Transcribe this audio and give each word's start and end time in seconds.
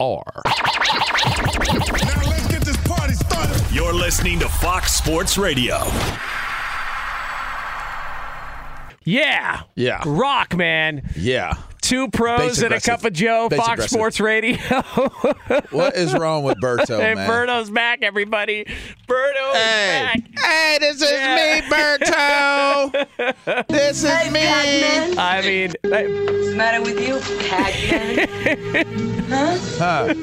FSR. 0.00 0.22
You're 3.74 3.92
listening 3.94 4.38
to 4.40 4.48
Fox 4.48 4.92
Sports 4.92 5.38
Radio. 5.38 5.78
Yeah. 9.04 9.62
Yeah. 9.74 10.02
Rock, 10.04 10.54
man. 10.56 11.08
Yeah. 11.16 11.54
Two 11.82 12.08
pros 12.08 12.40
Base 12.40 12.62
and 12.62 12.74
a 12.74 12.80
cup 12.80 13.04
of 13.04 13.12
Joe, 13.12 13.48
Base 13.48 13.58
Fox 13.60 13.70
aggressive. 13.72 13.90
Sports 13.90 14.20
Radio. 14.20 14.56
What 15.70 15.94
is 15.96 16.12
wrong 16.14 16.42
with 16.42 16.58
Berto, 16.60 17.00
hey, 17.00 17.14
man? 17.14 17.28
Berto's 17.28 17.70
back, 17.70 18.00
everybody. 18.02 18.64
Berto 19.06 19.50
is 19.50 19.56
Hey, 19.56 20.02
back. 20.02 20.20
hey, 20.44 20.78
this 20.80 20.96
is 21.02 21.10
Yeah. 21.10 21.60
me, 21.60 21.60
Berto. 21.68 23.66
this 23.68 24.02
is 24.02 24.30
me. 24.32 24.46
I 24.46 25.42
mean, 25.42 25.72
hey, 25.82 26.08
What's 26.24 26.48
the 26.50 26.54
matter 26.56 26.82
with 26.82 27.00
you, 27.00 27.20
Pac-Man? 27.48 28.28
huh? 29.78 30.14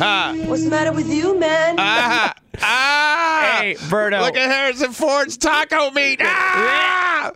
Ah, 0.00 0.34
What's 0.46 0.64
the 0.64 0.70
matter 0.70 0.92
with 0.92 1.08
you, 1.08 1.38
man? 1.38 1.76
ah, 1.78 2.34
ah. 2.60 3.58
hey, 3.60 3.74
Berto. 3.88 4.20
Look 4.20 4.36
at 4.36 4.50
Harrison 4.50 4.92
Ford's 4.92 5.36
taco 5.36 5.90
meat. 5.92 6.20
Ah, 6.22 7.32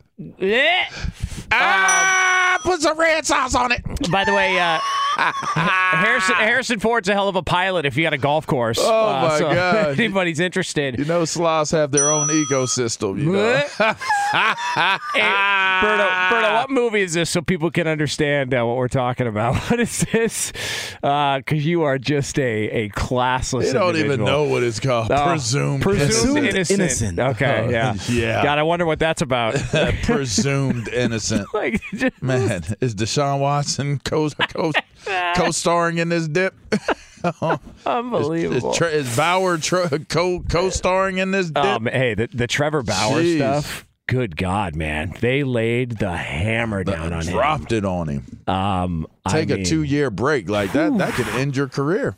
Ah, 1.55 2.59
put 2.63 2.81
some 2.81 2.99
red 2.99 3.27
sauce 3.27 3.55
on 3.55 3.73
it. 3.73 3.83
By 4.11 4.25
the 4.25 4.33
way, 4.35 4.59
uh, 4.59 4.79
Harrison 5.17 6.35
Harrison 6.37 6.79
Ford's 6.81 7.09
a 7.09 7.13
hell 7.13 7.29
of 7.29 7.37
a 7.37 7.43
pilot 7.43 7.85
if 7.85 7.97
you 7.97 8.03
got 8.05 8.15
a 8.15 8.19
golf 8.19 8.47
course. 8.47 8.79
Oh, 8.81 9.09
Uh, 9.09 9.23
my 9.29 9.39
so 9.39 9.45
God. 9.55 9.91
If 9.91 9.99
anybody's 9.99 10.41
interested. 10.41 10.99
You 10.99 11.05
know, 11.05 11.25
sloths 11.27 11.71
have 11.73 11.91
their 11.91 12.11
own 12.11 12.29
ecosystem. 12.29 13.19
You 13.21 13.33
know. 13.33 13.63
Hey, 14.33 15.21
Berto, 15.21 16.09
Berto, 16.31 16.55
what 16.55 16.71
movie 16.71 17.03
is 17.03 17.13
this 17.13 17.29
so 17.29 17.43
people 17.43 17.71
can 17.71 17.87
understand 17.87 18.55
uh, 18.55 18.65
what 18.65 18.77
we're 18.77 18.89
talking 18.89 19.27
about? 19.27 19.57
What 19.73 19.79
is 19.81 20.01
this? 20.13 20.53
Because 21.03 21.65
you 21.67 21.83
are 21.83 21.99
just 21.99 22.39
a, 22.39 22.69
a 22.71 22.89
classless 22.91 23.65
They 23.67 23.73
don't 23.73 23.97
even 23.97 24.25
know 24.25 24.45
what 24.45 24.63
it's 24.63 24.81
called. 24.81 25.11
Oh, 25.13 25.25
presumed, 25.29 25.83
presumed 25.83 26.39
innocent. 26.47 26.81
innocent. 26.81 27.19
Okay, 27.19 27.69
yeah, 27.71 27.95
yeah. 28.09 28.43
God, 28.43 28.59
I 28.59 28.63
wonder 28.63 28.87
what 28.87 28.99
that's 28.99 29.21
about. 29.23 29.55
presumed 30.03 30.89
innocent. 30.89 31.42
Like, 31.53 31.81
just, 31.95 32.23
Man, 32.23 32.63
is 32.81 32.95
Deshaun 32.95 33.41
Watson 33.41 33.99
co 34.05 34.29
co 34.49 34.73
co 35.35 35.51
starring 35.51 35.99
in 35.99 36.09
this 36.09 36.29
dip? 36.29 36.55
unbelievable. 37.87 38.73
Is, 38.73 38.77
Tre- 38.79 38.93
is 38.95 39.17
Bauer 39.17 39.59
tro- 39.59 39.89
co 40.09 40.41
co 40.41 40.71
starring 40.71 41.19
in 41.19 41.31
this 41.31 41.51
dip? 41.51 41.65
Um, 41.65 41.87
hey, 41.87 42.15
the, 42.15 42.29
the 42.33 42.47
Trevor 42.47 42.83
Bauer 42.83 43.21
Jeez. 43.23 43.37
stuff. 43.37 43.87
Good 44.09 44.37
God, 44.37 44.75
man! 44.75 45.15
They 45.21 45.43
laid 45.45 45.99
the 45.99 46.15
hammer 46.17 46.83
down 46.85 47.13
on 47.13 47.23
him. 47.25 47.33
Dropped 47.33 47.73
it 47.73 47.85
on 47.85 48.09
him. 48.09 48.41
him. 48.47 48.53
Um, 48.55 49.07
Take 49.29 49.51
I 49.51 49.55
a 49.55 49.57
mean, 49.59 49.65
two 49.65 49.83
year 49.85 50.11
break 50.11 50.49
like 50.51 50.73
that. 50.73 50.99
That 50.99 51.15
could 51.15 51.29
end 51.29 51.57
your 51.57 51.69
career. 51.69 52.17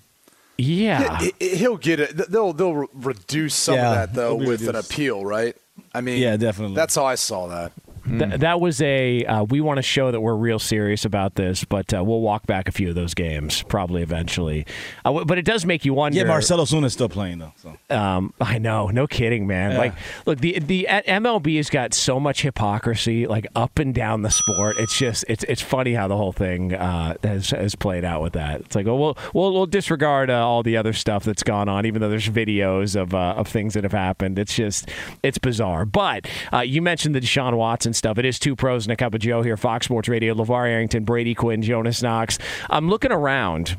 Yeah, 0.56 1.20
He- 1.38 1.56
He'll 1.56 1.76
get 1.76 2.00
it. 2.00 2.16
They'll 2.30 2.52
they'll 2.52 2.74
re- 2.74 2.86
reduce 2.94 3.54
some 3.54 3.74
Yeah, 3.74 3.88
of 3.90 3.94
that 3.96 4.14
though 4.14 4.26
it'll 4.28 4.38
be 4.40 4.46
with 4.46 4.66
an 4.68 4.76
appeal, 4.76 5.24
right? 5.26 5.54
I 5.92 6.00
mean, 6.00 6.20
Yeah, 6.22 6.36
definitely. 6.36 6.74
That's 6.74 6.94
how 6.94 7.04
I 7.04 7.16
saw 7.16 7.48
that. 7.48 7.72
Th- 8.06 8.40
that 8.40 8.60
was 8.60 8.80
a. 8.82 9.24
Uh, 9.24 9.44
we 9.44 9.60
want 9.60 9.78
to 9.78 9.82
show 9.82 10.10
that 10.10 10.20
we're 10.20 10.34
real 10.34 10.58
serious 10.58 11.04
about 11.04 11.34
this, 11.36 11.64
but 11.64 11.92
uh, 11.94 12.02
we'll 12.04 12.20
walk 12.20 12.46
back 12.46 12.68
a 12.68 12.72
few 12.72 12.88
of 12.90 12.94
those 12.94 13.14
games 13.14 13.62
probably 13.64 14.02
eventually. 14.02 14.66
Uh, 15.04 15.10
w- 15.10 15.24
but 15.24 15.38
it 15.38 15.44
does 15.44 15.64
make 15.64 15.84
you 15.84 15.94
wonder. 15.94 16.18
Yeah, 16.18 16.24
Marcell 16.24 16.58
Ozuna's 16.58 16.92
still 16.92 17.08
playing 17.08 17.38
though. 17.38 17.52
So. 17.56 17.76
Um, 17.96 18.34
I 18.40 18.58
know, 18.58 18.88
no 18.88 19.06
kidding, 19.06 19.46
man. 19.46 19.72
Yeah. 19.72 19.78
Like, 19.78 19.94
look, 20.26 20.40
the 20.40 20.58
the 20.58 20.86
MLB 20.90 21.56
has 21.56 21.70
got 21.70 21.94
so 21.94 22.20
much 22.20 22.42
hypocrisy, 22.42 23.26
like 23.26 23.46
up 23.54 23.78
and 23.78 23.94
down 23.94 24.22
the 24.22 24.30
sport. 24.30 24.76
It's 24.78 24.98
just, 24.98 25.24
it's 25.28 25.44
it's 25.44 25.62
funny 25.62 25.94
how 25.94 26.06
the 26.08 26.16
whole 26.16 26.32
thing 26.32 26.74
uh, 26.74 27.14
has 27.22 27.50
has 27.50 27.74
played 27.74 28.04
out 28.04 28.22
with 28.22 28.34
that. 28.34 28.60
It's 28.60 28.76
like, 28.76 28.86
oh, 28.86 28.96
we'll 28.96 29.18
we'll, 29.32 29.52
we'll 29.52 29.66
disregard 29.66 30.30
uh, 30.30 30.46
all 30.46 30.62
the 30.62 30.76
other 30.76 30.92
stuff 30.92 31.24
that's 31.24 31.42
gone 31.42 31.68
on, 31.68 31.86
even 31.86 32.02
though 32.02 32.10
there's 32.10 32.28
videos 32.28 33.00
of 33.00 33.14
uh, 33.14 33.34
of 33.36 33.48
things 33.48 33.74
that 33.74 33.84
have 33.84 33.92
happened. 33.92 34.38
It's 34.38 34.54
just, 34.54 34.88
it's 35.22 35.38
bizarre. 35.38 35.84
But 35.86 36.28
uh, 36.52 36.60
you 36.60 36.82
mentioned 36.82 37.14
the 37.14 37.20
Deshaun 37.20 37.56
Watson 37.56 37.93
stuff. 37.96 38.18
It 38.18 38.24
is 38.24 38.38
two 38.38 38.56
pros 38.56 38.86
and 38.86 38.92
a 38.92 38.96
cup 38.96 39.14
of 39.14 39.20
Joe 39.20 39.42
here, 39.42 39.56
Fox 39.56 39.86
Sports 39.86 40.08
Radio. 40.08 40.34
LeVar 40.34 40.68
Arrington, 40.68 41.04
Brady 41.04 41.34
Quinn, 41.34 41.62
Jonas 41.62 42.02
Knox. 42.02 42.38
I'm 42.70 42.88
looking 42.88 43.12
around 43.12 43.76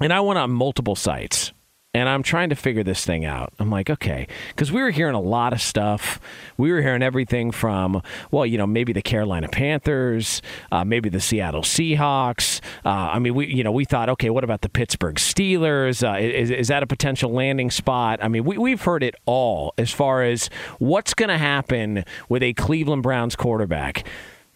and 0.00 0.12
I 0.12 0.20
went 0.20 0.38
on 0.38 0.50
multiple 0.50 0.96
sites 0.96 1.52
and 1.94 2.08
I'm 2.08 2.24
trying 2.24 2.48
to 2.48 2.56
figure 2.56 2.82
this 2.82 3.04
thing 3.04 3.24
out. 3.24 3.52
I'm 3.60 3.70
like, 3.70 3.88
okay, 3.88 4.26
because 4.48 4.72
we 4.72 4.82
were 4.82 4.90
hearing 4.90 5.14
a 5.14 5.20
lot 5.20 5.52
of 5.52 5.60
stuff. 5.60 6.20
We 6.56 6.72
were 6.72 6.82
hearing 6.82 7.02
everything 7.02 7.52
from, 7.52 8.02
well, 8.32 8.44
you 8.44 8.58
know, 8.58 8.66
maybe 8.66 8.92
the 8.92 9.00
Carolina 9.00 9.48
Panthers, 9.48 10.42
uh, 10.72 10.84
maybe 10.84 11.08
the 11.08 11.20
Seattle 11.20 11.62
Seahawks. 11.62 12.60
Uh, 12.84 12.88
I 12.88 13.20
mean, 13.20 13.34
we, 13.34 13.46
you 13.46 13.62
know, 13.62 13.70
we 13.70 13.84
thought, 13.84 14.08
okay, 14.08 14.28
what 14.28 14.42
about 14.42 14.62
the 14.62 14.68
Pittsburgh 14.68 15.16
Steelers? 15.16 16.06
Uh, 16.06 16.18
is, 16.18 16.50
is 16.50 16.68
that 16.68 16.82
a 16.82 16.86
potential 16.86 17.32
landing 17.32 17.70
spot? 17.70 18.18
I 18.22 18.28
mean, 18.28 18.44
we, 18.44 18.58
we've 18.58 18.82
heard 18.82 19.04
it 19.04 19.14
all 19.24 19.72
as 19.78 19.92
far 19.92 20.24
as 20.24 20.50
what's 20.78 21.14
going 21.14 21.30
to 21.30 21.38
happen 21.38 22.04
with 22.28 22.42
a 22.42 22.54
Cleveland 22.54 23.04
Browns 23.04 23.36
quarterback. 23.36 24.04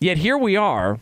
Yet 0.01 0.19
here 0.19 0.39
we 0.39 0.57
are 0.57 0.99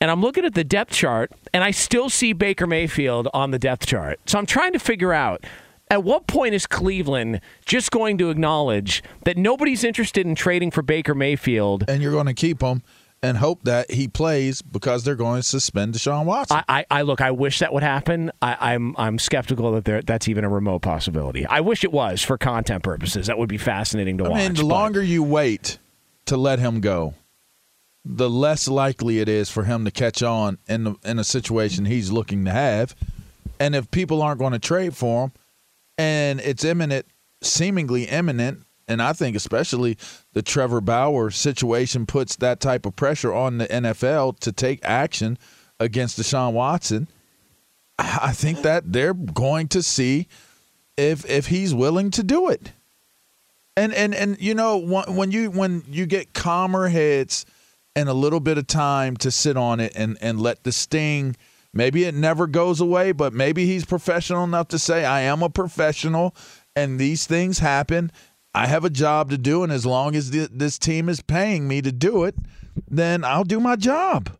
And 0.00 0.10
I'm 0.10 0.22
looking 0.22 0.44
at 0.44 0.54
the 0.54 0.64
depth 0.64 0.92
chart, 0.92 1.30
and 1.52 1.62
I 1.62 1.72
still 1.72 2.08
see 2.08 2.32
Baker 2.32 2.66
Mayfield 2.66 3.28
on 3.34 3.50
the 3.50 3.58
depth 3.58 3.86
chart. 3.86 4.18
So 4.26 4.38
I'm 4.38 4.46
trying 4.46 4.72
to 4.72 4.78
figure 4.78 5.12
out 5.12 5.44
at 5.90 6.04
what 6.04 6.26
point 6.26 6.54
is 6.54 6.66
Cleveland 6.66 7.40
just 7.66 7.90
going 7.90 8.16
to 8.18 8.30
acknowledge 8.30 9.02
that 9.24 9.36
nobody's 9.36 9.84
interested 9.84 10.26
in 10.26 10.34
trading 10.34 10.70
for 10.70 10.82
Baker 10.82 11.14
Mayfield? 11.14 11.84
And 11.88 12.02
you're 12.02 12.12
going 12.12 12.26
to 12.26 12.34
keep 12.34 12.62
him 12.62 12.82
and 13.22 13.36
hope 13.36 13.64
that 13.64 13.90
he 13.90 14.08
plays 14.08 14.62
because 14.62 15.04
they're 15.04 15.14
going 15.14 15.42
to 15.42 15.46
suspend 15.46 15.94
Deshaun 15.94 16.24
Watson. 16.24 16.62
I, 16.68 16.80
I, 16.80 16.86
I 16.90 17.02
look. 17.02 17.20
I 17.20 17.32
wish 17.32 17.58
that 17.58 17.72
would 17.72 17.82
happen. 17.82 18.30
I, 18.40 18.72
I'm 18.72 18.94
I'm 18.96 19.18
skeptical 19.18 19.72
that 19.72 19.84
there, 19.84 20.00
that's 20.00 20.28
even 20.28 20.44
a 20.44 20.48
remote 20.48 20.80
possibility. 20.80 21.44
I 21.44 21.60
wish 21.60 21.84
it 21.84 21.92
was 21.92 22.22
for 22.22 22.38
content 22.38 22.82
purposes. 22.82 23.26
That 23.26 23.36
would 23.36 23.48
be 23.48 23.58
fascinating 23.58 24.16
to 24.18 24.24
I 24.24 24.28
watch. 24.28 24.40
And 24.40 24.56
the 24.56 24.64
longer 24.64 25.02
you 25.02 25.22
wait 25.22 25.78
to 26.26 26.36
let 26.36 26.58
him 26.60 26.80
go, 26.80 27.14
the 28.04 28.30
less 28.30 28.68
likely 28.68 29.20
it 29.20 29.28
is 29.28 29.50
for 29.50 29.64
him 29.64 29.84
to 29.84 29.90
catch 29.90 30.22
on 30.22 30.58
in 30.68 30.84
the, 30.84 30.94
in 31.04 31.18
a 31.18 31.24
situation 31.24 31.84
he's 31.84 32.10
looking 32.10 32.44
to 32.44 32.50
have. 32.50 32.94
And 33.58 33.74
if 33.74 33.90
people 33.90 34.22
aren't 34.22 34.38
going 34.38 34.52
to 34.52 34.58
trade 34.58 34.96
for 34.96 35.24
him, 35.24 35.32
and 35.98 36.40
it's 36.40 36.64
imminent, 36.64 37.06
seemingly 37.42 38.04
imminent, 38.04 38.64
and 38.88 39.02
I 39.02 39.12
think 39.12 39.36
especially 39.36 39.98
the 40.32 40.42
Trevor 40.42 40.80
Bauer 40.80 41.30
situation 41.30 42.06
puts 42.06 42.36
that 42.36 42.58
type 42.58 42.86
of 42.86 42.96
pressure 42.96 43.32
on 43.32 43.58
the 43.58 43.66
NFL 43.66 44.40
to 44.40 44.50
take 44.50 44.80
action 44.82 45.38
against 45.78 46.18
Deshaun 46.18 46.54
Watson. 46.54 47.06
I 47.98 48.32
think 48.32 48.62
that 48.62 48.92
they're 48.92 49.14
going 49.14 49.68
to 49.68 49.82
see 49.82 50.26
if 50.96 51.28
if 51.28 51.46
he's 51.46 51.74
willing 51.74 52.10
to 52.12 52.22
do 52.22 52.48
it. 52.48 52.72
And 53.76 53.92
and 53.92 54.14
and 54.14 54.40
you 54.40 54.54
know 54.54 54.78
when 54.78 55.30
you 55.30 55.50
when 55.50 55.84
you 55.86 56.06
get 56.06 56.32
calmer 56.32 56.88
heads 56.88 57.44
and 57.96 58.08
a 58.08 58.14
little 58.14 58.40
bit 58.40 58.58
of 58.58 58.66
time 58.66 59.16
to 59.18 59.30
sit 59.30 59.56
on 59.56 59.80
it 59.80 59.92
and 59.94 60.18
and 60.20 60.40
let 60.40 60.64
the 60.64 60.72
sting 60.72 61.36
maybe 61.72 62.04
it 62.04 62.14
never 62.14 62.46
goes 62.46 62.80
away 62.80 63.12
but 63.12 63.32
maybe 63.32 63.66
he's 63.66 63.84
professional 63.84 64.44
enough 64.44 64.68
to 64.68 64.78
say 64.78 65.04
I 65.04 65.22
am 65.22 65.42
a 65.42 65.50
professional 65.50 66.34
and 66.76 66.98
these 66.98 67.26
things 67.26 67.58
happen 67.58 68.10
I 68.54 68.66
have 68.66 68.84
a 68.84 68.90
job 68.90 69.30
to 69.30 69.38
do 69.38 69.62
and 69.62 69.72
as 69.72 69.86
long 69.86 70.14
as 70.14 70.30
th- 70.30 70.50
this 70.52 70.78
team 70.78 71.08
is 71.08 71.20
paying 71.20 71.68
me 71.68 71.82
to 71.82 71.92
do 71.92 72.24
it 72.24 72.36
then 72.88 73.24
I'll 73.24 73.44
do 73.44 73.60
my 73.60 73.76
job 73.76 74.36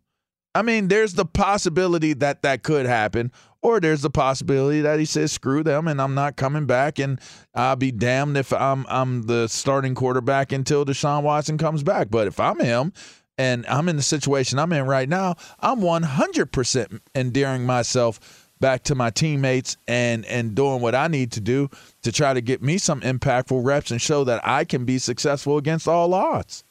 I 0.55 0.63
mean, 0.63 0.89
there's 0.89 1.15
the 1.15 1.25
possibility 1.25 2.13
that 2.15 2.43
that 2.43 2.65
could 2.65 2.87
happen, 2.87 3.31
or 3.63 3.79
there's 3.79 4.03
the 4.03 4.11
possibility 4.11 4.81
that 4.81 4.99
he 4.99 5.05
says, 5.05 5.31
"Screw 5.31 5.63
them," 5.63 5.87
and 5.87 6.03
I'm 6.03 6.15
not 6.15 6.37
coming 6.37 6.67
back, 6.67 6.99
and 6.99 7.21
I'll 7.55 7.77
be 7.77 7.93
damned 7.93 8.37
if 8.37 8.53
I'm 8.53 8.85
I'm 8.89 9.23
the 9.23 9.47
starting 9.47 9.95
quarterback 9.95 10.51
until 10.51 10.85
Deshaun 10.85 11.23
Watson 11.23 11.57
comes 11.57 11.85
back. 11.85 12.11
But 12.11 12.27
if 12.27 12.41
I'm 12.41 12.59
him, 12.59 12.93
and 13.41 13.65
I'm 13.69 13.89
in 13.89 13.97
the 13.97 14.03
situation 14.03 14.59
I'm 14.59 14.71
in 14.75 14.85
right 14.85 15.09
now, 15.09 15.37
I'm 15.61 15.81
100% 15.81 17.01
endearing 17.15 17.65
myself 17.65 18.51
back 18.61 18.85
to 18.85 18.95
my 18.95 19.09
teammates 19.09 19.79
and 19.89 20.27
and 20.27 20.55
doing 20.55 20.83
what 20.83 20.95
I 20.95 21.09
need 21.09 21.33
to 21.33 21.41
do 21.41 21.71
to 22.03 22.13
try 22.13 22.35
to 22.35 22.43
get 22.43 22.63
me 22.63 22.77
some 22.77 23.01
impactful 23.01 23.65
reps 23.65 23.91
and 23.91 24.03
show 24.03 24.25
that 24.25 24.47
I 24.47 24.65
can 24.65 24.85
be 24.85 24.99
successful 24.99 25.57
against 25.57 25.89
all 25.89 26.13
odds. 26.13 26.65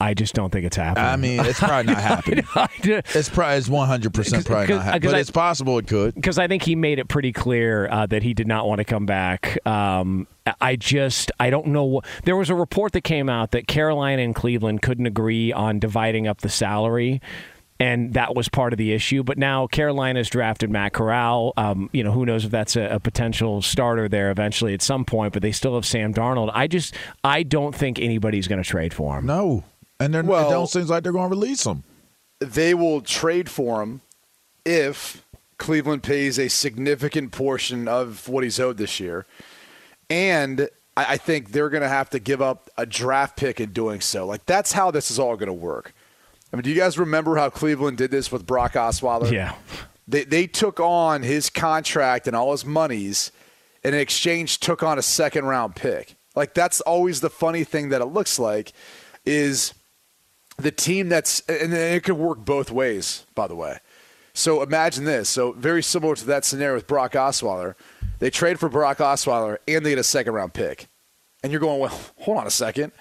I 0.00 0.14
just 0.14 0.32
don't 0.34 0.50
think 0.50 0.64
it's 0.64 0.76
happening. 0.76 1.04
I 1.06 1.16
mean, 1.16 1.44
it's 1.44 1.58
probably 1.58 1.92
not 1.92 2.00
happening. 2.02 2.44
It's 2.54 3.28
probably 3.28 3.56
it's 3.56 3.68
one 3.68 3.88
hundred 3.88 4.14
percent 4.14 4.46
probably 4.46 4.72
not 4.74 4.84
happening, 4.84 5.10
but 5.10 5.16
I- 5.16 5.20
it's 5.20 5.30
possible 5.32 5.76
it 5.78 5.88
could. 5.88 6.14
because 6.14 6.38
I 6.38 6.46
think 6.46 6.62
he 6.62 6.76
made 6.76 7.00
it 7.00 7.08
pretty 7.08 7.32
clear 7.32 7.88
uh, 7.90 8.06
that 8.06 8.22
he 8.22 8.32
did 8.32 8.46
not 8.46 8.68
want 8.68 8.78
to 8.78 8.84
come 8.84 9.06
back. 9.06 9.58
Um, 9.66 10.28
I 10.60 10.76
just 10.76 11.32
I 11.40 11.50
don't 11.50 11.66
know. 11.68 11.84
What, 11.84 12.04
there 12.24 12.36
was 12.36 12.48
a 12.48 12.54
report 12.54 12.92
that 12.92 13.02
came 13.02 13.28
out 13.28 13.50
that 13.50 13.66
Carolina 13.66 14.22
and 14.22 14.36
Cleveland 14.36 14.82
couldn't 14.82 15.06
agree 15.06 15.52
on 15.52 15.80
dividing 15.80 16.28
up 16.28 16.42
the 16.42 16.48
salary. 16.48 17.20
And 17.80 18.14
that 18.14 18.34
was 18.34 18.48
part 18.48 18.72
of 18.72 18.76
the 18.76 18.92
issue. 18.92 19.22
But 19.22 19.38
now 19.38 19.68
Carolina's 19.68 20.28
drafted 20.28 20.68
Matt 20.68 20.92
Corral. 20.94 21.52
Um, 21.56 21.88
you 21.92 22.02
know, 22.02 22.10
who 22.10 22.26
knows 22.26 22.44
if 22.44 22.50
that's 22.50 22.74
a, 22.74 22.82
a 22.82 22.98
potential 23.00 23.62
starter 23.62 24.08
there 24.08 24.32
eventually 24.32 24.74
at 24.74 24.82
some 24.82 25.04
point. 25.04 25.32
But 25.32 25.42
they 25.42 25.52
still 25.52 25.76
have 25.76 25.86
Sam 25.86 26.12
Darnold. 26.12 26.50
I 26.54 26.66
just 26.66 26.94
I 27.22 27.42
don't 27.44 27.74
think 27.74 28.00
anybody's 28.00 28.48
going 28.48 28.60
to 28.60 28.68
trade 28.68 28.92
for 28.92 29.18
him. 29.18 29.26
No, 29.26 29.62
and 30.00 30.14
they're, 30.14 30.22
Well- 30.22 30.48
it 30.48 30.52
don't 30.52 30.66
seem 30.68 30.86
like 30.86 31.02
they're 31.02 31.12
going 31.12 31.30
to 31.30 31.34
release 31.36 31.64
him. 31.64 31.84
they 32.40 32.74
will 32.74 33.00
trade 33.00 33.48
for 33.50 33.82
him 33.82 34.00
if 34.64 35.24
Cleveland 35.58 36.02
pays 36.02 36.38
a 36.38 36.48
significant 36.48 37.32
portion 37.32 37.88
of 37.88 38.28
what 38.28 38.44
he's 38.44 38.60
owed 38.60 38.76
this 38.76 39.00
year. 39.00 39.26
And 40.10 40.62
I 40.96 41.04
I 41.14 41.16
think 41.16 41.52
they're 41.52 41.68
going 41.70 41.82
to 41.82 41.88
have 41.88 42.10
to 42.10 42.18
give 42.18 42.42
up 42.42 42.70
a 42.76 42.84
draft 42.86 43.36
pick 43.36 43.60
in 43.60 43.72
doing 43.72 44.00
so. 44.00 44.26
Like, 44.26 44.44
that's 44.46 44.72
how 44.72 44.90
this 44.90 45.10
is 45.10 45.18
all 45.18 45.36
going 45.36 45.46
to 45.48 45.52
work. 45.52 45.92
I 46.52 46.56
mean, 46.56 46.62
do 46.62 46.70
you 46.70 46.76
guys 46.76 46.98
remember 46.98 47.36
how 47.36 47.50
Cleveland 47.50 47.98
did 47.98 48.10
this 48.10 48.32
with 48.32 48.46
Brock 48.46 48.72
Osweiler? 48.74 49.30
Yeah. 49.30 49.54
They, 50.06 50.24
they 50.24 50.46
took 50.46 50.80
on 50.80 51.22
his 51.22 51.50
contract 51.50 52.26
and 52.26 52.34
all 52.34 52.52
his 52.52 52.64
monies, 52.64 53.30
and 53.84 53.94
in 53.94 54.00
exchange 54.00 54.58
took 54.58 54.82
on 54.82 54.98
a 54.98 55.02
second 55.02 55.44
round 55.44 55.76
pick. 55.76 56.14
Like, 56.34 56.54
that's 56.54 56.80
always 56.82 57.20
the 57.20 57.28
funny 57.30 57.64
thing 57.64 57.90
that 57.90 58.00
it 58.00 58.06
looks 58.06 58.38
like 58.38 58.72
is 59.26 59.74
the 60.58 60.72
team 60.72 61.08
that's 61.08 61.40
and 61.48 61.72
it 61.72 62.02
could 62.04 62.16
work 62.16 62.44
both 62.44 62.70
ways 62.70 63.24
by 63.34 63.46
the 63.46 63.54
way. 63.54 63.78
So 64.34 64.62
imagine 64.62 65.04
this. 65.04 65.28
So 65.28 65.52
very 65.52 65.82
similar 65.82 66.14
to 66.16 66.26
that 66.26 66.44
scenario 66.44 66.76
with 66.76 66.86
brock 66.86 67.12
osweiler. 67.12 67.74
They 68.18 68.30
trade 68.30 68.60
for 68.60 68.68
brock 68.68 68.98
osweiler 68.98 69.58
and 69.66 69.84
they 69.84 69.90
get 69.90 69.98
a 69.98 70.04
second 70.04 70.34
round 70.34 70.54
pick. 70.54 70.88
And 71.42 71.52
you're 71.52 71.60
going 71.60 71.80
well 71.80 72.00
hold 72.18 72.38
on 72.38 72.46
a 72.46 72.50
second. 72.50 72.92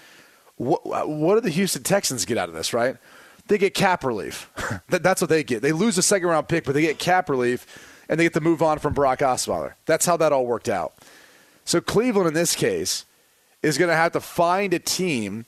What, 0.55 1.07
what 1.07 1.35
do 1.35 1.41
the 1.41 1.49
houston 1.49 1.83
texans 1.83 2.25
get 2.25 2.37
out 2.37 2.49
of 2.49 2.55
this 2.55 2.73
right? 2.73 2.97
They 3.47 3.57
get 3.57 3.73
cap 3.73 4.03
relief. 4.03 4.51
That's 4.89 5.21
what 5.21 5.29
they 5.29 5.43
get. 5.43 5.61
They 5.61 5.71
lose 5.71 5.97
a 5.97 6.03
second 6.03 6.27
round 6.27 6.47
pick 6.47 6.63
but 6.63 6.73
they 6.73 6.81
get 6.81 6.99
cap 6.99 7.29
relief 7.29 7.65
and 8.09 8.19
they 8.19 8.25
get 8.25 8.33
to 8.33 8.41
move 8.41 8.61
on 8.61 8.79
from 8.79 8.93
brock 8.93 9.19
osweiler. 9.19 9.73
That's 9.85 10.05
how 10.05 10.17
that 10.17 10.31
all 10.31 10.45
worked 10.45 10.69
out. 10.69 10.93
So 11.65 11.81
cleveland 11.81 12.27
in 12.27 12.33
this 12.33 12.55
case 12.55 13.05
is 13.63 13.77
going 13.77 13.89
to 13.89 13.95
have 13.95 14.13
to 14.13 14.21
find 14.21 14.73
a 14.73 14.79
team 14.79 15.45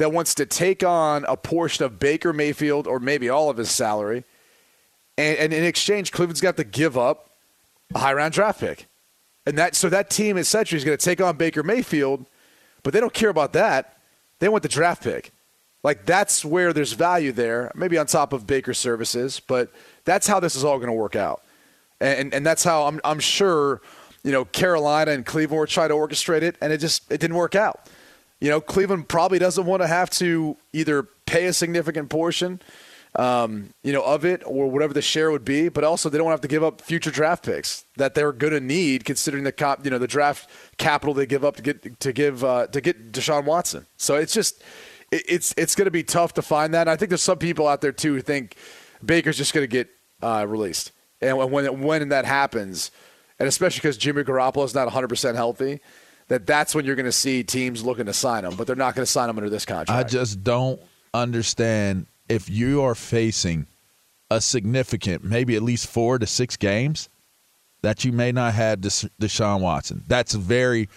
that 0.00 0.12
wants 0.12 0.34
to 0.34 0.46
take 0.46 0.82
on 0.82 1.26
a 1.28 1.36
portion 1.36 1.84
of 1.84 1.98
Baker 1.98 2.32
Mayfield 2.32 2.86
or 2.86 2.98
maybe 2.98 3.28
all 3.28 3.50
of 3.50 3.58
his 3.58 3.70
salary, 3.70 4.24
and, 5.18 5.36
and 5.36 5.52
in 5.52 5.62
exchange, 5.62 6.10
Cleveland's 6.10 6.40
got 6.40 6.56
to 6.56 6.64
give 6.64 6.96
up 6.96 7.32
a 7.94 7.98
high 7.98 8.14
round 8.14 8.32
draft 8.32 8.60
pick, 8.60 8.88
and 9.44 9.58
that 9.58 9.74
so 9.74 9.90
that 9.90 10.08
team 10.08 10.38
essentially 10.38 10.78
is 10.78 10.84
going 10.84 10.96
to 10.96 11.04
take 11.04 11.20
on 11.20 11.36
Baker 11.36 11.62
Mayfield, 11.62 12.24
but 12.82 12.94
they 12.94 13.00
don't 13.00 13.12
care 13.12 13.28
about 13.28 13.52
that. 13.52 13.98
They 14.38 14.48
want 14.48 14.62
the 14.62 14.70
draft 14.70 15.02
pick. 15.02 15.32
Like 15.82 16.06
that's 16.06 16.46
where 16.46 16.72
there's 16.72 16.94
value 16.94 17.32
there, 17.32 17.70
maybe 17.74 17.98
on 17.98 18.06
top 18.06 18.32
of 18.32 18.46
Baker's 18.46 18.78
services, 18.78 19.38
but 19.38 19.70
that's 20.06 20.26
how 20.26 20.40
this 20.40 20.56
is 20.56 20.64
all 20.64 20.78
going 20.78 20.88
to 20.88 20.94
work 20.94 21.14
out, 21.14 21.42
and 22.00 22.32
and 22.32 22.46
that's 22.46 22.64
how 22.64 22.86
I'm 22.86 23.02
I'm 23.04 23.20
sure, 23.20 23.82
you 24.24 24.32
know, 24.32 24.46
Carolina 24.46 25.10
and 25.10 25.26
Cleveland 25.26 25.60
were 25.60 25.66
trying 25.66 25.90
to 25.90 25.94
orchestrate 25.94 26.40
it, 26.40 26.56
and 26.62 26.72
it 26.72 26.78
just 26.78 27.02
it 27.12 27.20
didn't 27.20 27.36
work 27.36 27.54
out. 27.54 27.86
You 28.40 28.48
know, 28.48 28.60
Cleveland 28.60 29.08
probably 29.08 29.38
doesn't 29.38 29.66
want 29.66 29.82
to 29.82 29.86
have 29.86 30.10
to 30.10 30.56
either 30.72 31.06
pay 31.26 31.46
a 31.46 31.52
significant 31.52 32.08
portion, 32.08 32.60
um, 33.16 33.70
you 33.82 33.92
know, 33.92 34.02
of 34.02 34.24
it 34.24 34.42
or 34.46 34.70
whatever 34.70 34.94
the 34.94 35.02
share 35.02 35.30
would 35.30 35.44
be, 35.44 35.68
but 35.68 35.84
also 35.84 36.08
they 36.08 36.18
don't 36.18 36.30
have 36.30 36.40
to 36.40 36.48
give 36.48 36.62
up 36.62 36.80
future 36.80 37.10
draft 37.10 37.44
picks 37.44 37.84
that 37.96 38.14
they're 38.14 38.32
going 38.32 38.52
to 38.52 38.60
need 38.60 39.04
considering 39.04 39.44
the 39.44 39.52
cop, 39.52 39.84
you 39.84 39.90
know, 39.90 39.98
the 39.98 40.06
draft 40.06 40.48
capital 40.78 41.12
they 41.12 41.26
give 41.26 41.44
up 41.44 41.56
to 41.56 41.62
get 41.62 42.00
to 42.00 42.12
give 42.12 42.44
uh, 42.44 42.66
to 42.68 42.80
get 42.80 43.12
Deshaun 43.12 43.44
Watson. 43.44 43.86
So 43.96 44.14
it's 44.14 44.32
just 44.32 44.62
it, 45.10 45.22
it's 45.28 45.54
it's 45.56 45.74
going 45.74 45.86
to 45.86 45.90
be 45.90 46.02
tough 46.02 46.34
to 46.34 46.42
find 46.42 46.72
that. 46.74 46.82
And 46.82 46.90
I 46.90 46.96
think 46.96 47.10
there's 47.10 47.22
some 47.22 47.38
people 47.38 47.66
out 47.66 47.80
there 47.80 47.92
too 47.92 48.14
who 48.14 48.20
think 48.20 48.56
Baker's 49.04 49.36
just 49.36 49.52
going 49.52 49.64
to 49.64 49.68
get 49.68 49.88
uh, 50.22 50.46
released, 50.48 50.92
and 51.20 51.36
when 51.50 51.82
when 51.82 52.08
that 52.10 52.24
happens, 52.24 52.90
and 53.38 53.48
especially 53.48 53.78
because 53.78 53.96
Jimmy 53.96 54.22
Garoppolo 54.22 54.64
is 54.64 54.74
not 54.74 54.86
100 54.86 55.08
percent 55.08 55.36
healthy. 55.36 55.80
That 56.30 56.46
that's 56.46 56.76
when 56.76 56.84
you're 56.84 56.94
going 56.94 57.06
to 57.06 57.12
see 57.12 57.42
teams 57.42 57.84
looking 57.84 58.06
to 58.06 58.12
sign 58.12 58.44
him, 58.44 58.54
but 58.54 58.68
they're 58.68 58.76
not 58.76 58.94
going 58.94 59.04
to 59.04 59.10
sign 59.10 59.28
him 59.28 59.36
under 59.36 59.50
this 59.50 59.64
contract. 59.64 59.90
I 59.90 60.08
just 60.08 60.44
don't 60.44 60.80
understand 61.12 62.06
if 62.28 62.48
you 62.48 62.82
are 62.82 62.94
facing 62.94 63.66
a 64.30 64.40
significant, 64.40 65.24
maybe 65.24 65.56
at 65.56 65.62
least 65.62 65.88
four 65.88 66.20
to 66.20 66.26
six 66.28 66.56
games, 66.56 67.08
that 67.82 68.04
you 68.04 68.12
may 68.12 68.30
not 68.30 68.54
have 68.54 68.80
Des- 68.80 69.08
Deshaun 69.20 69.60
Watson. 69.60 70.04
That's 70.06 70.32
very 70.34 70.88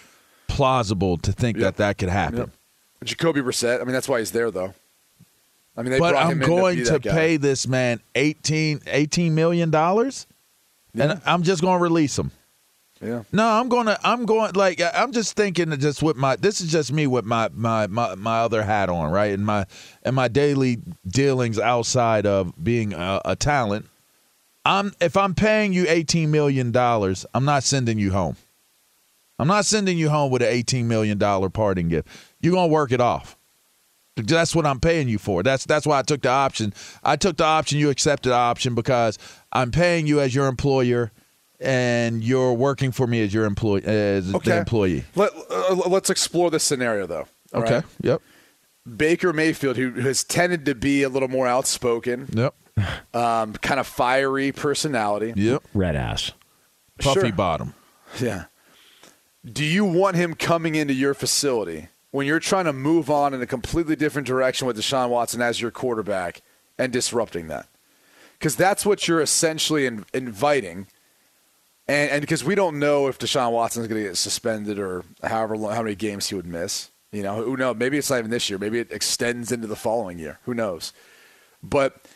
plausible 0.48 1.18
to 1.18 1.32
think 1.32 1.58
that 1.58 1.78
that 1.78 1.98
could 1.98 2.10
happen. 2.10 2.38
Yep. 2.38 2.50
Jacoby 3.04 3.42
Brissett. 3.42 3.82
I 3.82 3.86
mean, 3.86 3.94
that's 3.94 4.08
why 4.08 4.20
he's 4.20 4.32
there, 4.32 4.52
though. 4.52 4.76
I 5.76 5.82
mean, 5.82 5.94
they 5.94 6.00
but 6.00 6.16
I'm 6.16 6.34
him 6.34 6.44
in 6.44 6.48
going 6.48 6.78
to, 6.86 7.00
to, 7.00 7.12
pay 7.12 7.38
this 7.38 7.68
man 7.68 8.02
18, 8.14 8.82
18 8.86 9.34
million 9.34 9.72
dollars, 9.72 10.28
and 10.94 11.20
I'm 11.26 11.42
just 11.42 11.64
going 11.64 11.80
to 11.80 11.82
release 11.82 12.20
him. 12.20 12.30
Yeah. 13.04 13.24
No, 13.32 13.46
I'm 13.48 13.70
to. 13.70 14.00
I'm 14.04 14.26
going 14.26 14.54
like 14.54 14.82
I'm 14.94 15.12
just 15.12 15.36
thinking 15.36 15.78
just 15.80 16.02
with 16.02 16.16
my. 16.16 16.36
This 16.36 16.62
is 16.62 16.72
just 16.72 16.92
me 16.94 17.06
with 17.08 17.26
my 17.26 17.50
my 17.54 17.88
my, 17.88 18.16
my 18.16 18.40
other 18.40 18.64
hat 18.64 18.90
on, 18.90 19.12
right? 19.12 19.34
And 19.34 19.46
my 19.46 19.66
and 20.04 20.16
my 20.16 20.28
daily 20.28 20.78
dealings 21.06 21.60
outside 21.60 22.26
of 22.26 22.54
being 22.64 22.94
a, 22.94 23.22
a 23.26 23.36
talent. 23.36 23.88
I'm 24.66 24.94
if 25.02 25.18
I'm 25.18 25.34
paying 25.34 25.74
you 25.74 25.86
18 25.90 26.32
million 26.32 26.72
dollars, 26.72 27.26
I'm 27.34 27.46
not 27.46 27.64
sending 27.64 28.00
you 28.00 28.12
home. 28.12 28.38
I'm 29.38 29.48
not 29.48 29.66
sending 29.66 29.98
you 29.98 30.10
home 30.10 30.32
with 30.32 30.42
an 30.42 30.48
18 30.48 30.88
million 30.88 31.18
dollar 31.18 31.50
parting 31.50 31.90
gift. 31.90 32.08
You're 32.40 32.54
gonna 32.54 32.68
work 32.68 32.92
it 32.92 33.02
off. 33.02 33.38
That's 34.16 34.56
what 34.56 34.66
I'm 34.66 34.80
paying 34.80 35.10
you 35.10 35.18
for. 35.18 35.44
That's 35.44 35.66
that's 35.66 35.88
why 35.88 36.00
I 36.00 36.04
took 36.04 36.22
the 36.22 36.30
option. 36.30 36.74
I 37.04 37.16
took 37.16 37.38
the 37.38 37.44
option. 37.44 37.80
You 37.80 37.90
accepted 37.90 38.30
the 38.30 38.36
option 38.36 38.76
because 38.76 39.18
I'm 39.52 39.72
paying 39.72 40.08
you 40.08 40.20
as 40.22 40.36
your 40.36 40.48
employer, 40.48 41.12
and 41.64 42.24
you're 42.24 42.54
working 42.54 42.92
for 42.92 43.08
me 43.08 43.22
as 43.24 43.34
your 43.34 43.46
employee 43.46 43.84
as 43.86 44.30
the 44.32 44.38
Okay. 44.38 44.58
employee. 44.58 45.04
Let, 45.16 45.32
uh, 45.50 45.76
let's 45.88 46.10
explore 46.10 46.52
this 46.52 46.64
scenario, 46.64 47.08
though. 47.08 47.28
Okay. 47.54 47.76
right? 47.76 47.84
Yep. 48.02 48.22
Baker 48.98 49.32
Mayfield, 49.34 49.78
who 49.78 49.92
has 50.02 50.24
tended 50.24 50.66
to 50.66 50.76
be 50.76 51.04
a 51.04 51.10
little 51.10 51.30
more 51.30 51.48
outspoken, 51.48 52.28
Yep. 52.34 52.54
um, 53.14 53.54
kind 53.54 53.80
of 53.80 53.88
fiery 53.88 54.52
personality. 54.52 55.34
Yep. 55.36 55.64
Red 55.74 55.96
ass. 55.96 56.32
Puffy 57.00 57.20
Sure. 57.22 57.32
bottom. 57.32 57.74
Yeah. 58.20 58.46
Do 59.46 59.64
you 59.64 59.86
want 59.86 60.16
him 60.16 60.34
coming 60.36 60.76
into 60.76 60.94
your 60.94 61.14
facility 61.14 61.88
when 62.12 62.26
you're 62.28 62.40
trying 62.40 62.66
to 62.66 62.74
move 62.74 63.10
on 63.10 63.34
in 63.34 63.42
a 63.42 63.48
completely 63.48 63.96
different 63.96 64.28
direction 64.28 64.68
with 64.68 64.78
Deshaun 64.78 65.10
Watson 65.10 65.42
as 65.42 65.60
your 65.62 65.72
quarterback 65.72 66.42
and 66.78 66.92
disrupting 66.94 67.48
that? 67.48 67.68
Because 68.40 68.56
that's 68.56 68.86
what 68.86 69.08
you're 69.08 69.22
essentially 69.22 69.86
in, 69.86 70.06
inviting. 70.14 70.88
And 71.88 72.12
and 72.12 72.22
because 72.22 72.44
we 72.44 72.56
don't 72.56 72.80
know 72.80 73.08
if 73.08 73.20
Deshaun 73.20 73.52
Watson 73.52 73.82
is 73.82 73.88
going 73.88 74.02
to 74.02 74.08
get 74.10 74.18
suspended 74.18 74.80
or 74.80 75.04
however 75.22 75.58
long, 75.58 75.74
how 75.74 75.84
many 75.84 75.96
games 75.96 76.30
he 76.30 76.36
would 76.36 76.48
miss. 76.48 76.90
You 77.12 77.22
know, 77.22 77.44
who 77.44 77.56
knows? 77.58 77.76
Maybe 77.76 77.98
it's 77.98 78.10
not 78.10 78.20
even 78.20 78.32
this 78.32 78.50
year. 78.50 78.58
Maybe 78.58 78.80
it 78.80 78.92
extends 78.92 79.52
into 79.52 79.68
the 79.68 79.76
following 79.76 80.18
year. 80.18 80.40
Who 80.46 80.56
knows? 80.56 80.94
But 81.62 82.08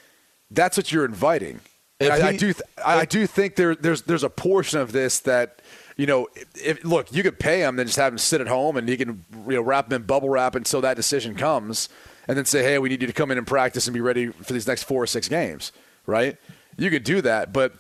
that's 0.49 0.75
what 0.75 0.91
you're 0.91 1.05
inviting. 1.05 1.59
If 1.99 2.11
I, 2.11 2.29
I 2.29 2.31
do, 2.31 2.53
th- 2.53 2.61
I, 2.83 2.99
I 2.99 3.05
do 3.05 3.27
think 3.27 3.55
there, 3.55 3.75
there's, 3.75 4.03
there's 4.03 4.23
a 4.23 4.29
portion 4.29 4.79
of 4.79 4.91
this 4.91 5.19
that, 5.21 5.61
you 5.97 6.05
know, 6.05 6.27
if 6.55 6.83
look, 6.83 7.11
you 7.11 7.23
could 7.23 7.39
pay 7.39 7.61
him, 7.61 7.79
and 7.79 7.87
just 7.87 7.97
have 7.97 8.13
him 8.13 8.17
sit 8.17 8.41
at 8.41 8.47
home, 8.47 8.77
and 8.77 8.87
he 8.87 8.97
can, 8.97 9.23
you 9.47 9.55
know, 9.55 9.61
wrap 9.61 9.87
him 9.87 9.93
in 9.93 10.03
bubble 10.03 10.29
wrap 10.29 10.55
until 10.55 10.81
that 10.81 10.95
decision 10.95 11.35
comes, 11.35 11.89
and 12.27 12.37
then 12.37 12.45
say, 12.45 12.63
hey, 12.63 12.77
we 12.77 12.89
need 12.89 13.01
you 13.01 13.07
to 13.07 13.13
come 13.13 13.31
in 13.31 13.37
and 13.37 13.47
practice 13.47 13.87
and 13.87 13.93
be 13.93 14.01
ready 14.01 14.27
for 14.27 14.53
these 14.53 14.67
next 14.67 14.83
four 14.83 15.01
or 15.01 15.07
six 15.07 15.27
games, 15.27 15.71
right? 16.05 16.37
You 16.77 16.89
could 16.89 17.03
do 17.03 17.21
that, 17.21 17.51
but 17.53 17.73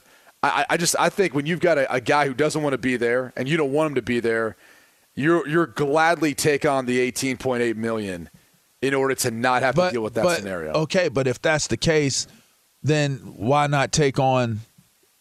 I, 0.43 0.65
I 0.71 0.77
just, 0.77 0.95
I 0.99 1.09
think 1.09 1.33
when 1.33 1.45
you've 1.45 1.59
got 1.59 1.77
a, 1.77 1.91
a 1.93 1.99
guy 1.99 2.27
who 2.27 2.33
doesn't 2.33 2.61
want 2.61 2.73
to 2.73 2.77
be 2.77 2.95
there, 2.95 3.33
and 3.35 3.49
you 3.49 3.57
don't 3.57 3.71
want 3.71 3.89
him 3.89 3.95
to 3.95 4.01
be 4.01 4.19
there, 4.19 4.55
you're, 5.15 5.47
you're 5.47 5.65
gladly 5.65 6.35
take 6.35 6.65
on 6.65 6.85
the 6.85 7.11
18.8 7.11 7.75
million 7.75 8.29
in 8.81 8.93
order 8.93 9.15
to 9.15 9.31
not 9.31 9.63
have 9.63 9.75
to 9.75 9.89
deal 9.91 10.03
with 10.03 10.13
that 10.13 10.23
but- 10.23 10.37
scenario. 10.37 10.73
Okay, 10.73 11.09
but 11.09 11.27
if 11.27 11.41
that's 11.41 11.67
the 11.67 11.77
case, 11.77 12.27
then 12.83 13.17
why 13.35 13.67
not 13.67 13.91
take 13.91 14.19
on 14.19 14.59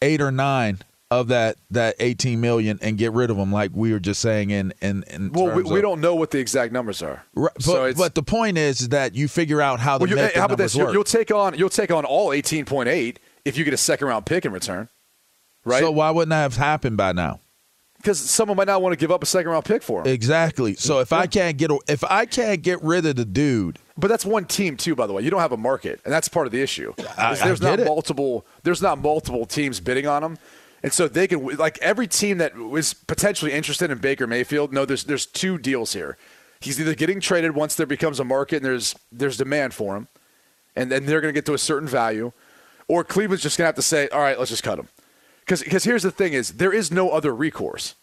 eight 0.01 0.21
or 0.21 0.31
nine 0.31 0.79
of 1.09 1.29
that 1.29 1.55
that 1.71 1.95
18 1.99 2.41
million 2.41 2.77
and 2.81 2.97
get 2.97 3.13
rid 3.13 3.29
of 3.29 3.37
them 3.37 3.49
like 3.49 3.71
we 3.73 3.93
were 3.93 3.99
just 3.99 4.19
saying 4.21 4.49
in 4.49 4.73
in, 4.81 5.03
in 5.03 5.31
Well, 5.31 5.55
we, 5.55 5.63
we 5.63 5.77
of- 5.77 5.81
don't 5.81 6.01
know 6.01 6.15
what 6.15 6.31
the 6.31 6.39
exact 6.39 6.73
numbers 6.73 7.01
are. 7.01 7.23
Right, 7.33 7.53
but, 7.55 7.63
so 7.63 7.93
but 7.93 8.13
the 8.13 8.23
point 8.23 8.57
is, 8.57 8.89
that 8.89 9.15
you 9.15 9.27
figure 9.27 9.61
out 9.61 9.79
how 9.79 9.97
to 9.97 10.03
well, 10.03 10.09
you, 10.09 10.17
eh, 10.17 10.31
the 10.33 10.39
how 10.39 10.45
about 10.45 10.57
this? 10.57 10.75
You'll 10.75 11.03
take 11.03 11.31
on 11.31 11.57
you'll 11.57 11.69
take 11.69 11.91
on 11.91 12.05
all 12.05 12.29
18.8 12.29 13.17
if 13.45 13.57
you 13.57 13.63
get 13.63 13.73
a 13.73 13.77
second 13.77 14.07
round 14.07 14.25
pick 14.25 14.45
in 14.45 14.51
return, 14.51 14.89
right? 15.67 15.79
So 15.81 15.91
why 15.91 16.09
wouldn't 16.11 16.29
that 16.29 16.41
have 16.41 16.55
happened 16.57 16.97
by 16.97 17.11
now? 17.11 17.39
Because 17.97 18.19
someone 18.19 18.57
might 18.57 18.67
not 18.67 18.81
want 18.81 18.93
to 18.93 18.97
give 18.97 19.11
up 19.11 19.23
a 19.23 19.25
second 19.25 19.51
round 19.51 19.65
pick 19.65 19.81
for 19.81 20.01
him. 20.01 20.07
Exactly. 20.07 20.75
So 20.75 20.99
if 20.99 21.11
I 21.11 21.25
can't 21.27 21.57
get 21.57 21.71
if 21.87 22.03
I 22.03 22.25
can't 22.25 22.61
get 22.61 22.81
rid 22.83 23.05
of 23.05 23.15
the 23.15 23.25
dude, 23.25 23.79
But 23.97 24.07
that's 24.07 24.23
one 24.25 24.45
team 24.45 24.77
too, 24.77 24.95
by 24.95 25.07
the 25.07 25.13
way. 25.13 25.23
You 25.23 25.29
don't 25.31 25.39
have 25.41 25.51
a 25.51 25.57
market, 25.57 25.99
and 26.05 26.13
that's 26.13 26.27
part 26.29 26.45
of 26.45 26.53
the 26.53 26.61
issue. 26.61 26.93
I- 27.17 27.35
there's 27.43 27.61
I 27.61 27.69
not 27.71 27.79
it. 27.79 27.85
multiple. 27.85 28.45
There's 28.63 28.81
not 28.81 28.99
multiple 28.99 29.45
teams 29.47 29.79
bidding 29.79 30.05
on 30.05 30.23
him, 30.23 30.37
and 30.83 30.93
so 30.93 31.07
they 31.07 31.27
can 31.27 31.43
like 31.57 31.79
every 31.81 32.07
team 32.07 32.37
that 32.37 32.55
was 32.55 32.93
potentially 32.93 33.51
interested 33.51 33.89
in 33.89 33.97
Baker 33.97 34.27
Mayfield. 34.27 34.71
No, 34.71 34.85
there's 34.85 35.03
there's 35.05 35.25
two 35.25 35.57
deals 35.57 35.93
here. 35.93 36.17
He's 36.59 36.79
either 36.79 36.93
getting 36.95 37.19
traded 37.19 37.55
once 37.55 37.73
there 37.75 37.85
becomes 37.87 38.19
a 38.19 38.23
market 38.23 38.57
and 38.57 38.65
there's 38.65 38.95
there's 39.11 39.37
demand 39.37 39.73
for 39.73 39.97
him, 39.97 40.07
and 40.75 40.91
then 40.91 41.07
they're 41.07 41.19
going 41.21 41.33
to 41.33 41.37
get 41.37 41.45
to 41.47 41.53
a 41.55 41.57
certain 41.59 41.87
value, 41.89 42.31
or 42.87 43.03
Cleveland's 43.03 43.41
just 43.43 43.57
going 43.57 43.63
to 43.65 43.69
have 43.69 43.75
to 43.75 43.81
say, 43.81 44.07
all 44.09 44.21
right, 44.21 44.37
let's 44.37 44.51
just 44.51 44.63
cut 44.63 44.77
him. 44.77 44.87
Because 45.47 45.83
here's 45.85 46.03
the 46.03 46.11
thing: 46.11 46.33
is 46.33 46.53
there 46.53 46.73
is 46.73 46.91
no 46.91 47.09
other 47.09 47.33
recourse. 47.33 47.95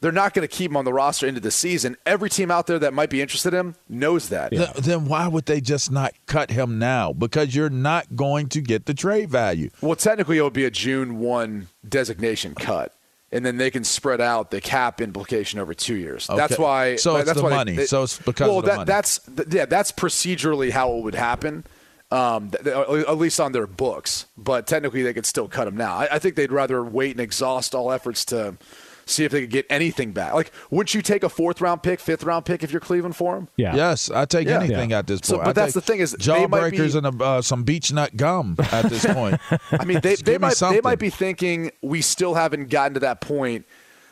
They're 0.00 0.12
not 0.12 0.32
going 0.32 0.46
to 0.46 0.54
keep 0.54 0.70
him 0.70 0.76
on 0.76 0.84
the 0.84 0.92
roster 0.92 1.26
into 1.26 1.40
the 1.40 1.50
season. 1.50 1.96
Every 2.06 2.30
team 2.30 2.52
out 2.52 2.68
there 2.68 2.78
that 2.78 2.94
might 2.94 3.10
be 3.10 3.20
interested 3.20 3.52
in 3.52 3.58
him 3.58 3.74
knows 3.88 4.28
that. 4.28 4.50
th- 4.50 4.72
then 4.74 5.06
why 5.06 5.26
would 5.26 5.46
they 5.46 5.60
just 5.60 5.90
not 5.90 6.12
cut 6.26 6.50
him 6.52 6.78
now? 6.78 7.12
Because 7.12 7.52
you're 7.56 7.68
not 7.70 8.14
going 8.14 8.48
to 8.50 8.60
get 8.60 8.86
the 8.86 8.94
trade 8.94 9.28
value. 9.28 9.70
Well, 9.80 9.96
technically, 9.96 10.38
it 10.38 10.42
would 10.42 10.52
be 10.52 10.64
a 10.64 10.70
June 10.70 11.18
1 11.18 11.66
designation 11.88 12.54
cut. 12.54 12.94
And 13.32 13.44
then 13.44 13.56
they 13.56 13.70
can 13.72 13.82
spread 13.84 14.20
out 14.20 14.52
the 14.52 14.60
cap 14.60 15.00
implication 15.00 15.58
over 15.58 15.74
two 15.74 15.96
years. 15.96 16.28
That's 16.28 16.56
why. 16.58 16.94
So 16.96 17.16
it's 17.16 17.26
that's 17.26 17.38
the 17.38 17.44
why 17.44 17.50
money. 17.50 17.74
they- 17.76 17.86
So 17.86 18.04
it's 18.04 18.18
because 18.18 18.48
of 18.48 18.52
well, 18.54 18.60
the 18.62 18.68
that, 18.68 18.76
money. 18.76 18.86
That's 18.86 19.20
yeah. 19.50 19.66
That's 19.66 19.90
procedurally 19.92 20.70
how 20.70 20.94
it 20.96 21.02
would 21.02 21.14
happen. 21.16 21.64
Um, 22.10 22.50
th- 22.50 22.64
th- 22.64 23.06
at 23.06 23.18
least 23.18 23.38
on 23.38 23.52
their 23.52 23.66
books, 23.66 24.24
but 24.38 24.66
technically 24.66 25.02
they 25.02 25.12
could 25.12 25.26
still 25.26 25.46
cut 25.46 25.68
him 25.68 25.76
now. 25.76 25.94
I, 25.94 26.08
I 26.12 26.18
think 26.18 26.36
they'd 26.36 26.50
rather 26.50 26.82
wait 26.82 27.10
and 27.10 27.20
exhaust 27.20 27.74
all 27.74 27.92
efforts 27.92 28.24
to 28.26 28.56
see 29.04 29.24
if 29.24 29.32
they 29.32 29.42
could 29.42 29.50
get 29.50 29.66
anything 29.68 30.12
back. 30.12 30.32
Like, 30.32 30.50
wouldn't 30.70 30.94
you 30.94 31.02
take 31.02 31.22
a 31.22 31.28
fourth 31.28 31.60
round 31.60 31.82
pick, 31.82 32.00
fifth 32.00 32.24
round 32.24 32.46
pick 32.46 32.62
if 32.62 32.70
you're 32.70 32.80
Cleveland 32.80 33.14
for 33.14 33.36
him? 33.36 33.48
Yeah. 33.56 33.76
Yes, 33.76 34.10
I 34.10 34.24
take 34.24 34.48
Yeah. 34.48 34.58
anything 34.60 34.90
Yeah. 34.90 35.00
at 35.00 35.06
this 35.06 35.20
point. 35.20 35.26
So- 35.26 35.36
but 35.38 35.48
I 35.48 35.52
that's 35.52 35.74
the 35.74 35.82
thing 35.82 36.00
is 36.00 36.12
they 36.12 36.16
be- 36.16 36.24
jawbreakers 36.24 36.94
and 36.94 37.20
a, 37.20 37.24
uh, 37.24 37.42
some 37.42 37.64
beech 37.64 37.92
nut 37.92 38.16
gum 38.16 38.56
at 38.72 38.86
this 38.88 39.04
point. 39.14 39.38
I 39.72 39.84
mean, 39.84 40.00
they, 40.02 40.14
they 40.14 40.32
give 40.32 40.40
me 40.40 40.48
might 40.48 40.56
they 40.56 40.80
might 40.80 40.98
be 40.98 41.10
thinking 41.10 41.72
we 41.82 42.00
still 42.00 42.34
haven't 42.34 42.70
gotten 42.70 42.94
to 42.94 43.00
that 43.00 43.20
point 43.20 43.66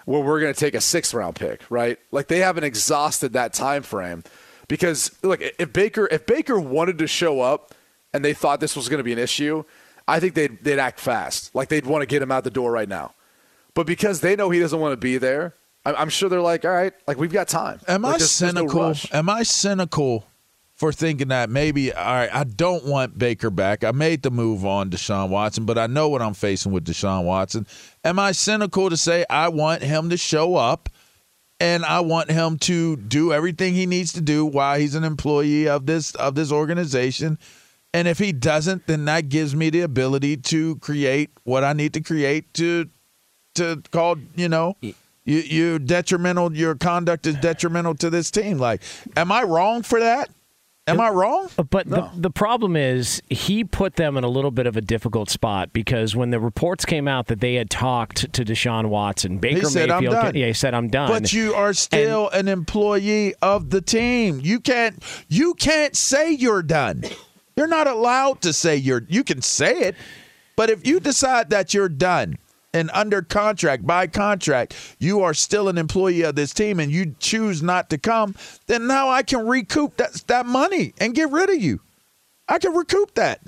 where 0.05 0.21
we're 0.21 0.41
going 0.41 0.53
to 0.53 0.61
take 0.61 0.75
a 0.75 0.83
sixth 0.83 1.15
round 1.15 1.37
pick, 1.37 1.63
right? 1.71 1.99
Like 2.13 2.29
they 2.29 2.41
haven't 2.41 2.65
exhausted 2.65 3.33
that 3.33 3.55
time 3.55 3.83
frame 3.83 4.23
because 4.69 5.13
look, 5.23 5.41
if 5.41 5.73
Baker 5.73 6.07
if 6.11 6.27
Baker 6.27 6.61
wanted 6.61 6.99
to 6.99 7.07
show 7.07 7.41
up 7.41 7.73
and 8.17 8.25
they 8.25 8.35
thought 8.35 8.59
this 8.61 8.75
was 8.75 8.89
going 8.89 8.99
to 8.99 9.05
be 9.05 9.13
an 9.13 9.19
issue, 9.19 9.63
I 10.09 10.19
think 10.21 10.35
they'd 10.35 10.63
they'd 10.65 10.79
act 10.81 10.99
fast, 10.99 11.55
like 11.55 11.69
they'd 11.69 11.87
want 11.87 12.03
to 12.03 12.07
get 12.07 12.23
him 12.23 12.33
out 12.33 12.43
the 12.45 12.51
door 12.51 12.73
right 12.73 12.89
now. 12.89 13.15
But 13.75 13.87
because 13.87 14.21
they 14.21 14.35
know 14.37 14.51
he 14.51 14.59
doesn't 14.59 14.81
want 14.81 14.93
to 14.93 14.97
be 14.97 15.19
there, 15.19 15.55
I'm, 15.85 15.95
I'm 15.97 16.09
sure 16.09 16.29
they're 16.29 16.41
like, 16.41 16.65
all 16.65 16.71
right, 16.73 16.93
like 17.07 17.19
we've 17.19 17.33
got 17.33 17.47
time. 17.49 17.79
Am 17.87 18.03
Like, 18.03 18.15
I 18.15 18.19
there's- 18.19 18.39
there's 18.39 18.55
no 18.55 18.61
cynical? 18.69 18.95
Am 19.13 19.29
I 19.29 19.43
cynical 19.43 20.27
for 20.75 20.93
thinking 20.93 21.29
that 21.29 21.49
maybe 21.51 21.93
all 21.93 22.05
right, 22.05 22.29
I 22.35 22.45
don't 22.45 22.85
want 22.85 23.19
Baker 23.19 23.51
back. 23.51 23.83
I 23.85 23.93
made 23.93 24.23
the 24.23 24.31
move 24.31 24.65
on 24.67 24.91
Deshaun 24.91 25.29
Watson, 25.31 25.65
but 25.65 25.79
I 25.79 25.87
know 25.87 26.09
what 26.09 26.21
I'm 26.23 26.35
facing 26.35 26.71
with 26.73 26.85
Deshaun 26.85 27.25
Watson. 27.25 27.67
Am 28.05 28.19
I 28.19 28.33
cynical 28.33 28.91
to 28.91 28.97
say 28.97 29.25
I 29.31 29.49
want 29.49 29.83
him 29.83 30.11
to 30.11 30.17
show 30.19 30.55
up 30.57 30.89
and 31.59 31.83
I 31.87 32.01
want 32.01 32.31
him 32.31 32.59
to 32.59 32.97
do 32.97 33.33
everything 33.33 33.73
he 33.73 33.87
needs 33.87 34.13
to 34.13 34.21
do 34.21 34.45
while 34.45 34.79
he's 34.79 34.95
an 34.95 35.05
employee 35.05 35.67
of 35.69 35.87
this 35.87 36.15
of 36.17 36.35
this 36.35 36.53
organization? 36.53 37.39
And 37.95 38.07
if 38.07 38.19
he 38.19 38.33
doesn't, 38.33 38.87
then 38.87 39.07
that 39.07 39.29
gives 39.29 39.55
me 39.55 39.71
the 39.71 39.81
ability 39.81 40.37
to 40.39 40.77
create 40.77 41.31
what 41.45 41.65
I 41.65 41.73
need 41.73 41.95
to 41.95 42.01
create 42.01 42.53
to 42.55 42.89
to 43.55 43.83
call, 43.91 44.17
you 44.35 44.49
know, 44.49 44.77
you 44.83 44.95
you 45.25 45.79
detrimental 45.79 46.55
your 46.55 46.75
conduct 46.75 47.27
is 47.27 47.37
detrimental 47.37 47.95
to 47.97 48.11
this 48.11 48.31
team. 48.31 48.59
Like, 48.59 48.83
am 49.17 49.33
I 49.33 49.43
wrong 49.43 49.83
for 49.83 49.99
that? 49.99 50.31
Am 50.89 51.01
I 51.01 51.09
wrong? 51.09 51.49
Uh, 51.59 51.65
but 51.65 51.91
the, 51.91 52.09
the 52.15 52.31
problem 52.31 52.77
is, 52.77 53.21
he 53.29 53.65
put 53.65 53.97
them 53.97 54.17
in 54.17 54.23
a 54.23 54.29
little 54.29 54.53
bit 54.53 54.69
of 54.69 54.77
a 54.77 54.81
difficult 54.81 55.29
spot 55.29 55.73
because 55.73 56.15
when 56.15 56.31
the 56.31 56.39
reports 56.39 56.85
came 56.85 57.09
out 57.09 57.27
that 57.27 57.41
they 57.41 57.55
had 57.55 57.71
talked 57.71 58.33
to 58.33 58.45
Deshaun 58.45 58.87
Watson, 58.87 59.39
Baker 59.39 59.67
said, 59.67 59.91
"I'm 59.91 60.05
Mayfield, 60.05 60.23
done." 60.23 60.37
yeah, 60.37 60.47
he 60.47 60.53
said, 60.53 60.75
"I'm 60.75 60.89
done." 60.89 61.09
But 61.09 61.33
you 61.33 61.55
are 61.55 61.73
still 61.73 62.29
an 62.29 62.47
employee 62.47 63.35
of 63.43 63.71
the 63.71 63.81
team. 63.81 64.39
You 64.41 64.61
can't 64.61 65.03
you 65.29 65.55
can't 65.55 65.97
say 65.97 66.31
you're 66.31 66.63
done. 66.63 67.03
You're 67.57 67.67
not 67.67 67.87
allowed 67.87 68.43
to 68.43 68.53
say 68.53 68.77
you're 68.77 69.05
you 69.09 69.25
can 69.25 69.41
say 69.41 69.73
it, 69.79 69.97
but 70.57 70.69
if 70.71 70.87
you 70.87 71.01
decide 71.01 71.51
that 71.51 71.73
you're 71.73 71.89
done 71.89 72.37
and 72.75 72.91
under 72.93 73.23
contract 73.23 73.87
by 73.87 74.07
contract, 74.07 74.75
you 74.99 75.23
are 75.23 75.33
still 75.33 75.69
an 75.69 75.79
employee 75.79 76.23
of 76.23 76.35
this 76.35 76.53
team 76.53 76.79
and 76.79 76.93
you 76.93 77.15
choose 77.19 77.63
not 77.63 77.89
to 77.91 77.99
come, 77.99 78.35
then 78.67 78.87
now 78.87 79.09
I 79.09 79.23
can 79.23 79.47
recoup 79.47 79.97
that 79.97 80.13
that 80.27 80.45
money 80.45 80.93
and 80.99 81.15
get 81.15 81.31
rid 81.31 81.49
of 81.49 81.57
you. 81.61 81.81
I 82.49 82.59
can 82.59 82.75
recoup 82.75 83.15
that. 83.15 83.41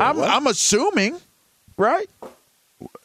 I'm 0.00 0.20
I'm 0.20 0.46
assuming, 0.46 1.20
right? 1.76 2.08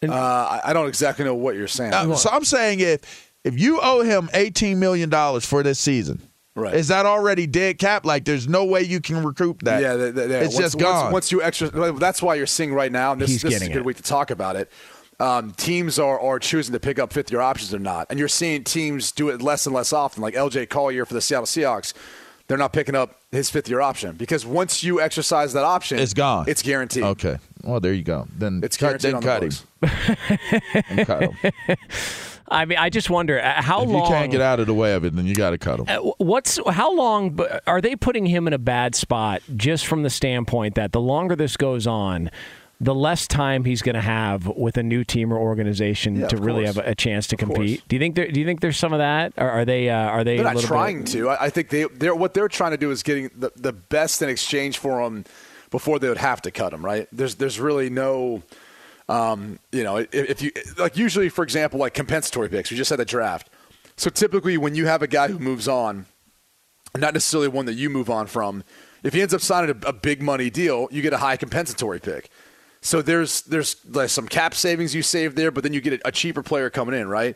Uh, 0.02 0.62
I 0.64 0.72
don't 0.74 0.88
exactly 0.88 1.26
know 1.26 1.36
what 1.36 1.56
you're 1.56 1.68
saying. 1.68 1.94
Uh, 1.94 2.16
so 2.16 2.30
I'm 2.32 2.46
saying 2.46 2.80
if 2.80 3.34
if 3.44 3.60
you 3.60 3.80
owe 3.82 4.02
him 4.02 4.30
eighteen 4.34 4.80
million 4.80 5.10
dollars 5.10 5.46
for 5.46 5.62
this 5.62 5.78
season, 5.78 6.22
Right. 6.60 6.74
is 6.76 6.90
that 6.90 7.06
already 7.06 7.48
dead 7.48 7.78
cap? 7.80 8.06
Like 8.06 8.26
there's 8.26 8.48
no 8.48 8.66
way 8.66 8.82
you 8.84 9.00
can 9.02 9.24
recoup 9.24 9.64
that. 9.64 9.82
Yeah, 9.82 9.96
th- 9.98 10.16
th- 10.16 10.30
yeah. 10.30 10.38
it's 10.40 10.54
Once- 10.56 10.66
just 10.66 10.80
gone. 10.80 11.12
Once, 11.12 11.32
you 11.32 11.42
extra, 11.42 11.70
that's 11.94 12.22
why 12.22 12.36
you're 12.36 12.46
seeing 12.48 12.74
right 12.74 12.92
now. 12.92 13.14
And 13.14 13.22
this, 13.22 13.30
He's 13.32 13.42
this 13.42 13.54
is 13.54 13.58
a 13.58 13.60
getting 13.60 13.74
good 13.74 13.80
it. 13.82 13.86
week 13.86 13.98
to 13.98 14.04
talk 14.04 14.30
about 14.32 14.56
it. 14.56 14.70
Um, 15.22 15.52
teams 15.52 16.00
are, 16.00 16.20
are 16.20 16.40
choosing 16.40 16.72
to 16.74 16.80
pick 16.80 16.98
up 16.98 17.12
fifth 17.12 17.30
year 17.32 17.42
options 17.42 17.74
or 17.74 17.80
not, 17.80 18.08
and 18.10 18.18
you're 18.18 18.28
seeing 18.30 18.64
teams 18.64 19.12
do 19.12 19.30
it 19.30 19.42
less 19.42 19.66
and 19.66 19.76
less 19.76 19.92
often. 19.92 20.22
Like 20.22 20.34
L.J. 20.36 20.68
Collier 20.68 21.06
for 21.06 21.14
the 21.14 21.20
Seattle 21.20 21.46
Seahawks, 21.46 21.94
they're 22.48 22.58
not 22.58 22.72
picking 22.72 22.96
up 22.96 23.20
his 23.32 23.50
fifth 23.50 23.68
year 23.68 23.82
option 23.82 24.16
because 24.16 24.46
once 24.46 24.82
you 24.82 25.02
exercise 25.02 25.52
that 25.54 25.66
option, 25.66 26.00
it's 26.00 26.14
gone. 26.14 26.46
It's 26.48 26.62
guaranteed. 26.62 27.04
Okay. 27.04 27.38
Well, 27.64 27.82
there 27.82 27.92
you 27.94 28.04
go. 28.04 28.28
Then 28.38 28.62
It's 28.64 28.78
cut, 28.78 29.02
guaranteed 29.02 29.12
then 29.12 29.16
on 29.16 29.22
the 29.22 29.46
him. 29.46 29.52
books. 29.82 31.06
Cut 31.06 31.22
him. 31.24 31.78
I 32.52 32.66
mean, 32.66 32.78
I 32.78 32.90
just 32.90 33.10
wonder 33.10 33.40
uh, 33.40 33.62
how 33.62 33.84
if 33.84 33.90
long. 33.90 34.02
you 34.04 34.08
can't 34.10 34.32
get 34.32 34.42
out 34.42 34.60
of 34.60 34.68
the 34.68 34.74
way 34.74 34.94
of 34.94 35.06
it, 35.06 35.16
then 35.16 35.26
you 35.26 35.36
got 35.36 35.52
to 35.52 35.58
cut 35.58 35.80
him. 35.80 35.86
Uh, 35.88 36.12
What's 36.18 36.60
how 36.70 36.94
long 36.96 37.32
b- 37.32 37.46
are 37.68 37.80
they 37.82 37.96
putting 37.96 38.26
him 38.26 38.48
in 38.48 38.54
a 38.54 38.58
bad 38.58 38.96
spot 38.96 39.42
just 39.56 39.86
from 39.86 40.04
the 40.04 40.10
standpoint 40.10 40.76
that 40.76 40.92
the 40.92 41.02
longer 41.02 41.36
this 41.36 41.56
goes 41.58 41.86
on, 41.86 42.32
the 42.82 42.96
less 42.96 43.28
time 43.28 43.66
he's 43.66 43.82
going 43.82 43.96
to 43.96 44.02
have 44.02 44.48
with 44.48 44.78
a 44.78 44.84
new 44.84 45.04
team 45.04 45.34
or 45.34 45.38
organization 45.38 46.16
Yeah, 46.22 46.28
to 46.30 46.38
really 46.38 46.64
course. 46.64 46.76
have 46.78 46.86
a, 46.88 46.92
a 46.92 46.96
chance 46.96 47.28
to 47.28 47.36
Of 47.36 47.40
course. 47.42 47.58
compete. 47.58 47.84
Do 47.88 47.96
you 47.96 48.00
think 48.00 48.16
there, 48.16 48.32
do 48.32 48.40
you 48.40 48.46
think 48.46 48.62
there's 48.62 48.78
some 48.78 48.94
of 48.94 49.00
that? 49.00 49.34
Or 49.38 49.50
are 49.50 49.66
they 49.66 49.90
uh, 49.90 49.96
are 49.96 50.24
they 50.24 50.38
They're 50.38 50.48
a 50.48 50.54
not 50.54 50.64
trying 50.64 51.00
bit, 51.00 51.08
to. 51.12 51.30
I, 51.30 51.46
I 51.46 51.50
think 51.50 51.70
they 51.70 51.84
they're 51.84 52.16
what 52.16 52.34
they're 52.34 52.48
trying 52.48 52.72
to 52.72 52.78
do 52.78 52.90
is 52.90 53.04
getting 53.04 53.30
the, 53.38 53.52
the 53.56 53.74
best 53.74 54.22
in 54.22 54.30
exchange 54.30 54.78
for 54.78 55.02
him 55.02 55.26
before 55.72 56.00
they 56.00 56.08
would 56.10 56.18
have 56.18 56.42
to 56.44 56.52
cut 56.52 56.74
him. 56.74 56.84
Right? 56.84 57.08
There's 57.12 57.36
there's 57.36 57.60
really 57.60 57.90
no. 57.90 58.44
Um, 59.10 59.60
you 59.72 59.84
know, 59.84 59.98
if, 59.98 60.14
if 60.14 60.42
you 60.42 60.52
like, 60.78 60.96
usually, 60.96 61.30
for 61.30 61.44
example, 61.44 61.80
like 61.80 61.96
compensatory 61.96 62.48
picks, 62.48 62.72
we 62.72 62.78
just 62.78 62.92
had 62.92 63.00
a 63.00 63.06
draft. 63.06 63.50
So 63.98 64.10
typically, 64.10 64.58
when 64.58 64.76
you 64.76 64.86
have 64.86 65.02
a 65.02 65.08
guy 65.08 65.28
who 65.28 65.40
moves 65.40 65.68
on, 65.68 66.06
not 66.96 67.14
necessarily 67.14 67.50
one 67.50 67.66
that 67.66 67.74
you 67.74 67.90
move 67.90 68.10
on 68.10 68.28
from, 68.28 68.64
if 69.04 69.14
he 69.14 69.22
ends 69.22 69.34
up 69.34 69.42
signing 69.42 69.76
a, 69.84 69.88
a 69.88 69.94
big 69.94 70.22
money 70.22 70.50
deal, 70.50 70.88
you 70.92 71.02
get 71.02 71.12
a 71.12 71.18
high 71.18 71.38
compensatory 71.38 72.00
pick. 72.00 72.30
So 72.82 73.02
there's 73.02 73.42
there's 73.42 73.78
like 73.90 74.10
some 74.10 74.28
cap 74.28 74.54
savings 74.54 74.96
you 74.96 75.02
save 75.02 75.36
there, 75.36 75.52
but 75.52 75.64
then 75.64 75.74
you 75.74 75.82
get 75.82 75.94
a, 75.94 76.10
a 76.10 76.12
cheaper 76.12 76.44
player 76.44 76.70
coming 76.70 76.98
in, 76.98 77.10
right? 77.10 77.36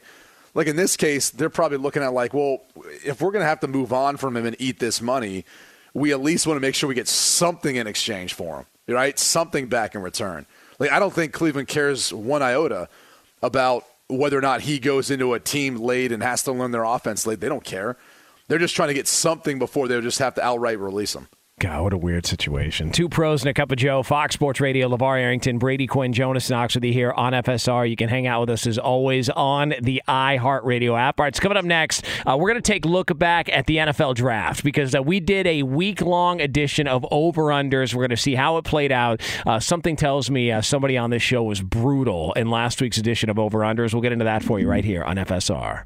Like 0.54 0.68
in 0.68 0.76
this 0.76 0.96
case, 0.96 1.32
they're 1.32 1.50
probably 1.50 1.80
looking 1.80 2.04
at 2.04 2.14
like, 2.14 2.34
well, 2.34 2.60
if 3.04 3.20
we're 3.20 3.32
to 3.32 3.44
have 3.44 3.60
to 3.62 3.68
move 3.68 3.92
on 3.92 4.18
from 4.18 4.38
him 4.38 4.46
and 4.46 4.56
eat 4.60 4.80
this 4.80 5.02
money, 5.02 5.44
we 5.96 6.14
at 6.14 6.22
least 6.22 6.46
want 6.46 6.58
to 6.58 6.62
make 6.62 6.76
sure 6.76 6.88
we 6.88 6.96
get 6.96 7.08
something 7.08 7.76
in 7.76 7.88
exchange 7.88 8.36
for 8.36 8.58
him, 8.58 8.96
right? 8.96 9.18
Something 9.18 9.68
back 9.68 9.96
in 9.96 10.02
return. 10.02 10.46
Like 10.80 10.92
I 10.92 11.00
don't 11.00 11.14
think 11.14 11.34
Cleveland 11.34 11.68
cares 11.68 12.14
one 12.14 12.42
iota 12.42 12.90
about 13.42 13.86
whether 14.08 14.38
or 14.38 14.42
not 14.42 14.62
he 14.62 14.80
goes 14.80 15.10
into 15.12 15.34
a 15.34 15.40
team 15.40 15.78
late 15.78 16.12
and 16.12 16.22
has 16.22 16.44
to 16.44 16.52
learn 16.52 16.72
their 16.72 16.84
offense 16.84 17.26
late. 17.26 17.40
They 17.40 17.50
don't 17.50 17.64
care. 17.64 17.98
They're 18.48 18.60
just 18.60 18.76
trying 18.76 18.90
to 18.90 18.94
get 18.94 19.08
something 19.08 19.60
before 19.60 19.88
they 19.88 20.00
just 20.02 20.20
have 20.20 20.36
to 20.36 20.44
outright 20.44 20.80
release 20.80 21.16
him. 21.16 21.28
God, 21.64 21.82
what 21.84 21.94
a 21.94 21.98
weird 21.98 22.26
situation. 22.26 22.92
Two 22.92 23.08
pros 23.08 23.42
and 23.42 23.50
a 23.50 23.54
cup 23.54 23.72
of 23.72 23.78
Joe. 23.78 24.04
Fox 24.04 24.34
Sports 24.34 24.60
Radio. 24.60 24.90
LeVar 24.90 25.18
Arrington, 25.18 25.60
Brady 25.60 25.88
Quinn, 25.88 26.12
Jonas 26.12 26.50
Knox 26.50 26.76
with 26.76 26.84
you 26.84 26.92
here 26.92 27.14
on 27.14 27.32
FSR. 27.32 27.90
You 27.90 27.96
can 27.96 28.10
hang 28.10 28.28
out 28.28 28.42
with 28.42 28.50
us 28.50 28.68
as 28.68 28.78
always 28.78 29.30
on 29.30 29.74
the 29.82 30.02
iHeartRadio 30.06 31.00
app. 31.00 31.22
All 31.22 31.24
right, 31.24 31.30
it's 31.30 31.40
coming 31.40 31.58
up 31.58 31.64
next. 31.64 32.04
Uh, 32.26 32.36
we're 32.38 32.50
going 32.50 32.62
to 32.62 32.72
take 32.72 32.84
a 32.84 32.90
look 32.90 33.18
back 33.18 33.48
at 33.48 33.66
the 33.66 33.78
NFL 33.78 34.16
draft 34.16 34.66
because 34.66 34.94
uh, 34.94 35.02
we 35.02 35.22
did 35.22 35.48
a 35.48 35.64
week 35.64 36.02
long 36.02 36.42
edition 36.42 36.86
of 36.86 37.06
over 37.12 37.44
unders. 37.44 37.94
We're 37.94 38.02
going 38.02 38.10
to 38.10 38.18
see 38.18 38.36
how 38.36 38.58
it 38.58 38.66
played 38.66 38.92
out. 38.92 39.22
Uh, 39.48 39.62
something 39.62 39.96
tells 39.96 40.30
me 40.30 40.52
uh, 40.52 40.62
somebody 40.62 40.98
on 40.98 41.12
this 41.12 41.24
show 41.24 41.44
was 41.44 41.62
brutal 41.62 42.34
in 42.34 42.50
last 42.50 42.82
week's 42.82 42.98
edition 42.98 43.30
of 43.30 43.40
over 43.40 43.60
unders. 43.60 43.94
We'll 43.94 44.02
get 44.02 44.12
into 44.12 44.26
that 44.26 44.44
for 44.44 44.60
you 44.60 44.68
right 44.68 44.84
here 44.84 45.02
on 45.06 45.16
FSR. 45.16 45.86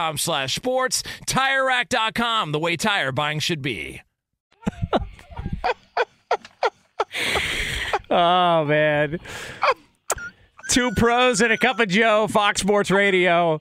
TireRack.com 0.01 0.17
slash 0.17 0.55
sports. 0.55 1.03
TireRack.com, 1.27 2.51
the 2.51 2.59
way 2.59 2.75
tire 2.75 3.11
buying 3.11 3.39
should 3.39 3.61
be. 3.61 4.01
oh, 8.09 8.65
man. 8.65 9.19
Two 10.69 10.91
pros 10.95 11.41
and 11.41 11.51
a 11.51 11.57
cup 11.57 11.79
of 11.79 11.89
Joe, 11.89 12.27
Fox 12.27 12.61
Sports 12.61 12.89
Radio. 12.91 13.59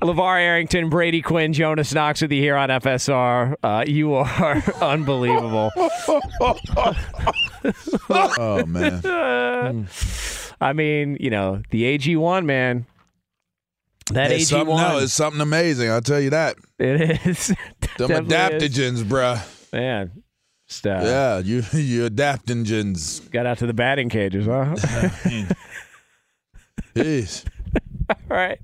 LeVar 0.00 0.40
Arrington, 0.40 0.88
Brady 0.88 1.20
Quinn, 1.22 1.52
Jonas 1.52 1.92
Knox 1.92 2.22
with 2.22 2.30
you 2.32 2.40
here 2.40 2.56
on 2.56 2.68
FSR. 2.68 3.56
Uh, 3.62 3.84
you 3.86 4.14
are 4.14 4.62
unbelievable. 4.80 5.70
oh, 8.08 8.64
man. 8.66 9.88
I 10.60 10.72
mean, 10.72 11.16
you 11.20 11.30
know, 11.30 11.62
the 11.70 11.98
AG1, 11.98 12.44
man. 12.44 12.86
That 14.12 14.32
It's 14.32 14.50
AG1. 14.50 14.66
no, 14.66 14.98
it's 14.98 15.12
something 15.12 15.40
amazing. 15.40 15.90
I'll 15.90 16.00
tell 16.00 16.20
you 16.20 16.30
that. 16.30 16.56
It 16.78 17.26
is. 17.26 17.48
Them 17.98 18.08
Definitely 18.08 18.66
is. 18.66 18.78
adaptogens, 18.78 19.04
bruh. 19.04 19.72
Man. 19.72 20.22
Uh, 20.84 21.02
Yeah, 21.04 21.38
you 21.38 21.56
you 21.72 22.08
adaptogens. 22.08 23.30
Got 23.30 23.46
out 23.46 23.58
to 23.58 23.66
the 23.66 23.72
batting 23.74 24.08
cages, 24.08 24.46
huh? 24.46 24.74
Jeez. 26.94 27.44
All 28.10 28.16
right. 28.36 28.58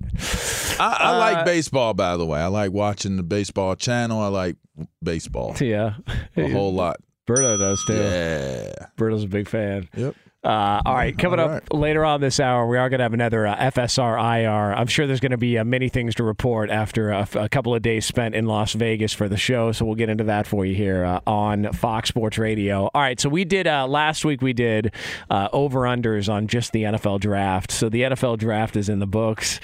I, 0.79 0.97
I 0.99 1.13
Uh, 1.13 1.17
like 1.19 1.45
baseball, 1.45 1.93
by 1.93 2.17
the 2.17 2.25
way. 2.25 2.39
I 2.39 2.47
like 2.47 2.71
watching 2.71 3.17
the 3.17 3.23
baseball 3.23 3.75
channel. 3.75 4.19
I 4.21 4.27
like 4.27 4.55
baseball 5.03 5.55
Yeah. 5.59 5.95
a 6.35 6.49
whole 6.49 6.73
lot. 6.73 6.97
Berto 7.27 7.57
does 7.57 7.83
too. 7.85 7.93
Yeah. 7.95 8.73
Berto's 8.97 9.23
a 9.23 9.27
big 9.27 9.47
fan. 9.47 9.87
Yep. 9.95 10.15
Uh, 10.45 10.79
all 10.85 10.93
right, 10.93 11.17
coming 11.17 11.39
All 11.39 11.49
up 11.49 11.73
later 11.73 12.05
on 12.05 12.21
this 12.21 12.39
hour, 12.39 12.67
we 12.67 12.77
are 12.77 12.87
going 12.87 12.99
to 12.99 13.03
have 13.03 13.15
another 13.15 13.47
uh, 13.47 13.55
FSR 13.55 14.43
IR. 14.43 14.75
I'm 14.75 14.85
sure 14.85 15.07
there's 15.07 15.19
going 15.19 15.31
to 15.31 15.37
be 15.37 15.57
uh, 15.57 15.63
many 15.63 15.89
things 15.89 16.13
to 16.15 16.23
report 16.23 16.69
after 16.69 17.09
a, 17.09 17.27
a 17.33 17.49
couple 17.49 17.73
of 17.73 17.81
days 17.81 18.05
spent 18.05 18.35
in 18.35 18.45
Las 18.45 18.73
Vegas 18.73 19.11
for 19.11 19.27
the 19.27 19.37
show. 19.37 19.71
So 19.71 19.85
we'll 19.85 19.95
get 19.95 20.07
into 20.07 20.25
that 20.25 20.45
for 20.45 20.63
you 20.63 20.75
here 20.75 21.03
uh, 21.03 21.19
on 21.25 21.73
Fox 21.73 22.09
Sports 22.09 22.37
Radio. 22.37 22.91
All 22.93 23.01
right, 23.01 23.19
so 23.19 23.27
we 23.27 23.43
did 23.43 23.65
uh, 23.65 23.87
last 23.87 24.23
week. 24.23 24.43
We 24.43 24.53
did 24.53 24.93
uh, 25.31 25.49
over 25.51 25.81
unders 25.81 26.31
on 26.31 26.45
just 26.45 26.73
the 26.73 26.83
NFL 26.83 27.21
draft. 27.21 27.71
So 27.71 27.89
the 27.89 28.03
NFL 28.03 28.37
draft 28.37 28.75
is 28.75 28.87
in 28.87 28.99
the 28.99 29.07
books. 29.07 29.59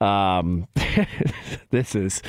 Um, 0.00 0.68
this 1.70 1.94
is 1.94 2.22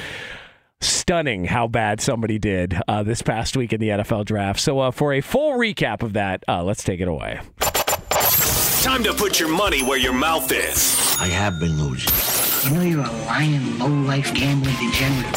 stunning 0.82 1.46
how 1.46 1.68
bad 1.68 2.02
somebody 2.02 2.40
did 2.40 2.78
uh, 2.90 3.04
this 3.04 3.22
past 3.22 3.56
week 3.56 3.72
in 3.72 3.80
the 3.80 3.88
NFL 3.88 4.26
draft. 4.26 4.60
So 4.60 4.80
uh, 4.80 4.92
for 4.92 5.14
a 5.14 5.22
full 5.22 5.54
recap 5.54 6.04
of 6.04 6.12
that, 6.12 6.44
uh, 6.50 6.62
let's 6.62 6.84
take 6.84 7.00
it 7.00 7.08
away. 7.08 7.40
Time 8.86 9.04
to 9.04 9.16
put 9.16 9.40
your 9.40 9.50
money 9.50 9.82
where 9.82 9.98
your 9.98 10.14
mouth 10.14 10.52
is. 10.52 11.18
I 11.20 11.26
have 11.26 11.60
been 11.60 11.84
losing. 11.84 12.70
You 12.70 12.78
know 12.78 12.84
you're 12.84 13.04
a 13.04 13.12
lying, 13.26 13.80
low-life 13.80 14.32
gambling 14.36 14.76
degenerate. 14.76 15.36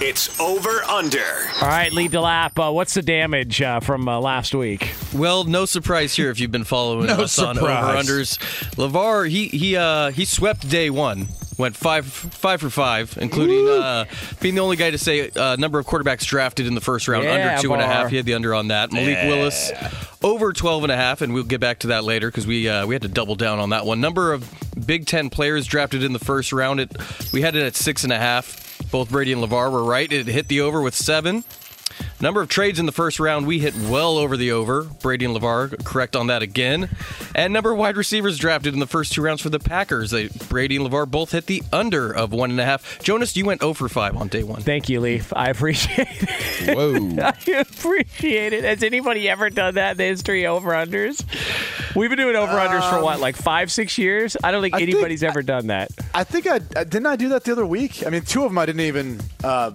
It's 0.00 0.40
over 0.40 0.82
under. 0.84 1.22
All 1.60 1.68
right, 1.68 1.92
Lee 1.92 2.08
DeLapp, 2.08 2.68
uh, 2.68 2.72
what's 2.72 2.94
the 2.94 3.02
damage 3.02 3.60
uh, 3.60 3.80
from 3.80 4.08
uh, 4.08 4.18
last 4.18 4.54
week? 4.54 4.94
Well, 5.14 5.44
no 5.44 5.66
surprise 5.66 6.16
here 6.16 6.30
if 6.30 6.40
you've 6.40 6.50
been 6.50 6.64
following 6.64 7.06
No 7.08 7.16
us 7.24 7.38
on 7.38 7.58
over 7.58 7.66
surprise. 7.66 8.06
unders. 8.08 8.38
LeVar, 8.76 9.28
he 9.28 9.48
he 9.48 9.76
uh, 9.76 10.10
he 10.10 10.24
swept 10.24 10.66
day 10.66 10.88
one. 10.88 11.28
Went 11.58 11.74
five 11.74 12.04
five 12.06 12.60
for 12.60 12.68
five, 12.68 13.16
including 13.20 13.66
uh, 13.66 14.04
being 14.40 14.54
the 14.54 14.60
only 14.60 14.76
guy 14.76 14.90
to 14.90 14.98
say 14.98 15.30
uh, 15.30 15.56
number 15.56 15.78
of 15.78 15.86
quarterbacks 15.86 16.26
drafted 16.26 16.66
in 16.66 16.74
the 16.74 16.80
first 16.82 17.08
round 17.08 17.24
Yeah, 17.24 17.32
under 17.52 17.62
two 17.62 17.72
and 17.72 17.80
a 17.80 17.86
half. 17.86 18.02
Var. 18.02 18.08
He 18.10 18.16
had 18.16 18.26
the 18.26 18.34
under 18.34 18.54
on 18.54 18.68
that. 18.68 18.92
Malik 18.92 19.16
Willis 19.26 19.72
over 20.22 20.52
12 20.52 20.82
and 20.84 20.92
a 20.92 20.96
half, 20.96 21.22
and 21.22 21.32
we'll 21.32 21.44
get 21.44 21.60
back 21.60 21.78
to 21.80 21.86
that 21.88 22.04
later 22.04 22.28
because 22.28 22.46
we 22.46 22.68
uh, 22.68 22.86
we 22.86 22.94
had 22.94 23.02
to 23.02 23.08
double 23.08 23.36
down 23.36 23.58
on 23.58 23.70
that 23.70 23.86
one. 23.86 24.00
Number 24.00 24.32
of 24.32 24.44
Big 24.86 25.06
Ten 25.06 25.30
players 25.30 25.66
drafted 25.66 26.02
in 26.02 26.12
the 26.12 26.18
first 26.18 26.52
round. 26.52 26.80
It 26.80 26.92
we 27.32 27.40
had 27.40 27.56
it 27.56 27.62
at 27.62 27.74
six 27.74 28.04
and 28.04 28.12
a 28.12 28.18
half. 28.18 28.62
Both 28.90 29.10
Brady 29.10 29.32
and 29.32 29.42
LeVar 29.42 29.72
were 29.72 29.84
right. 29.84 30.12
It 30.12 30.26
hit 30.26 30.48
the 30.48 30.60
over 30.60 30.82
with 30.82 30.94
seven. 30.94 31.44
Number 32.18 32.40
of 32.40 32.48
trades 32.48 32.78
in 32.78 32.86
the 32.86 32.92
first 32.92 33.20
round, 33.20 33.46
we 33.46 33.58
hit 33.58 33.74
well 33.76 34.16
over 34.16 34.36
the 34.38 34.52
over. 34.52 34.84
Brady 34.84 35.26
and 35.26 35.36
LeVar 35.36 35.84
correct 35.84 36.16
on 36.16 36.28
that 36.28 36.40
again. 36.42 36.88
And 37.34 37.52
number 37.52 37.72
of 37.72 37.78
wide 37.78 37.96
receivers 37.98 38.38
drafted 38.38 38.72
in 38.72 38.80
the 38.80 38.86
first 38.86 39.12
two 39.12 39.20
rounds 39.20 39.42
for 39.42 39.50
the 39.50 39.58
Packers. 39.58 40.12
They, 40.12 40.28
Brady 40.48 40.76
and 40.76 40.86
LeVar 40.86 41.10
both 41.10 41.32
hit 41.32 41.44
the 41.44 41.62
under 41.72 42.10
of 42.10 42.32
one 42.32 42.50
and 42.50 42.58
a 42.58 42.64
half. 42.64 43.02
Jonas, 43.02 43.36
you 43.36 43.44
went 43.44 43.60
0 43.60 43.74
for 43.74 43.88
5 43.88 44.16
on 44.16 44.28
day 44.28 44.42
one. 44.42 44.62
Thank 44.62 44.88
you, 44.88 45.00
Leaf. 45.00 45.32
I 45.36 45.50
appreciate 45.50 46.08
it. 46.10 46.74
Whoa. 46.76 47.22
I 47.22 47.60
appreciate 47.60 48.54
it. 48.54 48.64
Has 48.64 48.82
anybody 48.82 49.28
ever 49.28 49.50
done 49.50 49.74
that 49.74 49.92
in 49.92 49.96
the 49.98 50.04
history 50.04 50.46
of 50.46 50.56
over 50.56 50.70
unders? 50.70 51.22
We've 51.94 52.08
been 52.08 52.18
doing 52.18 52.36
over 52.36 52.52
unders 52.52 52.88
for 52.88 53.02
what, 53.02 53.20
like 53.20 53.36
five, 53.36 53.70
six 53.70 53.98
years? 53.98 54.38
I 54.42 54.52
don't 54.52 54.62
think 54.62 54.74
I 54.74 54.78
think- 54.78 54.90
anybody's 54.94 55.22
ever 55.22 55.42
done 55.42 55.66
that. 55.66 55.90
I 56.14 56.24
think 56.24 56.46
I, 56.46 56.56
I 56.74 56.84
didn't 56.84 57.06
I 57.06 57.16
do 57.16 57.28
that 57.30 57.44
the 57.44 57.52
other 57.52 57.66
week. 57.66 58.06
I 58.06 58.10
mean, 58.10 58.22
two 58.22 58.42
of 58.44 58.50
them 58.50 58.56
I 58.58 58.64
didn't 58.64 58.80
even. 58.80 59.20
Uh, 59.44 59.72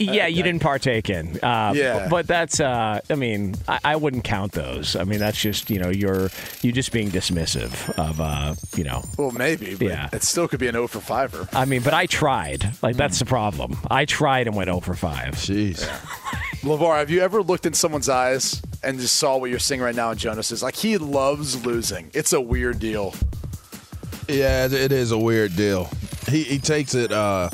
Yeah, 0.00 0.26
you 0.26 0.42
didn't 0.42 0.62
partake 0.62 1.10
in. 1.10 1.38
Uh, 1.42 1.72
Yeah. 1.76 2.08
but 2.08 2.26
that's. 2.26 2.58
Uh, 2.58 3.00
I 3.10 3.14
mean, 3.14 3.54
I, 3.68 3.78
I 3.84 3.96
wouldn't 3.96 4.24
count 4.24 4.52
those. 4.52 4.96
I 4.96 5.04
mean, 5.04 5.18
that's 5.18 5.38
just 5.40 5.68
you 5.70 5.78
know 5.78 5.90
you're 5.90 6.30
you 6.62 6.72
just 6.72 6.90
being 6.92 7.10
dismissive 7.10 7.90
of 7.98 8.20
uh, 8.20 8.54
you 8.76 8.84
know. 8.84 9.04
well, 9.18 9.30
maybe. 9.30 9.74
But 9.74 9.86
Yeah. 9.86 10.08
It 10.12 10.22
still 10.22 10.48
could 10.48 10.58
be 10.60 10.68
an 10.68 10.72
0 10.74 10.86
for 10.88 11.00
5er. 11.00 11.48
I 11.52 11.64
mean, 11.66 11.82
but 11.82 11.92
I 11.94 12.06
tried. 12.06 12.72
Like 12.82 12.96
that's 12.96 13.18
the 13.18 13.26
problem. 13.26 13.76
I 13.90 14.04
tried 14.06 14.46
and 14.46 14.56
went 14.56 14.68
0 14.68 14.80
for 14.80 14.94
five. 14.94 15.34
Jeez. 15.34 15.84
LeVar, 16.62 16.98
have 16.98 17.10
you 17.10 17.20
ever 17.20 17.42
looked 17.42 17.64
in 17.66 17.72
someone's 17.74 18.08
eyes 18.08 18.60
and 18.82 18.98
just 18.98 19.16
saw 19.16 19.36
what 19.38 19.50
you're 19.50 19.58
seeing 19.58 19.80
right 19.80 19.94
now 19.94 20.10
in 20.10 20.18
Jonas's? 20.18 20.62
Like, 20.62 20.76
he 20.76 20.98
loves 20.98 21.64
losing. 21.64 22.10
It's 22.12 22.32
a 22.34 22.40
weird 22.40 22.78
deal. 22.78 23.14
Yeah, 24.28 24.66
it- 24.66 24.72
it 24.74 24.92
is 24.92 25.10
a 25.10 25.18
weird 25.18 25.56
deal. 25.56 25.88
He 26.28 26.42
he 26.44 26.58
takes 26.58 26.94
it. 26.94 27.12
uh 27.12 27.48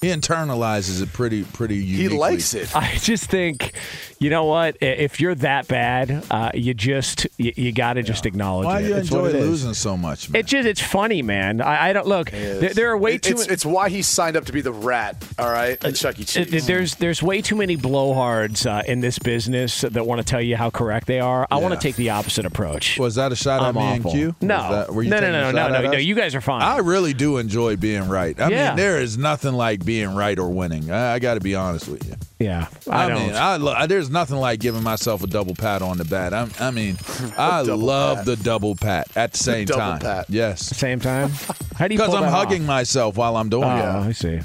He 0.00 0.08
internalizes 0.08 1.02
it 1.02 1.12
pretty 1.12 1.44
pretty 1.44 1.76
unique. 1.76 2.12
He 2.12 2.16
likes 2.16 2.54
it. 2.54 2.74
I 2.74 2.94
just 2.96 3.28
think, 3.30 3.74
you 4.20 4.30
know 4.30 4.44
what? 4.44 4.76
If 4.82 5.18
you're 5.20 5.34
that 5.36 5.66
bad, 5.66 6.24
uh, 6.30 6.50
you 6.54 6.74
just 6.74 7.26
you, 7.38 7.52
you 7.56 7.72
got 7.72 7.94
to 7.94 8.02
just 8.02 8.26
acknowledge 8.26 8.66
Why 8.66 8.80
it. 8.80 8.82
do 8.82 8.88
you 8.90 8.94
It's 8.96 9.08
enjoy 9.08 9.28
it 9.30 9.34
is. 9.36 9.46
losing 9.48 9.74
so 9.74 9.96
much, 9.96 10.28
man? 10.30 10.40
It 10.40 10.46
just 10.46 10.68
it's 10.68 10.80
funny, 10.82 11.22
man. 11.22 11.60
I, 11.60 11.88
I 11.88 11.92
don't 11.94 12.06
look. 12.06 12.30
There, 12.30 12.74
there 12.74 12.90
are 12.90 12.98
way 12.98 13.14
It- 13.14 13.22
too. 13.22 13.32
it's, 13.32 13.40
many- 13.40 13.52
it's 13.54 13.66
why 13.66 13.88
he 13.88 14.02
signed 14.02 14.36
up 14.36 14.44
to 14.44 14.52
be 14.52 14.60
the 14.60 14.72
rat, 14.72 15.24
all 15.38 15.50
right, 15.50 15.82
at 15.84 15.94
Chuck 15.96 16.18
E. 16.18 16.22
Uh, 16.22 16.44
Cheese. 16.44 16.66
There's 16.66 16.94
there's 16.96 17.22
way 17.22 17.40
too 17.42 17.56
many 17.56 17.76
blowhards 17.76 18.66
uh, 18.70 18.82
in 18.86 19.00
this 19.00 19.18
business 19.18 19.80
that 19.80 20.06
want 20.06 20.18
to 20.20 20.24
tell 20.24 20.40
you 20.42 20.56
how 20.56 20.70
correct 20.70 21.06
they 21.06 21.20
are. 21.20 21.46
I 21.50 21.56
want 21.56 21.74
to 21.74 21.80
take 21.80 21.96
the 21.96 22.10
opposite 22.10 22.44
approach. 22.44 22.98
Was 22.98 23.14
that 23.14 23.32
a 23.32 23.36
shot 23.36 23.62
I'm 23.62 23.68
at 23.68 23.74
me 23.74 23.80
awful. 23.98 24.10
and 24.10 24.18
Q? 24.20 24.34
No, 24.42 24.70
that- 24.70 24.94
were 24.94 25.02
you 25.02 25.10
no, 25.10 25.16
no, 25.16 25.20
taking 25.32 25.54
no, 25.56 25.68
no, 25.68 25.80
no, 25.82 25.90
no. 25.92 25.98
You 25.98 26.14
guys 26.14 26.34
are 26.34 26.40
fine. 26.40 26.62
I 26.62 26.78
really 26.78 27.14
do 27.14 27.38
enjoy 27.38 27.76
being 27.76 28.08
right. 28.08 28.38
I 28.38 28.48
Yeah. 28.50 28.68
mean, 28.68 28.76
there 28.76 29.00
is 29.00 29.16
nothing 29.16 29.54
like 29.54 29.84
being 29.84 30.14
right 30.14 30.38
or 30.38 30.50
winning. 30.50 30.90
I, 30.90 31.14
I 31.14 31.18
got 31.20 31.34
to 31.34 31.40
be 31.40 31.54
honest 31.54 31.88
with 31.88 32.06
you. 32.06 32.14
Yeah, 32.40 32.66
I, 32.90 33.04
I, 33.04 33.08
don't. 33.08 33.26
mean, 33.26 33.34
I 33.36 33.56
lo- 33.56 33.86
there's 33.86 34.10
nothing 34.10 34.36
like 34.38 34.58
giving 34.60 34.82
myself 34.82 35.22
a 35.22 35.26
double 35.28 35.54
pat 35.54 35.82
on 35.82 35.98
the 35.98 36.04
back. 36.04 36.32
I'm, 36.32 36.50
I 36.58 36.70
mean, 36.70 36.96
I 37.38 37.60
love 37.60 38.18
pat. 38.18 38.26
the 38.26 38.36
double 38.36 38.74
pat 38.74 39.08
at 39.16 39.32
the 39.32 39.38
same 39.38 39.66
double 39.66 39.80
time. 39.80 39.98
pat. 40.00 40.26
Yes, 40.28 40.62
Same 40.76 40.98
time. 41.00 41.30
How 41.76 41.86
do 41.88 41.94
you? 41.94 42.00
because 42.00 42.14
I'm 42.14 42.22
that 42.22 42.30
hugging 42.30 42.62
off? 42.62 42.66
myself 42.68 43.16
while 43.16 43.36
I'm 43.36 43.48
doing 43.50 43.64
Oh, 43.64 43.76
it. 43.76 44.08
I 44.08 44.12
see. 44.12 44.40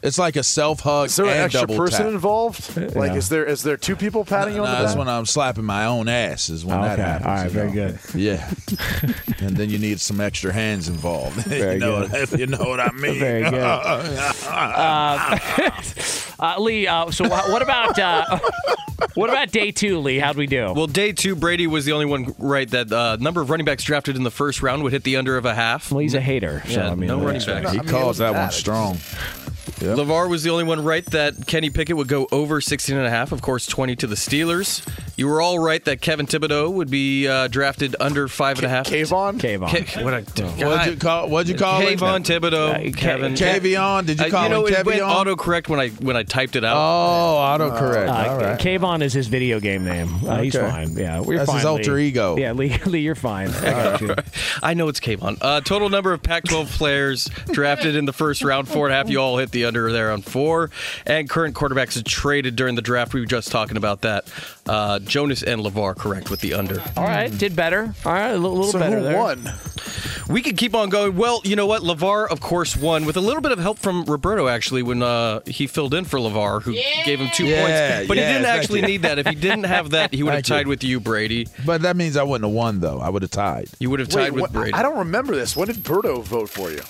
It's 0.00 0.16
like 0.18 0.36
a 0.36 0.44
self 0.44 0.80
hug 0.80 1.06
is 1.08 1.16
there 1.16 1.26
an 1.26 1.32
and 1.32 1.40
extra 1.54 1.66
person 1.66 2.04
tap. 2.04 2.12
involved? 2.14 2.76
Like, 2.94 3.10
Yeah. 3.12 3.16
is 3.16 3.28
there 3.28 3.44
is 3.44 3.62
there 3.64 3.76
two 3.76 3.96
people 3.96 4.24
patting 4.24 4.54
you 4.54 4.60
on 4.60 4.66
Nah, 4.66 4.70
the 4.70 4.76
back? 4.76 4.86
that's 4.86 4.96
when 4.98 5.08
I'm 5.08 5.26
slapping 5.26 5.64
my 5.64 5.86
own 5.86 6.08
ass. 6.08 6.48
Is 6.50 6.64
when 6.64 6.78
Oh, 6.78 6.82
that 6.82 6.92
okay. 7.00 7.02
happens. 7.02 7.26
All 7.26 7.34
right, 7.34 7.50
very 7.50 7.68
know? 7.68 7.74
good. 7.74 7.98
Yeah, 8.14 8.48
and 9.40 9.56
then 9.56 9.70
you 9.70 9.78
need 9.78 10.00
some 10.00 10.20
extra 10.20 10.52
hands 10.52 10.88
involved. 10.88 11.36
Very 11.46 11.74
you 11.74 11.78
know, 11.80 12.06
good. 12.06 12.14
if 12.32 12.38
you 12.38 12.46
know 12.46 12.62
what 12.64 12.78
I 12.80 12.90
mean. 12.92 13.18
Very 13.18 13.42
good. 13.50 13.54
Uh, 13.54 15.38
uh, 16.40 16.54
Lee, 16.60 16.86
uh, 16.86 17.10
so 17.10 17.28
what 17.28 17.62
about 17.62 17.98
uh, 17.98 18.38
what 19.14 19.30
about 19.30 19.50
day 19.50 19.72
two, 19.72 19.98
Lee? 19.98 20.18
How'd 20.18 20.36
we 20.36 20.46
do? 20.46 20.72
Well, 20.74 20.86
day 20.86 21.12
two, 21.12 21.34
Brady 21.34 21.66
was 21.66 21.84
the 21.84 21.92
only 21.92 22.06
one 22.06 22.34
right 22.38 22.68
that 22.70 22.92
uh, 22.92 23.16
number 23.20 23.40
of 23.40 23.50
running 23.50 23.64
backs 23.64 23.82
drafted 23.84 24.16
in 24.16 24.22
the 24.22 24.30
first 24.30 24.62
round 24.62 24.82
would 24.84 24.92
hit 24.92 25.02
the 25.04 25.16
under 25.16 25.36
of 25.36 25.44
a 25.44 25.54
half. 25.54 25.90
Well, 25.90 26.00
he's 26.00 26.14
a 26.14 26.20
hater. 26.20 26.62
So, 26.66 26.72
Yeah, 26.72 26.90
I 26.90 26.94
mean, 26.94 27.08
no 27.08 27.16
running 27.18 27.40
that's- 27.40 27.46
backs. 27.46 27.72
he 27.72 27.78
I 27.78 27.82
mean, 27.82 27.90
calls 27.90 28.20
wasn't 28.20 28.34
that 28.34 28.40
one 28.40 28.50
strong. 28.52 28.98
Yep. 29.80 29.96
LeVar 29.96 30.28
was 30.28 30.42
the 30.42 30.50
only 30.50 30.64
one 30.64 30.82
right 30.82 31.04
that 31.06 31.46
Kenny 31.46 31.70
Pickett 31.70 31.96
would 31.96 32.08
go 32.08 32.26
over 32.32 32.60
16 32.60 32.96
and 32.96 33.06
a 33.06 33.10
half, 33.10 33.30
of 33.32 33.42
course 33.42 33.66
20 33.66 33.94
to 33.96 34.06
the 34.06 34.16
Steelers. 34.16 34.86
You 35.16 35.26
were 35.28 35.40
all 35.40 35.58
right 35.58 35.84
that 35.84 36.00
Kevin 36.00 36.26
Thibodeaux 36.26 36.72
would 36.72 36.90
be 36.90 37.26
uh, 37.26 37.48
drafted 37.48 37.96
under 37.98 38.28
five 38.28 38.58
and 38.58 38.66
a 38.66 38.68
half. 38.68 38.86
Kayvon? 38.86 39.38
Kayvon. 39.40 39.86
K- 39.86 40.04
what 40.04 40.14
a, 40.14 40.66
What'd 40.68 40.92
you 40.92 40.96
call? 40.98 41.28
What'd 41.28 41.48
you 41.48 41.56
call 41.56 41.80
him? 41.80 41.98
Kayvon 41.98 42.20
Thibodeaux, 42.24 42.88
Uh, 42.88 42.96
Kevin. 42.96 43.34
Kavion? 43.34 44.06
Did 44.06 44.20
you 44.20 44.26
Uh, 44.26 44.30
call 44.30 44.44
you 44.44 44.48
know, 44.50 44.66
him 44.66 44.74
it 44.74 44.86
went 44.86 45.00
Kevion? 45.00 45.36
autocorrect 45.36 45.68
when 45.68 45.80
I 45.80 45.88
when 45.88 46.16
I 46.16 46.22
typed 46.22 46.54
it 46.56 46.64
out. 46.64 46.76
Oh, 46.76 47.36
autocorrect. 47.58 48.08
Uh, 48.08 48.30
All 48.30 48.36
right. 48.38 48.58
Kayvon 48.60 49.02
is 49.02 49.12
his 49.12 49.26
video 49.26 49.58
game 49.60 49.84
name. 49.84 50.08
Uh, 50.26 50.40
He's 50.42 50.54
fine. 50.56 50.96
Yeah, 50.96 51.20
we're 51.20 51.38
That's 51.38 51.48
fine. 51.48 51.56
his 51.58 51.64
alter 51.66 51.94
Lee. 51.94 52.08
ego. 52.08 52.36
Yeah, 52.36 52.52
Lee, 52.52 52.78
Lee 52.86 53.00
you're 53.00 53.14
fine. 53.16 53.48
I 53.50 53.70
got 53.70 54.00
you. 54.00 54.14
I 54.62 54.74
know 54.74 54.86
it's 54.88 55.00
Kayvon. 55.00 55.38
Uh, 55.40 55.60
total 55.62 55.88
number 55.88 56.12
of 56.12 56.22
Pac-12 56.22 56.66
players 56.76 57.24
drafted 57.52 57.96
in 57.96 58.04
the 58.04 58.12
first 58.12 58.42
round, 58.44 58.68
four 58.68 58.86
and 58.86 58.94
a 58.94 58.96
half. 58.96 59.08
You 59.10 59.18
all 59.20 59.38
hit 59.38 59.50
the 59.50 59.64
under 59.68 59.92
there 59.92 60.10
on 60.10 60.22
four. 60.22 60.70
And 61.06 61.30
current 61.30 61.54
quarterbacks 61.54 62.02
traded 62.04 62.56
during 62.56 62.74
the 62.74 62.82
draft. 62.82 63.14
We 63.14 63.20
were 63.20 63.26
just 63.26 63.52
talking 63.52 63.76
about 63.76 64.00
that. 64.00 64.32
Uh, 64.66 64.98
Jonas 64.98 65.42
and 65.44 65.60
LeVar 65.62 65.96
correct 65.96 66.30
with 66.30 66.40
the 66.40 66.54
under. 66.54 66.80
All 66.96 67.04
right, 67.04 67.30
did 67.38 67.54
better. 67.54 67.94
All 68.04 68.12
right, 68.12 68.30
a 68.30 68.36
little, 68.36 68.56
little 68.56 68.72
So 68.72 68.78
better 68.80 68.98
who 68.98 69.04
there. 69.04 69.16
won? 69.16 69.48
We 70.28 70.42
could 70.42 70.58
keep 70.58 70.74
on 70.74 70.90
going. 70.90 71.16
Well, 71.16 71.40
you 71.44 71.56
know 71.56 71.66
what? 71.66 71.82
LeVar, 71.82 72.28
of 72.28 72.40
course, 72.40 72.76
won 72.76 73.06
with 73.06 73.16
a 73.16 73.20
little 73.20 73.40
bit 73.40 73.52
of 73.52 73.58
help 73.58 73.78
from 73.78 74.04
Roberto 74.04 74.46
actually 74.48 74.82
when 74.82 75.02
uh, 75.02 75.40
he 75.46 75.66
filled 75.66 75.94
in 75.94 76.04
for 76.04 76.18
LeVar, 76.18 76.62
who 76.62 76.74
gave 77.04 77.18
him 77.20 77.30
two 77.32 77.46
Yeah, 77.46 77.60
points. 77.96 78.08
But 78.08 78.16
yeah, 78.18 78.26
he 78.26 78.32
didn't 78.34 78.46
actually 78.46 78.80
you. 78.80 78.86
need 78.88 79.02
that. 79.02 79.18
If 79.18 79.26
he 79.26 79.34
didn't 79.34 79.64
have 79.64 79.90
that, 79.90 80.12
he 80.12 80.22
would 80.22 80.34
have 80.34 80.38
Thank 80.44 80.48
you. 80.48 80.54
tied 80.56 80.66
with 80.66 80.84
you, 80.84 81.00
Brady. 81.00 81.48
But 81.64 81.80
that 81.82 81.96
means 81.96 82.16
I 82.18 82.24
wouldn't 82.24 82.46
have 82.46 82.54
won 82.54 82.80
though. 82.80 83.00
I 83.00 83.08
would 83.08 83.22
have 83.22 83.30
tied. 83.30 83.68
You 83.78 83.88
would 83.90 84.00
have 84.00 84.08
Wait, 84.12 84.24
tied 84.24 84.32
with 84.32 84.42
what- 84.42 84.52
Brady. 84.52 84.74
I 84.74 84.82
don't 84.82 84.98
remember 84.98 85.34
this. 85.34 85.56
When 85.56 85.66
did 85.68 85.76
Berto 85.76 86.22
vote 86.22 86.50
for 86.50 86.70
you? 86.70 86.82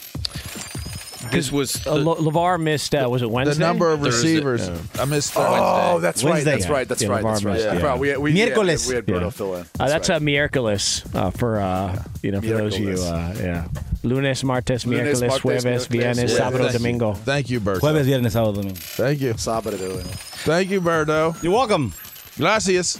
This 1.30 1.52
was 1.52 1.86
Uh, 1.86 1.96
La- 1.96 2.16
LeVar 2.16 2.60
missed. 2.60 2.94
Uh, 2.94 3.06
was 3.10 3.22
it 3.22 3.30
Wednesday? 3.30 3.54
The 3.54 3.60
number 3.66 3.90
of 3.90 4.00
Thursday. 4.00 4.34
receivers. 4.36 4.70
I 4.98 5.04
missed. 5.04 5.32
Oh, 5.36 5.42
Wednesday. 5.42 6.00
that's 6.02 6.24
right. 6.24 6.30
Wednesday. 6.32 6.50
That's 6.52 6.68
right. 6.68 6.88
That's 6.88 7.02
Yeah, 7.02 7.08
right. 7.08 7.24
That's 7.24 7.44
right. 7.44 7.54
missed, 7.54 7.66
I 7.66 7.72
yeah. 7.72 7.78
forgot. 7.78 7.98
We, 7.98 8.16
we, 8.16 8.32
yeah, 8.32 8.46
Miércoles. 8.48 8.88
we 8.88 8.94
had 8.94 9.06
Berto 9.06 9.20
Yeah. 9.22 9.30
fill 9.30 9.54
in. 9.56 9.66
Uh, 9.78 9.88
that's 9.88 10.08
right. 10.08 10.20
a 10.20 10.24
miércoles 10.24 11.14
uh, 11.14 11.30
for 11.30 11.60
uh, 11.60 12.02
you 12.22 12.32
know 12.32 12.40
for 12.40 12.46
those 12.46 12.74
of 12.76 12.80
you. 12.82 12.94
Uh, 12.94 13.34
yeah, 13.38 13.64
lunes, 14.02 14.42
martes, 14.44 14.86
Lunes, 14.86 15.20
miércoles, 15.20 15.28
martes, 15.28 15.42
jueves, 15.42 15.64
miércoles, 15.64 15.88
viernes, 15.88 16.30
yeah. 16.32 16.38
sábado, 16.50 16.58
Thank 16.58 16.72
you. 16.72 16.78
domingo. 16.78 17.12
Thank 17.14 17.50
you, 17.50 17.60
Berto. 17.60 17.80
Jueves, 17.80 18.06
viernes, 18.06 18.32
sábado, 18.32 18.54
domingo. 18.54 18.74
Thank 18.80 19.20
you. 19.20 19.34
Sábado 19.34 19.78
de 19.78 19.86
hoy. 19.86 20.02
Thank 20.44 20.70
you, 20.70 20.80
Berto. 20.80 21.34
You're 21.42 21.52
welcome. 21.52 21.92
Gracias. 22.38 22.98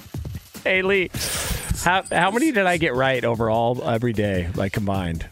Hey 0.64 0.82
Lee, 0.82 1.10
how 1.84 2.02
how 2.12 2.30
many 2.30 2.50
did 2.52 2.66
I 2.66 2.76
get 2.78 2.94
right 2.94 3.24
overall 3.24 3.82
every 3.88 4.12
day, 4.12 4.48
like 4.56 4.72
combined? 4.72 5.26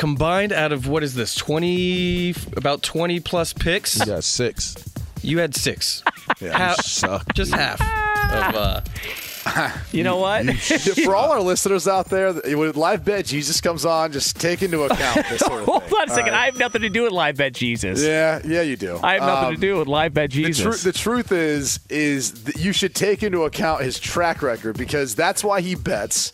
Combined 0.00 0.50
out 0.52 0.72
of 0.72 0.88
what 0.88 1.02
is 1.02 1.14
this? 1.14 1.34
Twenty, 1.34 2.30
about 2.56 2.82
twenty 2.82 3.20
plus 3.20 3.52
picks. 3.52 3.98
You 4.00 4.06
got 4.06 4.24
six. 4.24 4.74
You 5.22 5.38
had 5.38 5.54
six. 5.54 6.02
Yeah, 6.40 6.56
Half- 6.56 6.78
you 6.78 6.82
suck. 6.84 7.34
just 7.34 7.54
half 7.54 7.80
of. 7.80 8.56
Uh, 8.56 8.80
You 9.92 10.04
know 10.04 10.18
what? 10.18 10.44
For 11.04 11.14
all 11.16 11.32
our 11.32 11.40
listeners 11.40 11.88
out 11.88 12.08
there, 12.10 12.32
with 12.34 12.76
live 12.76 13.04
bet 13.06 13.24
Jesus 13.24 13.60
comes 13.60 13.84
on, 13.86 14.12
just 14.12 14.38
take 14.38 14.62
into 14.62 14.82
account 14.82 15.26
this 15.30 15.40
sort 15.40 15.60
of 15.60 15.64
Hold 15.66 15.82
thing. 15.84 15.94
on 15.98 16.10
a 16.10 16.14
second. 16.14 16.34
All 16.34 16.40
I 16.40 16.44
have 16.44 16.58
nothing 16.58 16.82
to 16.82 16.90
do 16.90 17.02
with 17.04 17.12
live 17.12 17.36
bet 17.38 17.54
Jesus. 17.54 18.02
Yeah, 18.02 18.40
yeah, 18.44 18.60
you 18.62 18.76
do. 18.76 19.00
I 19.02 19.14
have 19.14 19.22
nothing 19.22 19.48
Um, 19.48 19.54
to 19.54 19.60
do 19.60 19.78
with 19.78 19.88
live 19.88 20.12
bet 20.14 20.30
The, 20.30 20.44
Jesus. 20.44 20.82
the 20.82 20.92
truth 20.92 21.32
is, 21.32 21.80
is 21.88 22.44
that 22.44 22.56
you 22.58 22.72
should 22.72 22.94
take 22.94 23.22
into 23.22 23.44
account 23.44 23.82
his 23.82 23.98
track 23.98 24.42
record 24.42 24.76
because 24.76 25.14
that's 25.14 25.42
why 25.42 25.60
he 25.62 25.74
bets. 25.74 26.32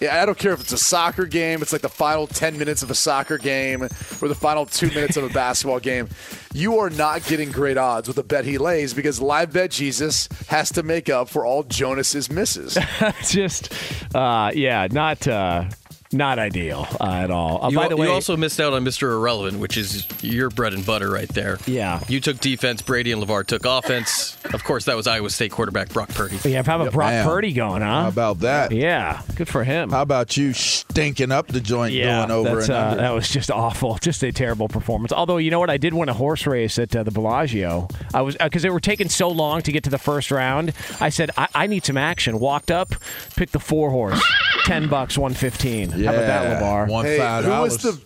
Yeah, 0.00 0.22
I 0.22 0.26
don't 0.26 0.36
care 0.36 0.52
if 0.52 0.60
it's 0.60 0.72
a 0.72 0.78
soccer 0.78 1.26
game. 1.26 1.62
It's 1.62 1.72
like 1.72 1.82
the 1.82 1.88
final 1.88 2.26
ten 2.26 2.58
minutes 2.58 2.82
of 2.82 2.90
a 2.90 2.94
soccer 2.94 3.38
game 3.38 3.82
or 3.82 4.28
the 4.28 4.34
final 4.34 4.66
two 4.66 4.88
minutes 4.88 5.16
of 5.16 5.24
a 5.24 5.28
basketball 5.30 5.80
game. 5.80 6.08
You 6.52 6.78
are 6.78 6.90
not 6.90 7.24
getting 7.24 7.50
great 7.50 7.78
odds 7.78 8.06
with 8.06 8.16
the 8.16 8.22
bet 8.22 8.44
he 8.44 8.58
lays 8.58 8.94
because 8.94 9.20
live 9.20 9.52
bet 9.52 9.70
Jesus 9.70 10.28
has 10.48 10.70
to 10.72 10.82
make 10.82 11.08
up 11.08 11.28
for 11.28 11.46
all 11.46 11.62
Jonas's 11.62 12.30
misses. 12.30 12.76
just 13.28 13.72
uh, 14.14 14.50
yeah, 14.54 14.86
not 14.90 15.26
uh, 15.26 15.64
not 16.12 16.38
ideal 16.38 16.86
uh, 17.00 17.04
at 17.12 17.30
all. 17.30 17.64
Uh, 17.64 17.70
you, 17.70 17.76
by 17.76 17.88
the 17.88 17.96
way, 17.96 18.06
you 18.06 18.12
also 18.12 18.36
missed 18.36 18.60
out 18.60 18.72
on 18.72 18.84
Mr. 18.84 19.12
Irrelevant, 19.12 19.58
which 19.58 19.76
is 19.76 20.06
your 20.22 20.50
bread 20.50 20.72
and 20.72 20.84
butter 20.84 21.10
right 21.10 21.28
there. 21.28 21.58
Yeah. 21.66 22.00
You 22.08 22.20
took 22.20 22.38
defense. 22.38 22.82
Brady 22.82 23.12
and 23.12 23.22
LeVar 23.22 23.46
took 23.46 23.64
offense. 23.64 24.36
Of 24.52 24.64
course, 24.64 24.84
that 24.86 24.96
was 24.96 25.06
Iowa 25.06 25.30
State 25.30 25.50
quarterback 25.50 25.88
Brock 25.90 26.08
Purdy. 26.10 26.38
yeah, 26.44 26.62
have 26.62 26.80
a 26.80 26.90
Brock 26.90 27.10
Damn. 27.10 27.26
Purdy 27.26 27.52
going, 27.52 27.82
huh? 27.82 28.02
How 28.02 28.08
about 28.08 28.40
that? 28.40 28.72
yeah, 28.72 29.22
good 29.36 29.48
for 29.48 29.64
him. 29.64 29.90
How 29.90 30.02
about 30.02 30.36
you 30.36 30.52
stinking 30.52 31.32
up 31.32 31.48
the 31.48 31.60
joint 31.60 31.92
yeah, 31.94 32.20
going 32.20 32.30
over 32.30 32.56
that's, 32.56 32.68
and 32.68 32.76
uh, 32.76 32.94
that 32.96 33.10
was 33.10 33.28
just 33.28 33.50
awful. 33.50 33.98
Just 33.98 34.22
a 34.22 34.32
terrible 34.32 34.68
performance. 34.68 35.12
Although 35.12 35.38
you 35.38 35.50
know 35.50 35.58
what, 35.58 35.70
I 35.70 35.76
did 35.76 35.94
win 35.94 36.08
a 36.08 36.14
horse 36.14 36.46
race 36.46 36.78
at 36.78 36.94
uh, 36.94 37.02
the 37.02 37.10
Bellagio. 37.10 37.88
I 38.14 38.22
was 38.22 38.36
because 38.36 38.62
they 38.62 38.70
were 38.70 38.80
taking 38.80 39.08
so 39.08 39.28
long 39.28 39.62
to 39.62 39.72
get 39.72 39.84
to 39.84 39.90
the 39.90 39.98
first 39.98 40.30
round. 40.30 40.72
I 41.00 41.08
said 41.08 41.30
I, 41.36 41.48
I 41.54 41.66
need 41.66 41.84
some 41.84 41.96
action. 41.96 42.38
Walked 42.38 42.70
up, 42.70 42.94
picked 43.36 43.52
the 43.52 43.60
four 43.60 43.90
horse, 43.90 44.22
ten 44.64 44.88
bucks, 44.88 45.18
one 45.18 45.34
fifteen. 45.34 45.92
yeah, 45.96 46.05
How 46.06 46.14
about 46.14 46.26
that, 46.26 46.62
LeVar? 46.62 46.88
One 46.88 47.04
hey, 47.04 47.18
five 47.18 47.44
who 47.44 47.50
was 47.50 47.78
the 47.78 48.00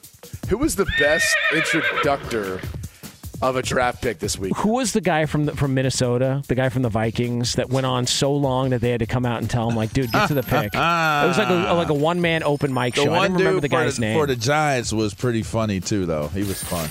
who 0.48 0.58
was 0.58 0.76
the 0.76 0.86
best 0.98 1.36
introductor 1.54 2.60
of 3.42 3.56
a 3.56 3.62
draft 3.62 4.02
pick 4.02 4.18
this 4.18 4.38
week? 4.38 4.54
Who 4.56 4.70
was 4.70 4.92
the 4.92 5.00
guy 5.00 5.26
from 5.26 5.46
the, 5.46 5.56
from 5.56 5.74
Minnesota? 5.74 6.42
The 6.46 6.54
guy 6.54 6.68
from 6.68 6.82
the 6.82 6.88
Vikings 6.88 7.54
that 7.54 7.70
went 7.70 7.86
on 7.86 8.06
so 8.06 8.32
long 8.34 8.70
that 8.70 8.80
they 8.80 8.90
had 8.90 9.00
to 9.00 9.06
come 9.06 9.24
out 9.24 9.40
and 9.40 9.48
tell 9.48 9.68
him, 9.68 9.76
like, 9.76 9.92
dude, 9.92 10.12
get 10.12 10.28
to 10.28 10.34
the 10.34 10.42
pick. 10.42 10.74
it 10.74 10.76
was 10.76 11.38
like 11.38 11.48
a, 11.48 11.72
like 11.74 11.88
a 11.88 11.94
one 11.94 12.20
man 12.20 12.42
open 12.42 12.72
mic 12.72 12.94
The 12.94 13.04
show. 13.04 13.12
I 13.12 13.18
one 13.18 13.22
didn't 13.22 13.38
remember 13.38 13.60
dude 13.60 13.62
the 13.70 13.74
for 13.74 13.82
guy's 13.84 13.96
the, 13.96 14.00
name. 14.02 14.18
for 14.18 14.26
the 14.26 14.36
Giants 14.36 14.92
was 14.92 15.14
pretty 15.14 15.42
funny 15.42 15.80
too, 15.80 16.04
though. 16.06 16.28
He 16.28 16.40
was 16.42 16.62
fun. 16.62 16.88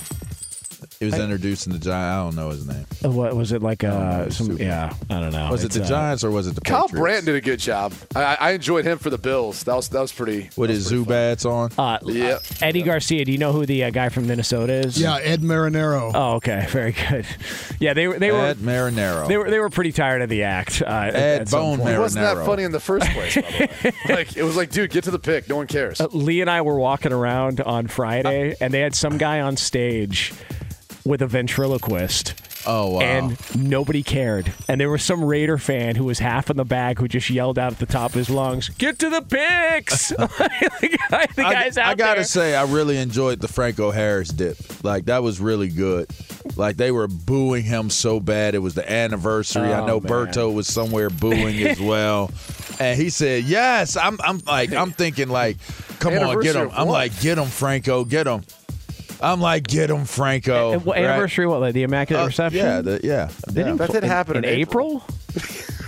He 0.99 1.05
was 1.05 1.17
introducing 1.17 1.71
the 1.71 1.79
Giants. 1.79 1.95
I 1.95 2.17
don't 2.25 2.35
know 2.35 2.49
his 2.49 2.67
name. 2.67 2.85
Uh, 3.05 3.09
what 3.09 3.33
was 3.33 3.53
it 3.53 3.63
like? 3.63 3.83
know, 3.83 3.91
Uh, 3.91 4.29
some 4.29 4.57
yeah, 4.57 4.93
I 5.09 5.21
don't 5.21 5.31
know. 5.31 5.49
Was 5.49 5.63
it 5.63 5.71
the 5.71 5.81
uh, 5.81 5.87
Giants 5.87 6.25
or 6.25 6.29
was 6.31 6.45
it 6.45 6.55
the 6.55 6.59
Kyle 6.61 6.87
Patriots? 6.89 6.99
Brandt 7.01 7.25
did 7.25 7.35
a 7.35 7.39
good 7.41 7.59
job. 7.59 7.93
I, 8.13 8.35
I 8.37 8.51
enjoyed 8.51 8.83
him 8.83 8.97
for 8.97 9.09
the 9.09 9.17
Bills. 9.17 9.63
That 9.63 9.75
was 9.77 9.87
that 9.87 10.01
was 10.01 10.11
pretty. 10.11 10.49
With 10.57 10.69
his 10.69 10.91
was 10.91 11.05
pretty 11.05 11.05
fun. 11.05 11.37
Zubaz 11.37 11.49
on. 11.49 11.71
Uh, 11.77 11.99
Yeah. 12.03 12.39
Eddie 12.61 12.81
Garcia. 12.83 13.23
Do 13.23 13.31
you 13.31 13.37
know 13.37 13.53
who 13.53 13.65
the 13.65 13.85
uh, 13.85 13.91
guy 13.91 14.09
from 14.09 14.27
Minnesota 14.27 14.73
is? 14.73 14.99
Yeah, 14.99 15.15
Ed 15.23 15.39
Marinaro. 15.39 16.11
Oh, 16.13 16.33
okay, 16.33 16.65
very 16.69 16.91
good. 16.91 17.25
Yeah, 17.79 17.93
they 17.93 18.09
were 18.09 18.19
they 18.19 18.33
were 18.33 18.39
Ed 18.47 18.57
Marinaro. 18.57 19.29
they 19.29 19.37
were 19.37 19.49
they 19.49 19.59
were 19.59 19.69
pretty 19.69 19.93
tired 19.93 20.21
of 20.21 20.27
the 20.27 20.43
act. 20.43 20.81
Uh, 20.81 20.89
Ed 21.13 21.41
at 21.43 21.49
Bone 21.49 21.77
point. 21.79 21.91
He 21.91 21.97
wasn't 21.97 22.25
that 22.25 22.45
funny 22.45 22.63
in 22.63 22.73
the 22.73 22.79
first 22.81 23.09
place. 23.11 23.35
By 23.35 23.41
the 23.43 23.69
way, 23.85 23.93
like 24.15 24.35
it 24.35 24.43
was 24.43 24.57
like, 24.57 24.69
dude, 24.71 24.91
get 24.91 25.05
to 25.05 25.11
the 25.11 25.19
pick. 25.19 25.47
No 25.47 25.55
one 25.55 25.67
cares. 25.67 26.01
Uh, 26.01 26.07
Lee 26.11 26.41
and 26.41 26.49
I 26.49 26.61
were 26.61 26.77
walking 26.77 27.13
around 27.13 27.61
on 27.61 27.87
Friday, 27.87 28.57
and 28.59 28.73
they 28.73 28.81
had 28.81 28.95
some 28.95 29.17
guy 29.17 29.39
on 29.39 29.55
stage 29.55 30.33
with 31.09 31.21
a 31.23 31.27
ventriloquist. 31.27 32.35
Oh 32.67 32.91
wow. 32.91 32.99
And 33.01 33.55
nobody 33.55 34.03
cared. 34.03 34.53
And 34.67 34.79
there 34.79 34.89
was 34.91 35.01
some 35.01 35.23
Raider 35.23 35.57
fan 35.57 35.95
who 35.95 36.03
was 36.03 36.19
half 36.19 36.49
in 36.51 36.57
the 36.57 36.65
bag 36.65 36.99
who 36.99 37.07
just 37.07 37.29
yelled 37.29 37.57
out 37.57 37.71
at 37.71 37.79
the 37.79 37.85
top 37.85 38.11
of 38.11 38.15
his 38.15 38.29
lungs, 38.29 38.69
"Get 38.69 38.99
to 38.99 39.09
the 39.09 39.21
picks!" 39.21 40.09
the, 40.09 40.97
guy, 41.09 41.25
the 41.35 41.45
I, 41.45 41.53
guy's 41.53 41.77
out 41.77 41.87
I 41.89 41.95
gotta 41.95 42.19
there. 42.19 42.23
say, 42.25 42.55
I 42.55 42.63
really 42.65 42.97
enjoyed 42.97 43.39
the 43.39 43.47
Franco 43.47 43.91
Harris 43.91 44.29
dip. 44.29 44.57
Like 44.83 45.05
that 45.05 45.23
was 45.23 45.39
really 45.39 45.69
good. 45.69 46.09
Like 46.57 46.77
they 46.77 46.91
were 46.91 47.07
booing 47.07 47.63
him 47.63 47.89
so 47.89 48.19
bad. 48.19 48.53
It 48.53 48.59
was 48.59 48.75
the 48.75 48.89
anniversary. 48.89 49.73
I 49.73 49.79
Oh, 49.79 49.85
know 49.87 49.99
man. 50.01 50.11
Berto 50.11 50.53
was 50.53 50.67
somewhere 50.67 51.09
booing 51.09 51.63
as 51.63 51.79
well. 51.81 52.29
And 52.79 52.99
he 53.01 53.09
said, 53.09 53.45
"Yes." 53.45 53.97
I'm. 53.97 54.19
I'm 54.21 54.39
like. 54.45 54.73
I'm 54.73 54.91
thinking 54.91 55.29
like, 55.29 55.57
come 55.99 56.13
on, 56.13 56.39
get 56.41 56.55
him. 56.55 56.69
I'm 56.73 56.87
like, 56.89 57.19
get 57.21 57.37
him, 57.37 57.47
Franco. 57.47 58.03
Get 58.05 58.27
him. 58.27 58.43
I'm 59.21 59.41
like, 59.41 59.67
get 59.67 59.89
him, 59.89 60.05
Franco. 60.05 60.79
What 60.79 60.95
right? 60.95 61.03
anniversary? 61.05 61.45
What? 61.47 61.59
Like 61.61 61.73
the 61.73 61.83
Immaculate 61.83 62.23
Uh, 62.23 62.27
Reception? 62.27 62.65
Yeah, 62.65 62.81
the, 62.81 62.99
yeah. 63.03 63.29
Did 63.47 63.55
yeah. 63.57 63.71
he- 63.73 63.77
That 63.77 63.91
didn't 63.91 64.09
happen 64.09 64.37
in, 64.37 64.43
in 64.45 64.49
April. 64.49 65.03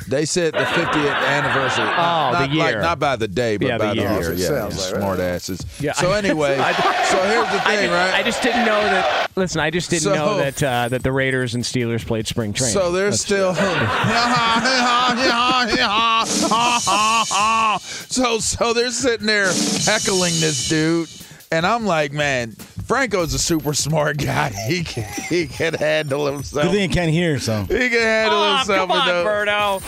They 0.08 0.26
said 0.26 0.54
the 0.54 0.65
50th 0.65 1.15
anniversary. 1.26 1.86
Oh, 1.86 1.88
not, 1.88 2.32
the 2.34 2.39
not 2.48 2.56
Like, 2.58 2.72
year. 2.74 2.82
not 2.82 3.00
by 3.00 3.15
the 3.15 3.30
day, 3.30 3.56
but 3.56 3.67
Yeah, 3.67 3.78
by 3.78 3.94
the 3.94 3.96
year. 3.96 4.04
year. 4.04 4.12
That's 4.12 4.28
what 4.28 4.34
it 4.34 4.39
Yeah, 4.39 4.48
sounds 4.48 4.91
yeah, 4.91 4.98
like, 5.00 5.10
right? 5.10 5.20
asses. 5.22 5.65
Yeah. 5.80 5.94
So 5.94 6.12
anyway, 6.12 6.58
so 6.58 6.63
here's 6.63 7.48
the 7.48 7.62
I, 7.65 7.76
thing, 7.78 7.89
just, 7.89 7.94
right? 7.94 8.13
I 8.15 8.24
just 8.24 8.44
didn't 8.44 8.65
know 8.65 8.82
that. 8.82 9.32
Listen, 9.38 9.62
I 9.62 9.70
just 9.70 9.89
didn't 9.89 10.04
So- 10.04 10.13
know 10.15 10.38
that 10.39 10.62
uh, 10.62 10.89
that 10.89 11.04
the 11.04 11.13
Raiders 11.13 11.56
and 11.56 11.63
Steelers 11.63 12.06
played 12.06 12.28
spring 12.28 12.52
training. 12.52 12.74
So 12.74 12.91
there's 12.91 13.24
That's- 13.24 13.26
still 13.56 13.56
so 18.10 18.39
so 18.39 18.74
they're 18.74 18.91
sitting 18.91 19.28
there 19.28 19.52
heckling 19.86 20.34
this 20.41 20.67
dude, 20.67 21.08
and 21.52 21.65
I'm 21.65 21.86
like, 21.86 22.12
man, 22.12 22.56
Franco's 22.91 23.34
a 23.34 23.39
super 23.39 23.73
smart 23.73 24.17
guy. 24.17 24.49
He 24.67 24.84
can, 24.84 25.08
he 25.30 25.47
can 25.47 25.73
handle 25.75 26.25
himself. 26.27 26.65
Good 26.65 26.71
thing 26.73 26.89
he 26.89 26.93
can't 26.93 27.10
hear, 27.10 27.39
so. 27.39 27.62
He 27.63 27.89
can 27.89 28.01
handle 28.01 28.38
Oh, 28.38 28.58
himself. 28.58 28.89
come 28.89 28.91
on, 28.91 29.08
with 29.08 29.15
no- 29.15 29.25
Berto. 29.25 29.80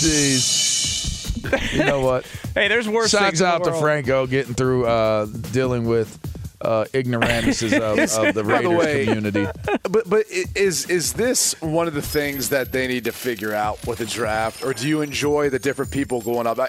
Jeez. 0.00 1.72
You 1.74 1.84
know 1.84 2.00
what? 2.00 2.24
Hey, 2.56 2.68
there's 2.68 2.88
worse 2.88 3.10
things 3.10 3.22
Shouts 3.22 3.40
in 3.40 3.44
the 3.46 3.52
out 3.52 3.64
to. 3.64 3.72
Franco 3.80 4.26
getting 4.26 4.54
through 4.54 4.86
uh, 4.86 5.26
dealing 5.52 5.84
with 5.84 6.18
uh, 6.62 6.86
ignorances 6.94 7.74
of, 7.74 7.98
of 7.98 8.34
the 8.34 8.42
By 8.48 8.62
the 8.62 8.70
way- 8.70 9.04
community. 9.04 9.46
But 9.90 10.08
but 10.08 10.24
is 10.30 10.88
is 10.88 11.12
this 11.12 11.60
one 11.60 11.86
of 11.86 11.92
the 11.92 12.00
things 12.00 12.48
that 12.48 12.72
they 12.72 12.86
need 12.88 13.04
to 13.04 13.12
figure 13.12 13.52
out 13.52 13.86
with 13.86 13.98
the 13.98 14.06
draft, 14.06 14.64
or 14.64 14.72
do 14.72 14.88
you 14.88 15.02
enjoy 15.02 15.50
the 15.50 15.58
different 15.58 15.90
people 15.90 16.22
going 16.22 16.46
up? 16.46 16.58
I, 16.58 16.64
I- 16.64 16.68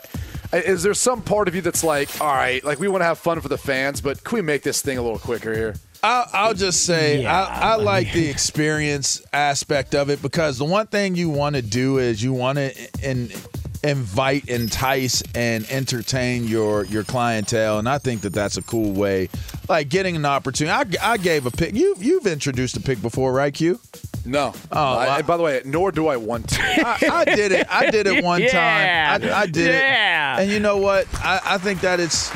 is 0.53 0.83
there 0.83 0.93
some 0.93 1.21
part 1.21 1.47
of 1.47 1.55
you 1.55 1.61
that's 1.61 1.83
like, 1.83 2.21
all 2.21 2.33
right, 2.33 2.63
like 2.63 2.79
we 2.79 2.87
want 2.87 3.01
to 3.01 3.05
have 3.05 3.17
fun 3.19 3.41
for 3.41 3.49
the 3.49 3.57
fans, 3.57 4.01
but 4.01 4.23
can 4.23 4.35
we 4.37 4.41
make 4.41 4.63
this 4.63 4.81
thing 4.81 4.97
a 4.97 5.01
little 5.01 5.19
quicker 5.19 5.53
here? 5.53 5.75
I'll, 6.03 6.29
I'll 6.31 6.53
just 6.53 6.85
say 6.85 7.23
Yeah, 7.23 7.43
I, 7.43 7.71
I 7.71 7.75
like 7.75 8.11
the 8.13 8.27
experience 8.29 9.21
aspect 9.33 9.95
of 9.95 10.09
it 10.09 10.21
because 10.21 10.57
the 10.57 10.65
one 10.65 10.87
thing 10.87 11.15
you 11.15 11.29
want 11.29 11.55
to 11.55 11.61
do 11.61 11.97
is 11.97 12.23
you 12.23 12.33
want 12.33 12.57
to 12.59 12.89
in, 13.01 13.31
invite, 13.83 14.47
entice, 14.47 15.23
and 15.33 15.69
entertain 15.69 16.47
your 16.47 16.85
your 16.85 17.03
clientele, 17.03 17.79
and 17.79 17.89
I 17.89 17.97
think 17.97 18.21
that 18.21 18.33
that's 18.33 18.57
a 18.57 18.61
cool 18.61 18.91
way. 18.91 19.29
Like 19.67 19.89
getting 19.89 20.15
an 20.15 20.25
opportunity. 20.25 20.97
I, 20.99 21.13
I 21.13 21.17
gave 21.17 21.45
a 21.45 21.51
pick. 21.51 21.73
You 21.73 21.95
you've 21.97 22.27
introduced 22.27 22.77
a 22.77 22.81
pick 22.81 23.01
before, 23.01 23.33
right, 23.33 23.53
Q? 23.53 23.79
No. 24.27 24.53
Oh, 24.71 24.77
I, 24.97 25.17
I- 25.17 25.21
by 25.21 25.37
the 25.37 25.43
way, 25.43 25.61
nor 25.65 25.91
do 25.91 26.07
I 26.07 26.17
want 26.17 26.49
to. 26.49 26.61
I, 26.87 26.97
I 27.21 27.25
did 27.25 27.51
it. 27.51 27.65
I 27.69 27.89
did 27.89 28.07
it 28.07 28.23
one 28.23 28.41
Yeah. 28.41 29.17
time. 29.17 29.29
I, 29.29 29.33
I 29.41 29.45
did 29.45 29.73
Yeah. 29.73 30.37
it. 30.37 30.43
And 30.43 30.51
you 30.51 30.59
know 30.59 30.77
what? 30.77 31.07
I, 31.23 31.39
I 31.45 31.57
think 31.57 31.81
that 31.81 31.99
it's 31.99 32.29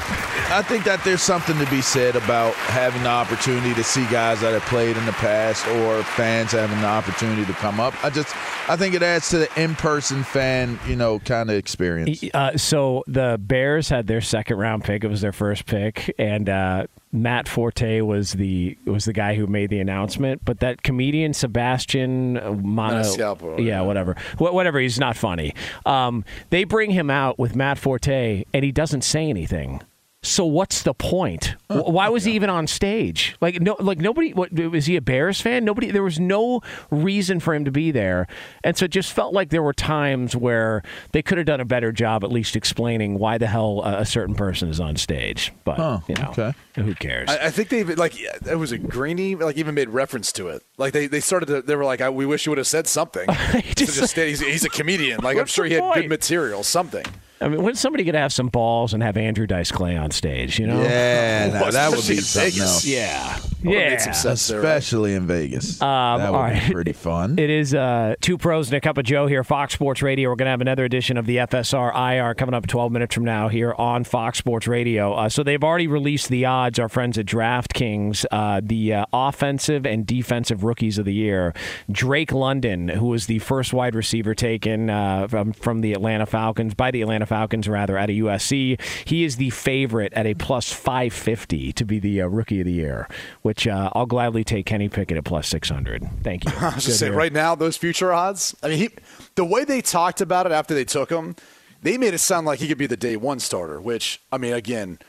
I 0.50 0.62
think 0.62 0.84
that 0.86 1.02
there's 1.04 1.22
something 1.22 1.58
to 1.60 1.70
be 1.70 1.82
said 1.82 2.16
about 2.16 2.54
having 2.56 3.04
the 3.04 3.10
opportunity 3.10 3.74
to 3.74 3.84
see 3.84 4.06
guys 4.08 4.42
that 4.42 4.52
have 4.54 4.64
played 4.64 4.98
in 4.98 5.06
the 5.06 5.12
past 5.14 5.66
or 5.68 6.04
fans 6.04 6.52
having 6.52 6.80
the 6.82 6.88
opportunity 6.88 7.46
to 7.46 7.54
come 7.54 7.80
up. 7.80 7.94
I 8.04 8.10
just 8.10 8.36
I 8.70 8.76
think 8.76 8.94
it 8.96 9.04
adds 9.04 9.30
to 9.30 9.38
the 9.40 9.62
in-person 9.62 10.24
fan, 10.24 10.80
you 10.88 10.96
know, 10.96 11.20
kind 11.20 11.50
of 11.50 11.56
experience. 11.56 12.24
Uh, 12.34 12.58
so 12.58 13.04
the 13.08 13.38
Bears 13.42 13.90
had 13.90 14.08
their 14.08 14.22
second 14.22 14.58
round 14.58 14.84
pick. 14.84 15.04
It 15.04 15.08
was 15.08 15.22
their 15.22 15.32
first 15.34 15.66
pick, 15.66 16.14
and 16.18 16.48
uh, 16.50 16.88
Matt 17.12 17.48
Forte 17.48 18.02
was 18.02 18.34
the 18.34 18.78
was 18.86 19.06
the 19.06 19.14
guy 19.14 19.36
who 19.36 19.48
made 19.48 19.70
the 19.70 19.80
announcement. 19.80 20.44
But 20.46 20.60
that 20.60 20.84
comedian 20.84 21.34
Sebastian 21.34 22.34
Mono, 22.34 23.02
Maniscalco, 23.02 23.64
yeah, 23.64 23.82
whatever, 23.82 24.16
Wh- 24.38 24.54
whatever. 24.54 24.80
He's 24.80 25.00
not 25.00 25.18
funny. 25.18 25.54
Um, 25.86 26.24
they 26.50 26.64
bring 26.64 26.92
him 26.92 27.10
out 27.10 27.38
with 27.38 27.56
Matt 27.56 27.78
Forte, 27.78 28.46
and 28.54 28.64
he 28.66 28.72
doesn't 28.72 29.02
say 29.02 29.30
anything. 29.30 29.82
So 30.24 30.46
what's 30.46 30.84
the 30.84 30.94
point? 30.94 31.56
Uh, 31.68 31.82
why 31.82 32.10
was 32.10 32.26
he 32.26 32.34
even 32.34 32.52
on 32.52 32.68
stage? 32.68 33.36
Like 33.42 33.60
no, 33.60 33.76
like 33.80 33.98
nobody. 33.98 34.34
What 34.34 34.54
was 34.54 34.86
he 34.86 34.96
a 34.96 35.02
Bears 35.02 35.42
fan? 35.42 35.66
Nobody. 35.66 35.90
There 35.90 36.04
was 36.04 36.20
no 36.20 36.62
reason 36.92 37.40
for 37.40 37.56
him 37.56 37.66
to 37.66 37.72
be 37.72 37.90
there, 37.90 38.28
and 38.64 38.78
so 38.78 38.86
it 38.86 38.92
just 38.92 39.12
felt 39.12 39.34
like 39.34 39.50
there 39.50 39.64
were 39.64 39.74
times 39.74 40.36
where 40.36 40.84
they 41.12 41.24
could 41.24 41.40
have 41.40 41.48
done 41.48 41.60
a 41.60 41.66
better 41.66 41.92
job, 41.92 42.24
at 42.24 42.32
least 42.32 42.56
explaining 42.56 43.18
why 43.18 43.40
the 43.40 43.48
hell 43.48 43.82
a, 43.84 44.02
a 44.02 44.06
certain 44.06 44.36
person 44.36 44.70
is 44.70 44.80
on 44.80 44.96
stage. 44.96 45.52
But 45.64 45.78
Huh, 45.78 46.00
you 46.08 46.14
know, 46.14 46.30
okay. 46.38 46.54
who 46.76 46.94
cares? 46.94 47.28
I, 47.28 47.48
I 47.48 47.50
think 47.50 47.70
they 47.70 47.84
like 47.84 48.14
it 48.20 48.60
was 48.60 48.72
a 48.72 48.78
Greeny 48.78 49.34
like 49.34 49.58
even 49.58 49.74
made 49.74 49.90
reference 49.90 50.32
to 50.34 50.50
it. 50.50 50.64
Like 50.78 50.94
they, 50.94 51.08
they 51.08 51.20
started 51.20 51.48
to 51.48 51.62
they 51.64 51.76
were 51.76 51.86
like 51.86 52.00
I, 52.00 52.12
we 52.12 52.28
wish 52.28 52.46
you 52.46 52.52
would 52.52 52.60
have 52.60 52.68
said 52.68 52.86
something. 52.88 53.28
just, 53.76 53.98
just 53.98 54.12
stay, 54.12 54.30
he's, 54.30 54.40
he's 54.40 54.66
a 54.66 54.70
comedian. 54.70 55.22
Like 55.24 55.40
I'm 55.40 55.48
sure 55.48 55.66
he 55.66 55.74
had 55.74 55.82
point? 55.82 56.02
good 56.02 56.10
material. 56.10 56.62
Something. 56.62 57.06
I 57.42 57.48
mean, 57.48 57.64
when's 57.64 57.80
somebody 57.80 58.04
going 58.04 58.14
to 58.14 58.20
have 58.20 58.34
some 58.34 58.48
balls 58.48 58.94
and 58.94 59.02
have 59.02 59.18
Andrew 59.18 59.48
Dice 59.48 59.72
Clay 59.72 59.98
on 59.98 60.12
stage? 60.12 60.60
You 60.60 60.68
know? 60.68 60.82
Yeah, 60.82 61.48
no, 61.62 61.72
that 61.72 61.90
would 61.90 62.08
be 62.08 62.18
especially 62.18 62.18
in 62.18 62.22
something 62.22 62.52
Vegas. 62.52 62.62
else. 62.62 62.86
Yeah. 62.86 63.40
Yeah. 63.64 63.90
made 63.90 64.02
some 64.02 64.14
sense 64.14 64.48
there. 64.48 64.60
Especially 64.60 65.14
in 65.14 65.28
Vegas. 65.28 65.80
Um, 65.82 66.20
that 66.20 66.32
would 66.32 66.38
all 66.38 66.50
be 66.50 66.74
pretty 66.74 66.94
fun. 66.94 67.38
It 67.38 67.50
is 67.50 67.76
uh, 67.76 68.16
two 68.20 68.38
pros 68.38 68.70
and 68.70 68.78
a 68.78 68.82
cup 68.82 68.98
of 68.98 69.06
Joe 69.06 69.28
here, 69.28 69.44
Fox 69.44 69.74
Sports 69.74 70.02
Radio. 70.02 70.30
We're 70.30 70.36
going 70.36 70.48
to 70.48 70.52
have 70.52 70.62
another 70.62 70.84
edition 70.84 71.16
of 71.18 71.26
the 71.28 71.38
FSR 71.38 71.94
IR 71.94 72.34
coming 72.34 72.56
up 72.56 72.66
12 72.66 72.92
minutes 72.92 73.14
from 73.14 73.24
now 73.26 73.50
here 73.50 73.74
on 73.78 74.04
Fox 74.04 74.40
Sports 74.40 74.68
Radio. 74.68 75.14
Uh, 75.14 75.30
so 75.30 75.44
they've 75.44 75.64
already 75.64 75.88
released 75.88 76.30
the 76.30 76.46
odds. 76.46 76.80
Our 76.80 76.90
friends 76.90 77.18
at 77.20 77.28
DraftKings, 77.28 78.26
uh, 78.32 78.62
the 78.64 78.94
uh, 78.96 79.06
offensive 79.14 79.86
and 79.86 80.08
defensive 80.08 80.64
rookies 80.64 80.98
of 80.98 81.06
the 81.06 81.14
year. 81.14 81.54
Drake 81.92 82.32
London, 82.32 82.88
who 82.88 83.08
was 83.08 83.28
the 83.28 83.40
first 83.40 83.74
wide 83.74 83.94
receiver 83.94 84.34
taken 84.34 84.90
uh, 84.90 85.28
from, 85.28 85.54
from 85.54 85.82
the 85.82 85.94
Atlanta 85.94 86.26
Falcons 86.26 86.74
by 86.74 86.90
the 86.90 87.02
Atlanta 87.02 87.28
Falcons, 87.32 87.70
rather 87.70 87.98
out 87.98 88.10
of 88.10 88.16
USC. 88.18 88.78
He 89.06 89.24
is 89.24 89.38
the 89.38 89.52
favorite 89.52 90.12
at 90.12 90.26
a 90.26 90.34
plus 90.34 90.70
550 90.74 91.72
to 91.72 91.86
be 91.86 91.98
the 91.98 92.24
uh, 92.24 92.28
rookie 92.28 92.60
of 92.60 92.66
the 92.66 92.74
year, 92.74 93.08
which 93.42 93.66
uh, 93.68 93.90
I'll 93.94 94.06
gladly 94.06 94.44
take 94.44 94.66
Kenny 94.66 94.90
Pickett 94.90 95.16
at 95.18 95.24
plus 95.24 95.48
600. 95.48 96.06
Thank 96.24 96.44
you. 96.44 96.52
I 96.60 96.76
was 96.76 97.00
saying, 97.00 97.14
right 97.14 97.32
now, 97.32 97.56
those 97.56 97.78
future 97.78 98.12
odds. 98.12 98.54
I 98.62 98.68
mean, 98.68 98.78
he, 98.80 98.90
the 99.36 99.46
way 99.46 99.64
they 99.64 99.82
talked 99.82 100.20
about 100.20 100.46
it 100.46 100.52
after 100.52 100.74
they 100.74 100.84
took 100.84 101.10
him, 101.10 101.38
they 101.82 101.98
made 101.98 102.14
it 102.14 102.18
sound 102.18 102.46
like 102.46 102.60
he 102.60 102.68
could 102.68 102.78
be 102.78 102.86
the 102.86 102.98
day 102.98 103.16
one 103.16 103.40
starter. 103.40 103.80
Which, 103.80 104.20
I 104.30 104.38
mean, 104.38 104.52
again, 104.52 105.00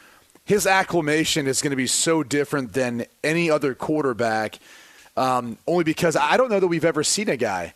his 0.44 0.64
acclamation 0.64 1.48
is 1.48 1.60
going 1.60 1.72
to 1.72 1.76
be 1.76 1.88
so 1.88 2.22
different 2.22 2.72
than 2.72 3.04
any 3.24 3.50
other 3.50 3.74
quarterback. 3.74 4.60
Um, 5.16 5.58
only 5.66 5.82
because 5.82 6.14
I 6.14 6.36
don't 6.36 6.50
know 6.50 6.60
that 6.60 6.68
we've 6.68 6.84
ever 6.84 7.02
seen 7.02 7.28
a 7.28 7.36
guy 7.36 7.74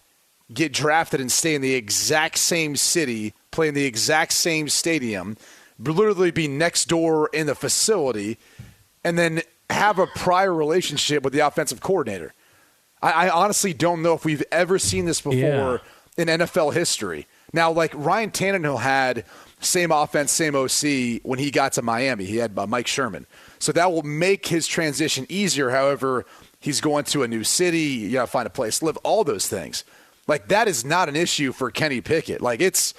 get 0.52 0.72
drafted 0.72 1.20
and 1.20 1.30
stay 1.30 1.54
in 1.54 1.62
the 1.62 1.74
exact 1.74 2.38
same 2.38 2.76
city, 2.76 3.35
play 3.57 3.69
in 3.69 3.75
the 3.75 3.85
exact 3.85 4.33
same 4.33 4.69
stadium, 4.69 5.37
literally 5.79 6.31
be 6.31 6.47
next 6.49 6.87
door 6.87 7.29
in 7.33 7.47
the 7.47 7.55
facility, 7.55 8.38
and 9.03 9.19
then 9.19 9.42
have 9.71 9.99
a 9.99 10.07
prior 10.07 10.55
relationship 10.55 11.23
with 11.25 11.33
the 11.33 11.40
offensive 11.40 11.81
coordinator. 11.81 12.33
I, 13.03 13.27
I 13.27 13.31
honestly 13.31 13.73
don't 13.75 14.03
know 14.03 14.14
if 14.14 14.25
we've 14.25 14.45
ever 14.53 14.79
seen 14.79 15.05
this 15.07 15.21
before 15.21 15.81
Yeah. 16.16 16.23
in 16.23 16.29
NFL 16.29 16.73
history. 16.73 17.27
Now, 17.53 17.71
like 17.73 17.92
Ryan 17.95 18.31
Tannehill 18.31 18.81
had 18.81 19.25
same 19.61 19.90
offense, 19.90 20.31
same 20.33 20.55
OC 20.55 21.21
when 21.25 21.38
he 21.38 21.51
got 21.51 21.73
to 21.75 21.83
Miami. 21.83 22.25
He 22.25 22.37
had 22.37 22.59
uh, 22.59 22.66
Mike 22.66 22.87
Sherman, 22.87 23.27
so 23.59 23.73
that 23.73 23.90
will 23.90 24.03
make 24.03 24.47
his 24.47 24.66
transition 24.66 25.27
easier. 25.29 25.71
However, 25.71 26.27
he's 26.61 26.81
going 26.81 27.05
to 27.07 27.23
a 27.23 27.29
new 27.29 27.42
city. 27.45 27.81
You 27.81 28.12
got 28.12 28.27
to 28.27 28.31
find 28.31 28.47
a 28.47 28.51
place 28.51 28.79
to 28.81 28.85
live. 28.85 28.97
All 28.99 29.25
those 29.25 29.49
things, 29.49 29.85
like 30.27 30.49
that, 30.49 30.69
is 30.69 30.85
not 30.85 31.09
an 31.09 31.16
issue 31.16 31.53
for 31.53 31.71
Kenny 31.71 32.01
Pickett. 32.01 32.40
Like 32.42 32.61
it's 32.61 32.92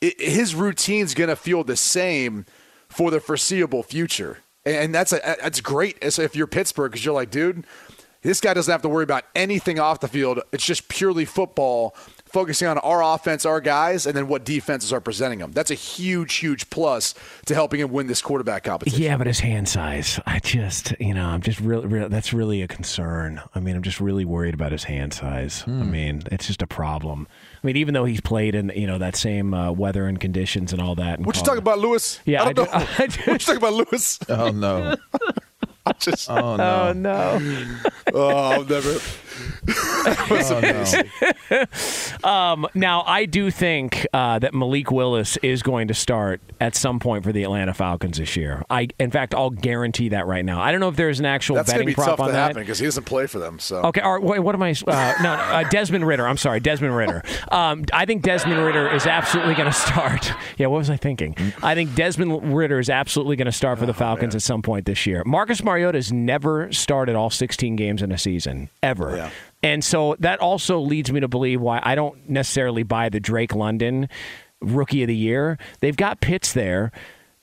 his 0.00 0.54
routine's 0.54 1.14
going 1.14 1.28
to 1.28 1.36
feel 1.36 1.64
the 1.64 1.76
same 1.76 2.46
for 2.88 3.10
the 3.10 3.20
foreseeable 3.20 3.82
future, 3.82 4.38
and, 4.64 4.76
and 4.76 4.94
that's 4.94 5.12
a, 5.12 5.20
that's 5.42 5.60
great. 5.60 6.02
As 6.02 6.18
if 6.18 6.34
you're 6.36 6.46
Pittsburgh, 6.46 6.92
because 6.92 7.04
you're 7.04 7.14
like, 7.14 7.30
dude, 7.30 7.64
this 8.22 8.40
guy 8.40 8.54
doesn't 8.54 8.70
have 8.70 8.82
to 8.82 8.88
worry 8.88 9.04
about 9.04 9.24
anything 9.34 9.78
off 9.78 10.00
the 10.00 10.08
field. 10.08 10.40
It's 10.52 10.64
just 10.64 10.88
purely 10.88 11.24
football, 11.24 11.94
focusing 12.38 12.68
on 12.68 12.78
our 12.78 13.02
offense, 13.02 13.44
our 13.44 13.60
guys, 13.60 14.06
and 14.06 14.16
then 14.16 14.28
what 14.28 14.44
defenses 14.44 14.92
are 14.92 15.00
presenting 15.00 15.40
him. 15.40 15.50
That's 15.50 15.72
a 15.72 15.74
huge, 15.74 16.36
huge 16.36 16.70
plus 16.70 17.14
to 17.46 17.54
helping 17.54 17.80
him 17.80 17.90
win 17.90 18.06
this 18.06 18.22
quarterback 18.22 18.62
competition. 18.62 19.02
Yeah, 19.02 19.16
but 19.16 19.26
his 19.26 19.40
hand 19.40 19.68
size, 19.68 20.20
I 20.24 20.38
just, 20.38 20.94
you 21.00 21.14
know, 21.14 21.26
I'm 21.26 21.40
just 21.40 21.58
really, 21.58 21.86
really, 21.86 22.08
that's 22.08 22.32
really 22.32 22.62
a 22.62 22.68
concern. 22.68 23.42
I 23.56 23.58
mean, 23.60 23.74
I'm 23.74 23.82
just 23.82 24.00
really 24.00 24.24
worried 24.24 24.54
about 24.54 24.70
his 24.70 24.84
hand 24.84 25.12
size. 25.14 25.64
I 25.66 25.70
mean, 25.70 26.22
it's 26.30 26.46
just 26.46 26.62
a 26.62 26.66
problem. 26.68 27.26
I 27.60 27.66
mean, 27.66 27.76
even 27.76 27.92
though 27.92 28.04
he's 28.04 28.20
played 28.20 28.54
in, 28.54 28.70
you 28.76 28.86
know, 28.86 28.98
that 28.98 29.16
same 29.16 29.52
uh, 29.52 29.72
weather 29.72 30.06
and 30.06 30.20
conditions 30.20 30.72
and 30.72 30.80
all 30.80 30.94
that. 30.94 31.18
and 31.18 31.26
What 31.26 31.36
you 31.36 31.42
talking 31.42 31.58
about, 31.58 31.80
Lewis? 31.80 32.20
Yeah, 32.24 32.44
I 32.44 32.50
I 32.50 32.52
don't 32.52 32.70
do- 32.70 32.78
know. 32.78 32.86
I 32.98 33.06
do- 33.08 33.20
what 33.32 33.32
you 33.32 33.38
talking 33.38 33.56
about, 33.56 33.72
Lewis? 33.72 34.18
oh 34.28 34.50
no. 34.52 34.94
I 35.86 35.92
just, 35.94 36.30
Oh 36.30 36.54
no. 36.56 36.88
Oh 36.88 36.92
no. 36.92 37.40
oh, 38.14 38.28
I'll 38.28 38.64
never. 38.64 38.98
Oh, 40.50 40.60
no. 40.60 42.28
Um, 42.28 42.66
now, 42.74 43.02
I 43.06 43.24
do 43.24 43.50
think 43.50 44.06
uh, 44.12 44.38
that 44.38 44.54
Malik 44.54 44.90
Willis 44.90 45.36
is 45.38 45.62
going 45.62 45.88
to 45.88 45.94
start 45.94 46.40
at 46.60 46.74
some 46.74 46.98
point 46.98 47.24
for 47.24 47.32
the 47.32 47.42
Atlanta 47.44 47.74
Falcons 47.74 48.18
this 48.18 48.36
year. 48.36 48.62
I, 48.70 48.88
in 48.98 49.10
fact, 49.10 49.34
I'll 49.34 49.50
guarantee 49.50 50.10
that 50.10 50.26
right 50.26 50.44
now. 50.44 50.60
I 50.60 50.70
don't 50.72 50.80
know 50.80 50.88
if 50.88 50.96
there's 50.96 51.20
an 51.20 51.26
actual 51.26 51.56
That's 51.56 51.70
betting 51.72 51.86
be 51.86 51.94
prop 51.94 52.08
tough 52.08 52.20
on 52.20 52.26
to 52.28 52.32
that. 52.32 52.48
happen 52.48 52.62
because 52.62 52.78
he 52.78 52.84
doesn't 52.86 53.04
play 53.04 53.26
for 53.26 53.38
them. 53.38 53.58
So 53.58 53.78
Okay, 53.82 54.00
all 54.00 54.14
right, 54.14 54.22
wait, 54.22 54.40
what 54.40 54.54
am 54.54 54.62
I? 54.62 54.70
Uh, 54.86 55.14
no, 55.22 55.32
uh, 55.32 55.68
Desmond 55.70 56.06
Ridder. 56.06 56.26
I'm 56.26 56.36
sorry, 56.36 56.60
Desmond 56.60 56.96
Ridder. 56.96 57.22
Um, 57.50 57.84
I 57.92 58.04
think 58.04 58.22
Desmond 58.22 58.60
Ridder 58.60 58.90
is 58.90 59.06
absolutely 59.06 59.54
going 59.54 59.70
to 59.70 59.78
start. 59.78 60.32
Yeah, 60.56 60.66
what 60.66 60.78
was 60.78 60.90
I 60.90 60.96
thinking? 60.96 61.36
I 61.62 61.74
think 61.76 61.94
Desmond 61.94 62.52
Ridder 62.54 62.80
is 62.80 62.90
absolutely 62.90 63.36
going 63.36 63.46
to 63.46 63.52
start 63.52 63.78
for 63.78 63.86
the 63.86 63.94
Falcons 63.94 64.34
at 64.34 64.42
some 64.42 64.60
point 64.60 64.86
this 64.86 65.06
year. 65.06 65.22
Marcus 65.24 65.62
Mariota 65.62 65.98
has 65.98 66.12
never 66.12 66.72
started 66.72 67.14
all 67.14 67.30
16 67.30 67.76
games 67.76 68.02
in 68.02 68.10
a 68.10 68.18
season 68.18 68.68
ever. 68.82 69.16
Yeah. 69.16 69.30
And 69.62 69.84
so 69.84 70.16
that 70.20 70.40
also 70.40 70.78
leads 70.78 71.12
me 71.12 71.20
to 71.20 71.28
believe 71.28 71.60
why 71.60 71.80
I 71.82 71.94
don't 71.94 72.28
necessarily 72.28 72.82
buy 72.82 73.08
the 73.08 73.20
Drake 73.20 73.54
London 73.54 74.08
rookie 74.60 75.02
of 75.02 75.08
the 75.08 75.16
year. 75.16 75.58
They've 75.80 75.96
got 75.96 76.20
Pitts 76.20 76.52
there. 76.52 76.92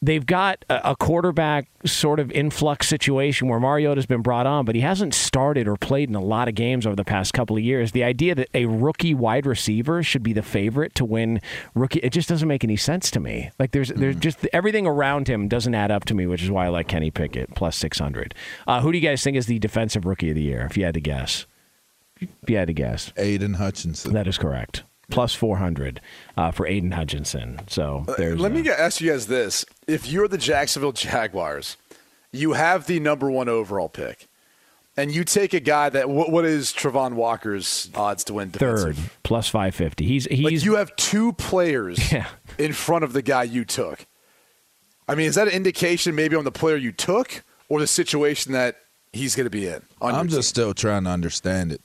They've 0.01 0.25
got 0.25 0.63
a 0.69 0.95
quarterback 0.95 1.67
sort 1.83 2.19
of 2.19 2.29
influx 2.31 2.87
situation 2.87 3.47
where 3.47 3.59
Mariota's 3.59 4.05
been 4.05 4.21
brought 4.21 4.45
on, 4.45 4.63
but 4.63 4.75
he 4.75 4.81
hasn't 4.81 5.15
started 5.15 5.67
or 5.67 5.77
played 5.77 6.09
in 6.09 6.15
a 6.15 6.21
lot 6.21 6.47
of 6.47 6.53
games 6.53 6.85
over 6.85 6.95
the 6.95 7.05
past 7.05 7.33
couple 7.33 7.57
of 7.57 7.63
years. 7.63 7.91
The 7.91 8.03
idea 8.03 8.35
that 8.35 8.49
a 8.53 8.65
rookie 8.65 9.15
wide 9.15 9.47
receiver 9.47 10.03
should 10.03 10.21
be 10.21 10.33
the 10.33 10.43
favorite 10.43 10.93
to 10.95 11.05
win 11.05 11.41
rookie, 11.73 12.01
it 12.01 12.11
just 12.11 12.29
doesn't 12.29 12.47
make 12.47 12.63
any 12.63 12.75
sense 12.75 13.09
to 13.11 13.19
me. 13.19 13.49
Like 13.57 13.71
there's 13.71 13.89
there's 13.89 14.17
just 14.17 14.45
everything 14.53 14.85
around 14.85 15.27
him 15.27 15.47
doesn't 15.47 15.73
add 15.73 15.89
up 15.89 16.05
to 16.05 16.13
me, 16.13 16.27
which 16.27 16.43
is 16.43 16.51
why 16.51 16.65
I 16.65 16.69
like 16.69 16.87
Kenny 16.87 17.09
Pickett 17.09 17.55
plus 17.55 17.75
600. 17.77 18.35
Uh, 18.67 18.81
who 18.81 18.91
do 18.91 18.99
you 18.99 19.07
guys 19.07 19.23
think 19.23 19.37
is 19.37 19.47
the 19.47 19.57
defensive 19.57 20.05
rookie 20.05 20.29
of 20.29 20.35
the 20.35 20.43
year, 20.43 20.67
if 20.69 20.77
you 20.77 20.85
had 20.85 20.93
to 20.93 21.01
guess? 21.01 21.47
If 22.19 22.49
you 22.49 22.57
had 22.57 22.67
to 22.67 22.73
guess. 22.73 23.11
Aidan 23.17 23.55
Hutchinson. 23.55 24.13
That 24.13 24.27
is 24.27 24.37
correct. 24.37 24.83
Plus 25.09 25.35
400 25.35 26.01
uh, 26.35 26.51
for 26.51 26.65
Aidan 26.65 26.91
Hutchinson. 26.91 27.59
So 27.67 28.05
there's 28.17 28.39
Let 28.39 28.51
me 28.51 28.67
uh, 28.67 28.73
ask 28.73 29.01
you 29.01 29.11
guys 29.11 29.27
this: 29.27 29.65
If 29.87 30.07
you're 30.07 30.27
the 30.27 30.37
Jacksonville 30.37 30.93
Jaguars, 30.93 31.77
you 32.31 32.53
have 32.53 32.87
the 32.87 32.99
number 32.99 33.29
one 33.29 33.47
overall 33.47 33.87
pick, 33.87 34.27
and 34.97 35.13
you 35.13 35.23
take 35.23 35.53
a 35.53 35.59
guy 35.59 35.89
that 35.89 36.09
what, 36.09 36.31
what 36.31 36.43
is 36.43 36.73
Travon 36.73 37.13
Walker's 37.13 37.89
odds 37.93 38.23
to 38.25 38.33
win 38.33 38.49
third 38.49 38.97
plus 39.21 39.47
550. 39.47 40.05
He's 40.05 40.25
he's 40.25 40.43
Like 40.43 40.63
you 40.65 40.75
have 40.75 40.95
two 40.95 41.33
players 41.33 42.11
Yeah. 42.11 42.27
in 42.57 42.73
front 42.73 43.03
of 43.03 43.13
the 43.13 43.21
guy 43.21 43.43
you 43.43 43.63
took. 43.63 44.07
I 45.07 45.13
mean, 45.13 45.27
is 45.27 45.35
that 45.35 45.47
an 45.47 45.53
indication 45.53 46.15
maybe 46.15 46.35
on 46.35 46.45
the 46.45 46.51
player 46.51 46.77
you 46.77 46.91
took 46.91 47.43
or 47.69 47.79
the 47.79 47.85
situation 47.85 48.53
that 48.53 48.77
he's 49.13 49.35
going 49.35 49.45
to 49.45 49.51
be 49.51 49.67
in? 49.67 49.83
On 50.01 50.15
I'm 50.15 50.29
just 50.29 50.49
still 50.49 50.73
trying 50.73 51.03
to 51.03 51.11
understand 51.11 51.71
it. 51.71 51.81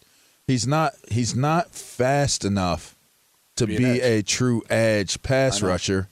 He's 0.51 0.67
not 0.67 0.95
he's 1.09 1.37
not 1.37 1.71
fast 1.71 2.45
enough 2.45 2.97
to 3.55 3.69
Be 3.69 3.77
be, 3.77 4.01
a 4.01 4.21
true 4.23 4.65
edge 4.69 5.23
pass 5.23 5.63
rusher. 5.63 6.09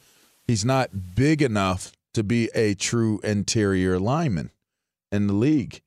He's 0.46 0.64
not 0.64 1.16
big 1.16 1.42
enough 1.42 1.90
to 2.14 2.22
be 2.22 2.48
a 2.55 2.74
true 2.74 3.18
interior 3.24 3.98
lineman 3.98 4.51
in 5.11 5.27
the 5.27 5.32
league. 5.32 5.80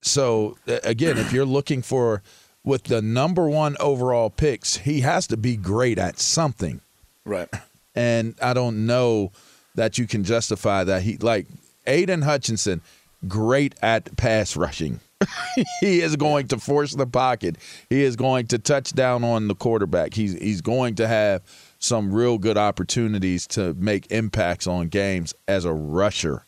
So 0.00 0.56
again, 0.66 1.18
if 1.18 1.30
you're 1.30 1.44
looking 1.44 1.82
for 1.82 2.22
with 2.64 2.84
the 2.84 3.02
number 3.02 3.50
1 3.50 3.76
overall 3.80 4.30
picks, 4.30 4.78
he 4.78 5.02
has 5.02 5.26
to 5.26 5.36
be 5.36 5.56
great 5.56 5.98
at 5.98 6.18
something. 6.18 6.80
right. 7.26 7.48
And 7.94 8.34
I 8.40 8.54
don't 8.54 8.86
know 8.86 9.32
that 9.74 9.98
you 9.98 10.06
can 10.06 10.24
justify 10.24 10.84
that 10.84 11.02
he 11.02 11.18
like 11.18 11.46
Aidan 11.86 12.22
Hutchinson, 12.22 12.80
great 13.26 13.74
at 13.82 14.16
pass 14.16 14.56
rushing. 14.56 15.00
he 15.80 16.00
is 16.00 16.16
going 16.16 16.46
to 16.48 16.58
force 16.58 16.94
the 16.94 17.06
pocket. 17.06 17.56
He 17.90 18.02
is 18.02 18.16
going 18.16 18.46
to 18.48 18.58
touch 18.58 18.92
down 18.92 19.24
on 19.24 19.48
the 19.48 19.54
quarterback. 19.54 20.14
He's 20.14 20.34
he's 20.34 20.60
going 20.60 20.94
to 20.96 21.08
have 21.08 21.42
some 21.78 22.12
real 22.12 22.38
good 22.38 22.56
opportunities 22.56 23.46
to 23.48 23.74
make 23.74 24.10
impacts 24.10 24.66
on 24.66 24.88
games 24.88 25.34
as 25.46 25.64
a 25.64 25.72
rusher. 25.72 26.44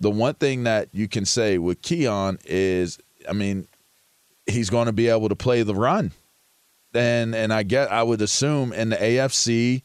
The 0.00 0.10
one 0.10 0.34
thing 0.34 0.64
that 0.64 0.88
you 0.92 1.08
can 1.08 1.24
say 1.24 1.58
with 1.58 1.82
Keon 1.82 2.38
is, 2.46 2.98
I 3.28 3.32
mean, 3.32 3.66
he's 4.46 4.70
going 4.70 4.86
to 4.86 4.92
be 4.92 5.08
able 5.08 5.28
to 5.28 5.36
play 5.36 5.62
the 5.62 5.74
run. 5.74 6.12
And 6.94 7.34
and 7.34 7.52
I 7.52 7.62
get 7.62 7.90
I 7.90 8.02
would 8.02 8.20
assume 8.20 8.72
in 8.72 8.90
the 8.90 8.96
AFC 8.96 9.82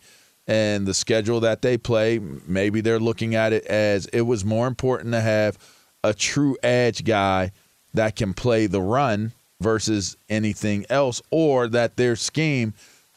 and 0.48 0.86
the 0.86 0.94
schedule 0.94 1.40
that 1.42 1.62
they 1.62 1.78
play, 1.78 2.20
maybe 2.20 2.82
they're 2.82 3.00
looking 3.00 3.36
at 3.36 3.54
it 3.54 3.66
as 3.66 4.08
it 4.08 4.22
was 4.22 4.44
more 4.44 4.68
important 4.68 5.14
to 5.14 5.22
have 5.22 5.58
a 6.04 6.14
true 6.14 6.58
edge 6.62 7.04
guy 7.04 7.52
that 7.96 8.16
can 8.16 8.34
play 8.34 8.68
the 8.68 8.82
run 8.82 9.32
versus 9.62 10.18
anything 10.30 10.86
else, 10.90 11.22
or 11.32 11.68
that 11.68 11.98
their 11.98 12.16
scheme 12.16 12.74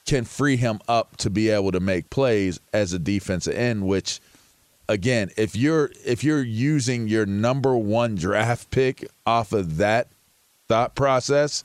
can 0.07 0.25
free 0.25 0.57
him 0.57 0.81
up 0.89 1.17
to 1.19 1.29
be 1.29 1.51
able 1.51 1.73
to 1.73 1.81
make 1.81 2.09
plays 2.11 2.59
as 2.73 2.93
a 2.93 2.99
defensive 2.99 3.55
end, 3.55 3.87
which 3.87 4.21
again, 4.89 5.31
if 5.37 5.55
you're 5.55 5.91
if 6.05 6.25
you're 6.25 6.43
using 6.43 7.09
your 7.09 7.27
number 7.27 7.77
one 7.77 8.15
draft 8.15 8.71
pick 8.71 9.07
off 9.27 9.53
of 9.53 9.77
that 9.77 10.09
thought 10.69 10.95
process, 10.95 11.63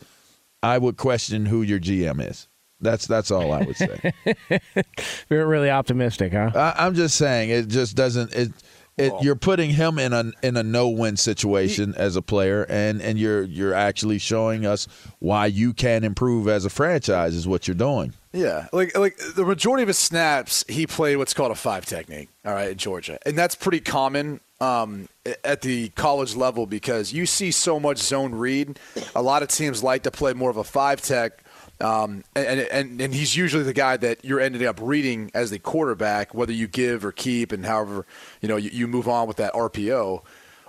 I 0.62 0.78
would 0.78 0.98
question 0.98 1.46
who 1.46 1.62
your 1.62 1.80
GM 1.80 2.30
is. 2.30 2.48
That's 2.82 3.08
that's 3.08 3.32
all 3.32 3.54
I 3.54 3.62
would 3.62 3.78
say. 3.78 4.14
You're 5.30 5.48
really 5.48 5.70
optimistic, 5.70 6.34
huh? 6.34 6.52
I, 6.54 6.86
I'm 6.86 6.96
just 6.96 7.16
saying 7.16 7.50
it 7.50 7.70
just 7.70 7.96
doesn't 7.96 8.34
it. 8.34 8.52
It, 8.96 9.12
you're 9.22 9.36
putting 9.36 9.72
him 9.72 9.98
in 9.98 10.14
a 10.14 10.32
in 10.44 10.56
a 10.56 10.62
no 10.62 10.88
win 10.88 11.18
situation 11.18 11.96
as 11.98 12.16
a 12.16 12.22
player, 12.22 12.64
and, 12.70 13.02
and 13.02 13.18
you're 13.18 13.42
you're 13.42 13.74
actually 13.74 14.20
showing 14.20 14.68
us 14.68 14.88
why 15.18 15.48
you 15.48 15.74
can 15.74 16.04
improve 16.04 16.48
as 16.48 16.64
a 16.64 16.70
franchise 16.70 17.34
is 17.34 17.48
what 17.48 17.68
you're 17.68 17.74
doing. 17.74 18.14
Yeah, 18.34 18.68
like 18.72 18.96
like 18.96 19.18
the 19.36 19.46
majority 19.46 19.82
of 19.82 19.88
his 19.88 19.98
snaps, 19.98 20.64
he 20.68 20.86
played 20.86 21.16
what's 21.16 21.34
called 21.34 21.52
a 21.52 21.56
five 21.56 21.88
technique. 21.88 22.30
All 22.46 22.54
right, 22.54 22.72
in 22.72 22.78
Georgia, 22.78 23.18
and 23.26 23.36
that's 23.36 23.56
pretty 23.56 23.80
common 23.80 24.42
um, 24.64 25.10
at 25.44 25.62
the 25.62 25.90
college 25.90 26.36
level 26.36 26.66
because 26.66 27.12
you 27.12 27.26
see 27.26 27.52
so 27.52 27.80
much 27.80 27.98
zone 27.98 28.34
read. 28.34 28.80
A 29.16 29.22
lot 29.22 29.44
of 29.44 29.50
teams 29.50 29.84
like 29.84 30.04
to 30.04 30.12
play 30.12 30.34
more 30.34 30.50
of 30.50 30.58
a 30.58 30.64
five 30.64 31.02
tech. 31.02 31.43
Um, 31.82 32.24
and, 32.36 32.62
and 32.62 33.02
and 33.02 33.14
he's 33.14 33.36
usually 33.36 33.64
the 33.64 33.74
guy 33.74 33.98
that 33.98 34.24
you're 34.24 34.40
ending 34.40 34.66
up 34.66 34.80
reading 34.82 35.32
as 35.34 35.50
the 35.50 35.60
quarterback, 35.60 36.34
whether 36.34 36.54
you 36.54 36.68
give 36.68 37.04
or 37.04 37.12
keep, 37.12 37.52
and 37.52 37.66
however 37.66 38.06
you 38.42 38.48
know 38.48 38.58
you, 38.58 38.70
you 38.70 38.88
move 38.88 39.08
on 39.08 39.28
with 39.28 39.38
that 39.38 39.54
RPO. 39.54 40.22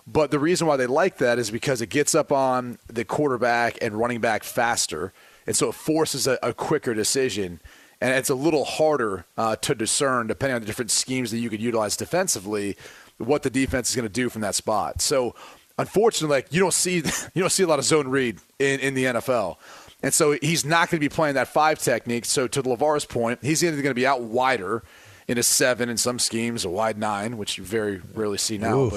But 0.07 0.31
the 0.31 0.39
reason 0.39 0.67
why 0.67 0.77
they 0.77 0.87
like 0.87 1.19
that 1.19 1.39
is 1.39 1.51
because 1.51 1.81
it 1.81 1.89
gets 1.89 2.15
up 2.15 2.33
on 2.33 2.79
the 2.89 3.05
quarterback 3.05 3.79
and 3.81 3.95
running 3.95 4.21
back 4.21 4.45
faster, 4.45 5.13
and 5.47 5.55
so 5.55 5.69
it 5.69 5.75
forces 5.75 6.27
a, 6.27 6.39
a 6.43 6.53
quicker 6.53 6.95
decision, 6.95 7.61
and 8.01 8.13
it's 8.15 8.31
a 8.31 8.35
little 8.35 8.65
harder 8.65 9.25
uh, 9.39 9.57
to 9.57 9.75
discern 9.75 10.27
depending 10.27 10.57
on 10.57 10.61
the 10.61 10.67
different 10.67 10.91
schemes 10.91 11.31
that 11.31 11.39
you 11.39 11.49
could 11.49 11.61
utilize 11.61 11.97
defensively, 11.97 12.77
what 13.19 13.43
the 13.43 13.51
defense 13.51 13.91
is 13.91 13.97
going 13.97 14.09
to 14.09 14.13
do 14.13 14.29
from 14.29 14.43
that 14.43 14.55
spot. 14.55 15.01
So, 15.01 15.35
unfortunately, 15.79 16.37
like 16.37 16.53
you 16.53 16.61
don't 16.61 16.75
see 16.75 16.97
you 17.35 17.41
don't 17.41 17.53
see 17.53 17.63
a 17.63 17.67
lot 17.67 17.79
of 17.79 17.85
zone 17.85 18.09
read 18.09 18.39
in, 18.59 18.81
in 18.81 18.95
the 18.95 19.05
NFL. 19.05 19.57
And 20.05 20.13
so 20.13 20.33
he's 20.33 20.67
not 20.67 20.91
going 20.91 21.01
to 21.01 21.05
be 21.05 21.09
playing 21.09 21.37
that 21.37 21.49
five 21.49 21.79
technique. 21.79 22.27
So 22.27 22.47
to 22.47 22.63
LeVar's 22.63 23.07
point, 23.07 23.39
he's 23.43 23.65
either 23.65 23.77
going 23.77 23.91
to 23.91 23.95
be 23.95 24.07
out 24.07 24.21
wider 24.21 24.83
in 25.27 25.39
a 25.39 25.43
seven 25.43 25.89
in 25.89 25.97
some 25.97 26.19
schemes, 26.19 26.67
a 26.67 26.69
wide 26.69 26.99
nine, 26.99 27.39
which 27.39 27.57
you 27.57 27.65
very 27.65 28.03
rarely 28.13 28.37
see 28.37 28.59
now, 28.59 28.81
Oof. 28.81 28.93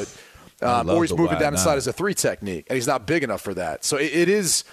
but 0.59 0.67
um, 0.67 0.89
or 0.89 1.03
he's 1.03 1.15
moving 1.15 1.39
down 1.39 1.53
inside 1.53 1.71
nine. 1.71 1.77
as 1.77 1.87
a 1.87 1.93
three 1.93 2.13
technique, 2.13 2.65
and 2.69 2.75
he's 2.75 2.87
not 2.87 3.07
big 3.07 3.23
enough 3.23 3.41
for 3.41 3.53
that. 3.53 3.85
So 3.85 3.95
it, 3.95 4.13
it 4.13 4.29
is. 4.29 4.65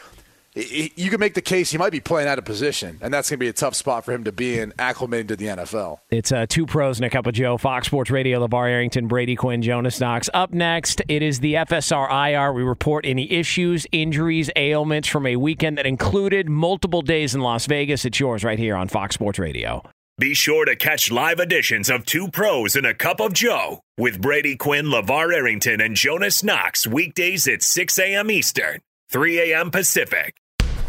It- 0.55 0.92
you 0.96 1.11
can 1.11 1.20
make 1.20 1.34
the 1.34 1.42
case 1.42 1.70
he 1.70 1.78
might 1.78 1.90
be 1.92 2.00
playing 2.00 2.28
out 2.28 2.38
of 2.38 2.44
position, 2.44 2.98
and 3.00 3.12
that's 3.12 3.28
going 3.30 3.38
to 3.38 3.40
be 3.40 3.48
a 3.48 3.52
tough 3.52 3.74
spot 3.74 4.05
for 4.05 4.12
him 4.12 4.24
to 4.24 4.32
be 4.32 4.59
in, 4.59 4.72
acclimating 4.72 5.28
to 5.28 5.36
the 5.36 5.46
NFL. 5.46 5.98
It's 6.11 6.30
uh, 6.32 6.46
two 6.48 6.66
pros 6.66 6.98
and 6.98 7.05
a 7.07 7.11
cup 7.11 7.26
of 7.26 7.34
Joe. 7.34 7.59
Fox 7.59 7.86
Sports 7.88 8.11
Radio, 8.11 8.46
LeVar 8.46 8.68
Arrington, 8.70 9.07
Brady 9.09 9.36
Quinn, 9.36 9.62
Jonas 9.62 10.00
Knox. 10.00 10.30
Up 10.32 10.52
next, 10.52 11.02
it 11.09 11.22
is 11.22 11.40
the 11.40 11.55
FSR 11.55 12.09
IR. 12.30 12.52
We 12.52 12.62
report 12.62 13.05
any 13.07 13.30
issues, 13.32 13.86
injuries, 13.92 14.50
ailments 14.57 15.09
from 15.09 15.26
a 15.26 15.36
weekend 15.36 15.78
that 15.78 15.86
included 15.86 16.48
multiple 16.48 17.02
days 17.02 17.34
in 17.34 17.40
Las 17.40 17.66
Vegas. 17.66 18.05
It's 18.05 18.20
yours 18.20 18.44
right 18.44 18.59
here 18.59 18.76
on 18.76 18.88
Fox 18.88 19.14
Sports 19.14 19.38
Radio. 19.38 19.82
Be 20.16 20.32
sure 20.32 20.64
to 20.64 20.76
catch 20.76 21.11
live 21.11 21.40
editions 21.40 21.90
of 21.90 22.07
Two 22.07 22.28
Pros 22.28 22.76
and 22.76 22.86
a 22.86 22.94
Cup 22.94 23.18
of 23.18 23.32
Joe 23.32 23.80
with 23.98 24.20
Brady 24.22 24.55
Quinn, 24.55 24.86
LeVar 24.86 25.34
Arrington, 25.34 25.80
and 25.80 25.96
Jonas 25.96 26.44
Knox 26.44 26.86
weekdays 26.86 27.48
at 27.48 27.64
6 27.64 27.98
a.m. 27.98 28.30
Eastern, 28.30 28.78
3 29.11 29.52
a.m. 29.52 29.72
Pacific. 29.72 30.36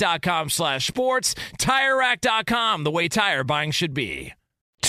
TireRack.com 0.00 0.50
slash 0.50 0.86
sports. 0.86 1.34
TireRack.com, 1.58 2.84
the 2.84 2.90
way 2.90 3.08
tire 3.08 3.44
buying 3.44 3.70
should 3.70 3.94
be. 3.94 4.34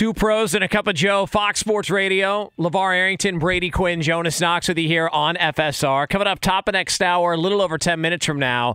Two 0.02 0.16
pros 0.16 0.56
and 0.56 0.64
a 0.64 0.68
cup 0.68 0.88
of 0.88 0.96
Joe, 0.96 1.28
Fox 1.28 1.60
Sports 1.60 1.92
Radio. 1.92 2.52
LeVar 2.58 2.96
Arrington, 2.96 3.38
Brady 3.38 3.70
Quinn, 3.70 4.02
Jonas 4.02 4.42
Knox 4.42 4.68
with 4.68 4.80
you 4.80 4.88
here 4.88 5.08
on 5.08 5.36
FSR. 5.36 6.10
Coming 6.10 6.26
up 6.26 6.40
top 6.40 6.68
of 6.68 6.74
next 6.74 7.04
hour, 7.04 7.34
a 7.34 7.38
little 7.38 7.62
over 7.62 7.78
10 7.78 8.02
minutes 8.02 8.26
from 8.26 8.40
now, 8.40 8.74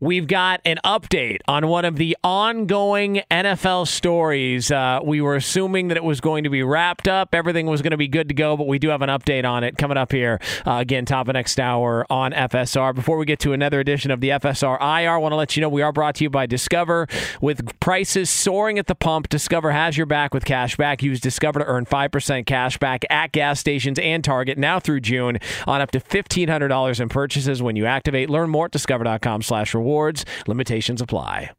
we've 0.00 0.26
got 0.26 0.60
an 0.66 0.78
update 0.84 1.38
on 1.48 1.68
one 1.68 1.86
of 1.86 1.96
the 1.96 2.14
ongoing 2.22 3.22
NFL 3.30 3.88
stories. 3.88 4.70
Uh, 4.70 5.00
we 5.02 5.22
were 5.22 5.34
assuming 5.34 5.88
that 5.88 5.96
it 5.96 6.04
was 6.04 6.20
going 6.20 6.44
to 6.44 6.50
be 6.50 6.62
wrapped 6.62 7.08
up, 7.08 7.34
everything 7.34 7.64
was 7.64 7.80
going 7.80 7.92
to 7.92 7.96
be 7.96 8.06
good 8.06 8.28
to 8.28 8.34
go, 8.34 8.54
but 8.54 8.66
we 8.66 8.78
do 8.78 8.90
have 8.90 9.00
an 9.00 9.08
update 9.08 9.46
on 9.46 9.64
it 9.64 9.78
coming 9.78 9.96
up 9.96 10.12
here. 10.12 10.38
Uh, 10.66 10.72
again, 10.72 11.06
top 11.06 11.26
of 11.26 11.32
next 11.32 11.58
hour 11.58 12.04
on 12.10 12.32
FSR. 12.32 12.94
Before 12.94 13.16
we 13.16 13.24
get 13.24 13.38
to 13.38 13.54
another 13.54 13.80
edition 13.80 14.10
of 14.10 14.20
the 14.20 14.28
FSR 14.28 14.78
IR, 14.78 15.12
I 15.12 15.16
want 15.16 15.32
to 15.32 15.36
let 15.36 15.56
you 15.56 15.62
know 15.62 15.70
we 15.70 15.80
are 15.80 15.92
brought 15.92 16.16
to 16.16 16.24
you 16.24 16.28
by 16.28 16.44
Discover. 16.44 17.08
With 17.40 17.80
prices 17.80 18.28
soaring 18.28 18.78
at 18.78 18.88
the 18.88 18.94
pump, 18.94 19.30
Discover 19.30 19.72
has 19.72 19.96
your 19.96 20.04
back 20.04 20.34
with 20.34 20.44
cash 20.44 20.65
back. 20.74 21.02
Use 21.02 21.20
Discover 21.20 21.60
to 21.60 21.66
earn 21.66 21.86
5% 21.86 22.46
cash 22.46 22.78
back 22.78 23.04
at 23.10 23.30
gas 23.30 23.60
stations 23.60 23.98
and 24.00 24.24
Target 24.24 24.58
now 24.58 24.80
through 24.80 25.00
June 25.00 25.38
on 25.66 25.80
up 25.80 25.92
to 25.92 26.00
$1,500 26.00 27.00
in 27.00 27.08
purchases 27.08 27.62
when 27.62 27.76
you 27.76 27.86
activate. 27.86 28.28
Learn 28.30 28.50
more 28.50 28.64
at 28.66 28.72
discover.com 28.72 29.42
slash 29.42 29.74
rewards. 29.74 30.24
Limitations 30.48 31.00
apply. 31.00 31.52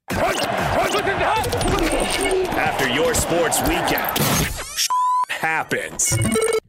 After 2.59 2.89
your 2.89 3.13
sports 3.13 3.61
weekend, 3.61 4.17
happens. 5.29 6.17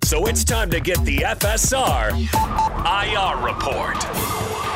So 0.08 0.24
it's 0.24 0.42
time 0.42 0.70
to 0.70 0.80
get 0.80 1.04
the 1.04 1.18
FSR 1.18 2.12
IR 2.16 3.44
report. 3.44 4.02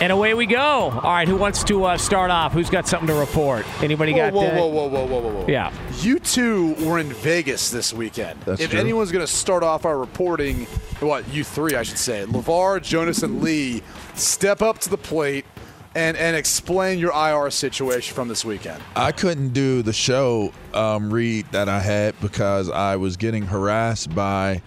And 0.03 0.13
away 0.13 0.35
we 0.35 0.45
go. 0.45 0.61
All 0.61 1.01
right, 1.01 1.27
who 1.27 1.37
wants 1.37 1.65
to 1.65 1.85
uh, 1.85 1.97
start 1.97 2.31
off? 2.31 2.53
Who's 2.53 2.69
got 2.69 2.87
something 2.87 3.07
to 3.07 3.15
report? 3.15 3.65
Anybody 3.83 4.13
Whoa, 4.13 4.19
got 4.19 4.33
whoa, 4.35 4.47
uh, 4.47 4.55
whoa, 4.55 4.67
whoa, 4.67 4.89
whoa, 4.89 5.07
whoa, 5.07 5.21
whoa, 5.21 5.31
whoa. 5.31 5.47
Yeah. 5.49 5.73
You 6.01 6.19
two 6.19 6.75
were 6.85 6.99
in 6.99 7.11
Vegas 7.15 7.71
this 7.71 7.95
weekend. 7.95 8.43
That's 8.43 8.61
if 8.61 8.73
true. 8.73 8.81
anyone's 8.81 9.11
going 9.11 9.25
to 9.25 9.33
start 9.33 9.63
off 9.63 9.87
our 9.87 9.99
reporting, 9.99 10.67
what, 11.01 11.27
you 11.33 11.45
three, 11.45 11.77
I 11.77 11.83
should 11.83 11.97
say, 11.97 12.27
LeVar, 12.27 12.83
Jonas, 12.83 13.23
and 13.23 13.41
Lee, 13.43 13.83
step 14.15 14.61
up 14.61 14.81
to 14.81 14.91
the 14.91 14.99
plate 14.99 15.47
and, 15.95 16.15
and 16.19 16.37
explain 16.37 16.99
your 16.99 17.13
IR 17.13 17.51
situation 17.51 18.15
from 18.15 18.29
this 18.29 18.45
weekend. 18.45 18.83
I 18.95 19.13
couldn't 19.13 19.55
do 19.55 19.81
the 19.81 19.95
show 19.95 20.53
um, 20.75 21.11
read 21.11 21.47
that 21.53 21.71
I 21.71 21.81
had 21.81 22.21
because 22.21 22.69
I 22.69 22.97
was 22.97 23.17
getting 23.17 23.47
harassed 23.47 24.15
by 24.15 24.61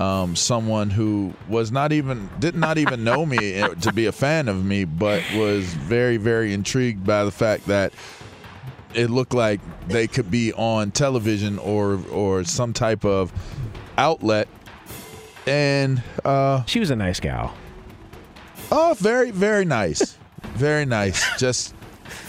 um, 0.00 0.34
someone 0.34 0.88
who 0.88 1.34
was 1.48 1.70
not 1.70 1.92
even 1.92 2.30
did 2.38 2.56
not 2.56 2.78
even 2.78 3.04
know 3.04 3.26
me 3.26 3.54
eh, 3.54 3.68
to 3.68 3.92
be 3.92 4.06
a 4.06 4.12
fan 4.12 4.48
of 4.48 4.64
me, 4.64 4.84
but 4.84 5.22
was 5.34 5.66
very 5.74 6.16
very 6.16 6.54
intrigued 6.54 7.04
by 7.04 7.24
the 7.24 7.30
fact 7.30 7.66
that 7.66 7.92
it 8.94 9.10
looked 9.10 9.34
like 9.34 9.60
they 9.88 10.06
could 10.06 10.30
be 10.30 10.52
on 10.54 10.90
television 10.90 11.58
or 11.58 12.00
or 12.10 12.44
some 12.44 12.72
type 12.72 13.04
of 13.04 13.32
outlet. 13.98 14.48
And 15.46 16.02
uh, 16.24 16.64
she 16.64 16.80
was 16.80 16.90
a 16.90 16.96
nice 16.96 17.20
gal. 17.20 17.54
Oh, 18.72 18.94
very 18.98 19.30
very 19.30 19.66
nice, 19.66 20.16
very 20.54 20.86
nice. 20.86 21.38
Just 21.38 21.74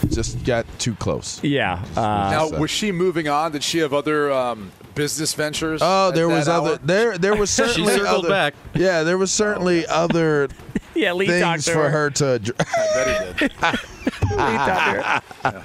just 0.09 0.43
got 0.43 0.65
too 0.78 0.95
close. 0.95 1.41
Yeah. 1.43 1.84
Uh, 1.95 2.01
now, 2.01 2.49
was 2.49 2.69
she 2.69 2.91
moving 2.91 3.28
on? 3.28 3.53
Did 3.53 3.63
she 3.63 3.80
have 3.80 3.93
other 3.93 4.32
um, 4.32 4.72
business 4.96 5.34
ventures? 5.34 5.82
Oh, 5.84 6.12
there 6.12 6.28
was 6.30 6.48
other 6.48 6.74
outlet? 6.74 6.88
there 6.88 7.18
there 7.18 7.36
was 7.36 7.50
certainly 7.52 7.94
circled 7.94 8.26
other, 8.26 8.30
back. 8.30 8.54
Yeah, 8.74 9.04
there 9.04 9.18
was 9.18 9.32
certainly 9.32 9.86
other 9.88 10.50
yeah, 10.96 11.14
Lee 11.14 11.28
talked 11.28 11.64
things 11.64 11.66
to 11.66 11.72
for 11.74 11.84
her. 11.84 11.89
her 11.89 12.10
to. 12.12 12.39
dr- 12.39 12.56
I 12.60 12.94
bet 12.94 13.39
he 13.39 13.48
did. 13.48 13.52
Lee 14.32 14.38
talked 14.38 15.44
to 15.44 15.52
her. 15.52 15.64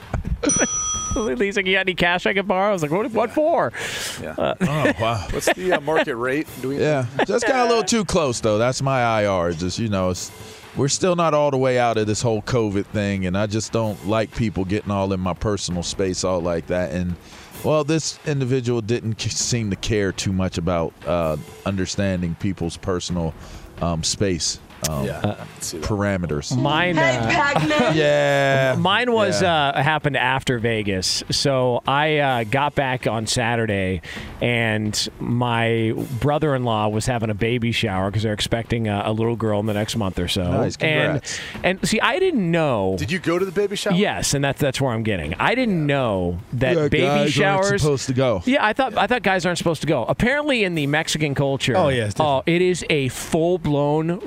Lee's 1.16 1.56
like, 1.56 1.66
you 1.66 1.72
got 1.72 1.80
any 1.80 1.94
cash 1.94 2.26
I 2.26 2.34
can 2.34 2.46
borrow? 2.46 2.68
I 2.68 2.72
was 2.72 2.82
like, 2.82 2.90
what, 2.90 3.10
what 3.12 3.30
for? 3.30 3.72
Yeah. 4.20 4.34
Uh, 4.36 4.54
oh 4.60 4.92
wow. 5.00 5.26
What's 5.30 5.52
the 5.54 5.72
uh, 5.72 5.80
market 5.80 6.16
rate? 6.16 6.46
Do 6.60 6.68
we? 6.68 6.78
Yeah, 6.78 7.06
just 7.26 7.46
got 7.46 7.66
a 7.66 7.68
little 7.68 7.84
too 7.84 8.04
close 8.04 8.40
though. 8.40 8.58
That's 8.58 8.82
my 8.82 9.22
IR. 9.22 9.52
Just 9.52 9.78
you 9.78 9.88
know, 9.88 10.10
it's, 10.10 10.30
we're 10.76 10.88
still 10.88 11.16
not 11.16 11.32
all 11.32 11.50
the 11.50 11.56
way 11.56 11.78
out 11.78 11.96
of 11.96 12.06
this 12.06 12.20
whole 12.20 12.42
COVID 12.42 12.84
thing, 12.86 13.26
and 13.26 13.36
I 13.36 13.46
just 13.46 13.72
don't 13.72 14.06
like 14.06 14.34
people 14.34 14.64
getting 14.66 14.90
all 14.90 15.10
in 15.12 15.20
my 15.20 15.32
personal 15.32 15.82
space 15.82 16.22
all 16.22 16.40
like 16.40 16.66
that. 16.66 16.90
And 16.92 17.16
well, 17.64 17.84
this 17.84 18.18
individual 18.26 18.80
didn't 18.80 19.20
seem 19.20 19.70
to 19.70 19.76
care 19.76 20.12
too 20.12 20.32
much 20.32 20.58
about 20.58 20.92
uh, 21.06 21.36
understanding 21.64 22.34
people's 22.36 22.76
personal 22.76 23.34
um, 23.80 24.02
space. 24.02 24.58
Um, 24.88 25.04
Yeah, 25.06 25.18
I 25.18 25.34
can 25.34 25.60
see 25.60 25.78
that. 25.78 25.88
parameters. 25.88 26.56
Mine, 26.56 26.98
uh, 26.98 27.92
yeah, 27.94 28.76
mine 28.78 29.12
was 29.12 29.42
yeah. 29.42 29.68
uh, 29.68 29.82
happened 29.82 30.16
after 30.16 30.58
Vegas. 30.58 31.22
So 31.30 31.82
I 31.86 32.18
uh, 32.18 32.44
got 32.44 32.74
back 32.74 33.06
on 33.06 33.26
Saturday, 33.26 34.02
and 34.40 35.08
my 35.18 35.92
brother-in-law 36.20 36.88
was 36.88 37.06
having 37.06 37.30
a 37.30 37.34
baby 37.34 37.72
shower 37.72 38.10
because 38.10 38.22
they're 38.22 38.32
expecting 38.32 38.88
a, 38.88 39.02
a 39.06 39.12
little 39.12 39.36
girl 39.36 39.60
in 39.60 39.66
the 39.66 39.74
next 39.74 39.96
month 39.96 40.18
or 40.18 40.28
so. 40.28 40.42
Nice, 40.44 40.76
and 40.76 41.22
congrats. 41.22 41.40
and 41.62 41.88
see, 41.88 42.00
I 42.00 42.18
didn't 42.18 42.50
know. 42.50 42.96
Did 42.98 43.10
you 43.10 43.18
go 43.18 43.38
to 43.38 43.44
the 43.44 43.52
baby 43.52 43.76
shower? 43.76 43.94
Yes, 43.94 44.34
and 44.34 44.44
that's 44.44 44.60
that's 44.60 44.80
where 44.80 44.92
I'm 44.92 45.02
getting. 45.02 45.34
I 45.34 45.54
didn't 45.54 45.86
know 45.86 46.38
that 46.54 46.76
Yeah, 46.76 46.88
baby 46.88 47.02
guys 47.02 47.18
aren't 47.18 47.32
showers 47.64 47.82
supposed 47.82 48.06
to 48.06 48.14
go. 48.14 48.42
Yeah, 48.44 48.64
I 48.64 48.72
thought 48.72 48.96
I 48.96 49.06
thought 49.06 49.22
guys 49.22 49.46
aren't 49.46 49.58
supposed 49.58 49.80
to 49.80 49.86
go. 49.86 50.04
Apparently, 50.04 50.64
in 50.64 50.74
the 50.74 50.86
Mexican 50.86 51.34
culture, 51.34 51.76
Oh, 51.76 51.88
yeah, 51.88 52.10
oh, 52.20 52.42
it 52.46 52.62
is 52.62 52.84
a 52.90 53.08
full 53.08 53.58
blown 53.58 54.20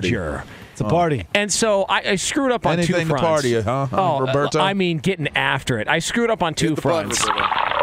rager. 0.00 0.44
It's 0.72 0.80
a 0.80 0.84
party. 0.84 1.26
And 1.34 1.52
so 1.52 1.84
I, 1.84 2.10
I 2.10 2.14
screwed 2.16 2.50
up 2.52 2.66
on 2.66 2.74
Anything 2.74 2.94
two 2.94 3.00
to 3.02 3.06
fronts. 3.06 3.22
party, 3.26 3.54
huh, 3.60 3.86
huh, 3.86 3.96
Oh, 4.16 4.20
Roberto? 4.20 4.58
I 4.60 4.74
mean, 4.74 4.98
getting 4.98 5.28
after 5.36 5.78
it. 5.78 5.86
I 5.88 5.98
screwed 6.00 6.30
up 6.30 6.42
on 6.42 6.54
two 6.54 6.68
Hit 6.68 6.76
the 6.76 6.82
fronts. 6.82 7.24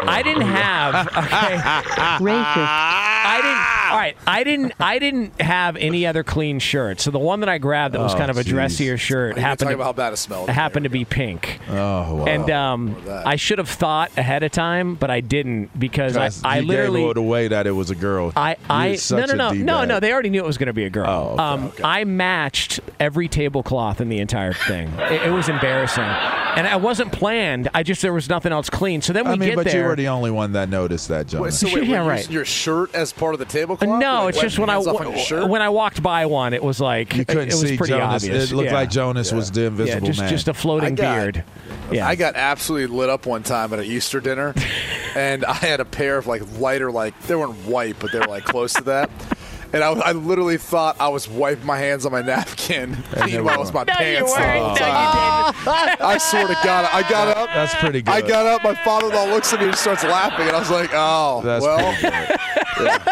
I 0.02 0.22
didn't 0.22 0.42
have. 0.42 1.06
Okay. 1.08 1.60
I 2.22 3.36
didn't. 3.42 3.90
All 3.92 3.96
right. 3.98 4.16
I 4.26 4.44
didn't. 4.44 4.72
I 4.80 4.98
didn't 4.98 5.40
have 5.40 5.76
any 5.76 6.06
other 6.06 6.22
clean 6.24 6.58
shirt. 6.58 7.00
So 7.00 7.10
the 7.10 7.18
one 7.18 7.40
that 7.40 7.48
I 7.48 7.58
grabbed 7.58 7.94
that 7.94 8.00
was 8.00 8.14
Oh, 8.14 8.18
kind 8.18 8.30
of 8.30 8.38
a 8.38 8.44
dressier 8.44 8.96
shirt 8.96 9.36
happened 9.38 9.68
to, 9.70 9.74
about 9.74 9.84
how 9.84 9.92
bad 9.92 10.12
it 10.12 10.16
smelled. 10.16 10.48
happened 10.48 10.84
to 10.84 10.90
be 10.90 11.04
pink. 11.04 11.60
Oh 11.68 11.74
wow. 12.16 12.24
And 12.26 12.50
um. 12.50 12.96
I 13.08 13.36
should 13.36 13.58
have 13.58 13.68
thought 13.68 14.10
ahead 14.16 14.42
of 14.42 14.52
time, 14.52 14.94
but 14.94 15.10
I 15.10 15.20
didn't 15.20 15.78
because 15.78 16.16
I, 16.16 16.20
Guys, 16.26 16.42
I 16.44 16.58
you 16.60 16.66
literally 16.68 17.00
gave 17.02 17.10
it 17.10 17.16
away 17.18 17.48
that 17.48 17.66
it 17.66 17.72
was 17.72 17.90
a 17.90 17.94
girl. 17.94 18.32
I, 18.34 18.56
I 18.68 18.86
You're 18.86 18.92
no 18.92 18.96
such 18.96 19.28
no 19.28 19.34
a 19.34 19.36
no 19.36 19.48
no 19.50 19.52
D-bag. 19.54 19.88
no 19.88 20.00
they 20.00 20.12
already 20.12 20.30
knew 20.30 20.40
it 20.42 20.46
was 20.46 20.58
going 20.58 20.68
to 20.68 20.72
be 20.72 20.84
a 20.84 20.90
girl. 20.90 21.06
Oh, 21.08 21.32
okay, 21.34 21.42
um, 21.42 21.64
okay. 21.66 21.82
I 21.84 22.04
matched 22.04 22.79
every 22.98 23.28
tablecloth 23.28 24.00
in 24.00 24.08
the 24.08 24.18
entire 24.18 24.52
thing. 24.52 24.88
it, 24.98 25.22
it 25.28 25.30
was 25.30 25.48
embarrassing, 25.48 26.02
and 26.04 26.66
it 26.66 26.80
wasn't 26.80 27.12
planned. 27.12 27.68
I 27.74 27.82
just 27.82 28.02
there 28.02 28.12
was 28.12 28.28
nothing 28.28 28.52
else 28.52 28.68
clean. 28.70 29.00
So 29.02 29.12
then 29.12 29.24
we 29.24 29.32
I 29.32 29.36
mean, 29.36 29.48
get 29.50 29.56
but 29.56 29.66
there. 29.66 29.82
you 29.82 29.86
were 29.88 29.96
the 29.96 30.08
only 30.08 30.30
one 30.30 30.52
that 30.52 30.68
noticed 30.68 31.08
that, 31.08 31.26
Wait, 31.26 31.28
Jonas. 31.28 31.60
so 31.60 31.66
wait, 31.74 31.84
Yeah, 31.88 31.98
were 32.00 32.04
you 32.04 32.10
right. 32.10 32.30
your 32.30 32.44
shirt 32.44 32.94
as 32.94 33.12
part 33.12 33.34
of 33.34 33.38
the 33.38 33.46
tablecloth? 33.46 34.00
No, 34.00 34.24
Like, 34.24 34.34
it's 34.34 34.42
just 34.42 34.58
when 34.58 34.68
I 34.70 34.74
hands 34.74 34.86
off 34.86 35.00
on 35.00 35.10
your 35.12 35.18
shirt? 35.18 35.48
when 35.48 35.62
I 35.62 35.68
walked 35.68 36.02
by 36.02 36.26
one, 36.26 36.52
it 36.54 36.62
was 36.62 36.80
like 36.80 37.14
You 37.16 37.24
couldn't 37.24 37.44
it 37.48 37.54
was 37.54 37.60
see 37.60 37.76
pretty 37.76 37.92
Jonas. 37.92 38.24
obvious. 38.24 38.50
It 38.50 38.54
looked 38.54 38.68
Yeah. 38.70 38.74
like 38.74 38.90
Jonas 38.90 39.32
was 39.32 39.50
the 39.50 39.66
invisible 39.66 40.02
yeah, 40.02 40.06
just, 40.06 40.20
man. 40.20 40.28
Just 40.28 40.48
a 40.48 40.54
floating 40.54 40.94
got- 40.94 41.14
beard. 41.16 41.44
Yeah. 41.92 42.06
I 42.06 42.14
got 42.14 42.36
absolutely 42.36 42.96
lit 42.96 43.10
up 43.10 43.26
one 43.26 43.42
time 43.42 43.72
at 43.72 43.80
an 43.80 43.84
Easter 43.84 44.20
dinner, 44.20 44.54
and 45.16 45.44
I 45.44 45.54
had 45.54 45.80
a 45.80 45.84
pair 45.84 46.18
of 46.18 46.26
like 46.28 46.42
lighter, 46.60 46.92
like 46.92 47.20
they 47.22 47.34
weren't 47.34 47.66
white, 47.66 47.96
but 47.98 48.12
they 48.12 48.18
were 48.20 48.26
like 48.26 48.44
close 48.44 48.72
to 48.74 48.84
that. 48.84 49.10
And 49.72 49.84
I, 49.84 49.90
I 49.92 50.12
literally 50.12 50.56
thought 50.58 50.96
I 51.00 51.08
was 51.08 51.28
wiping 51.28 51.64
my 51.66 51.78
hands 51.78 52.04
on 52.04 52.12
my 52.12 52.22
napkin. 52.22 52.90
Meanwhile, 53.26 53.54
it 53.54 53.60
was 53.60 53.72
my 53.72 53.84
No, 53.84 53.92
you 53.92 53.98
pants. 53.98 54.34
the 54.34 54.40
weren't. 54.40 54.58
whole 54.58 54.66
No, 54.66 54.72
you 54.72 54.78
time. 54.78 55.96
I 56.00 56.18
swear 56.18 56.46
to 56.48 56.54
God, 56.64 56.88
I 56.92 57.08
got 57.08 57.36
up. 57.36 57.50
That's 57.54 57.74
pretty 57.76 58.02
good. 58.02 58.12
I 58.12 58.20
got 58.20 58.46
up. 58.46 58.64
My 58.64 58.74
father-in-law 58.84 59.26
looks 59.26 59.52
at 59.52 59.60
me 59.60 59.66
and 59.66 59.76
starts 59.76 60.02
laughing, 60.02 60.46
and 60.48 60.56
I 60.56 60.58
was 60.58 60.70
like, 60.70 60.90
"Oh, 60.92 61.40
That's 61.44 61.62
well." 61.64 61.92
pretty 61.94 62.16
good. 62.16 63.00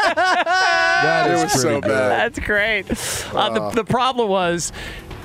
That 0.99 1.29
was 1.45 1.53
so 1.63 1.81
good. 1.81 1.89
bad. 1.89 2.35
That's 2.35 2.39
great. 2.41 2.91
Uh, 3.35 3.51
the, 3.71 3.83
the 3.83 3.85
problem 3.85 4.29
was. 4.29 4.73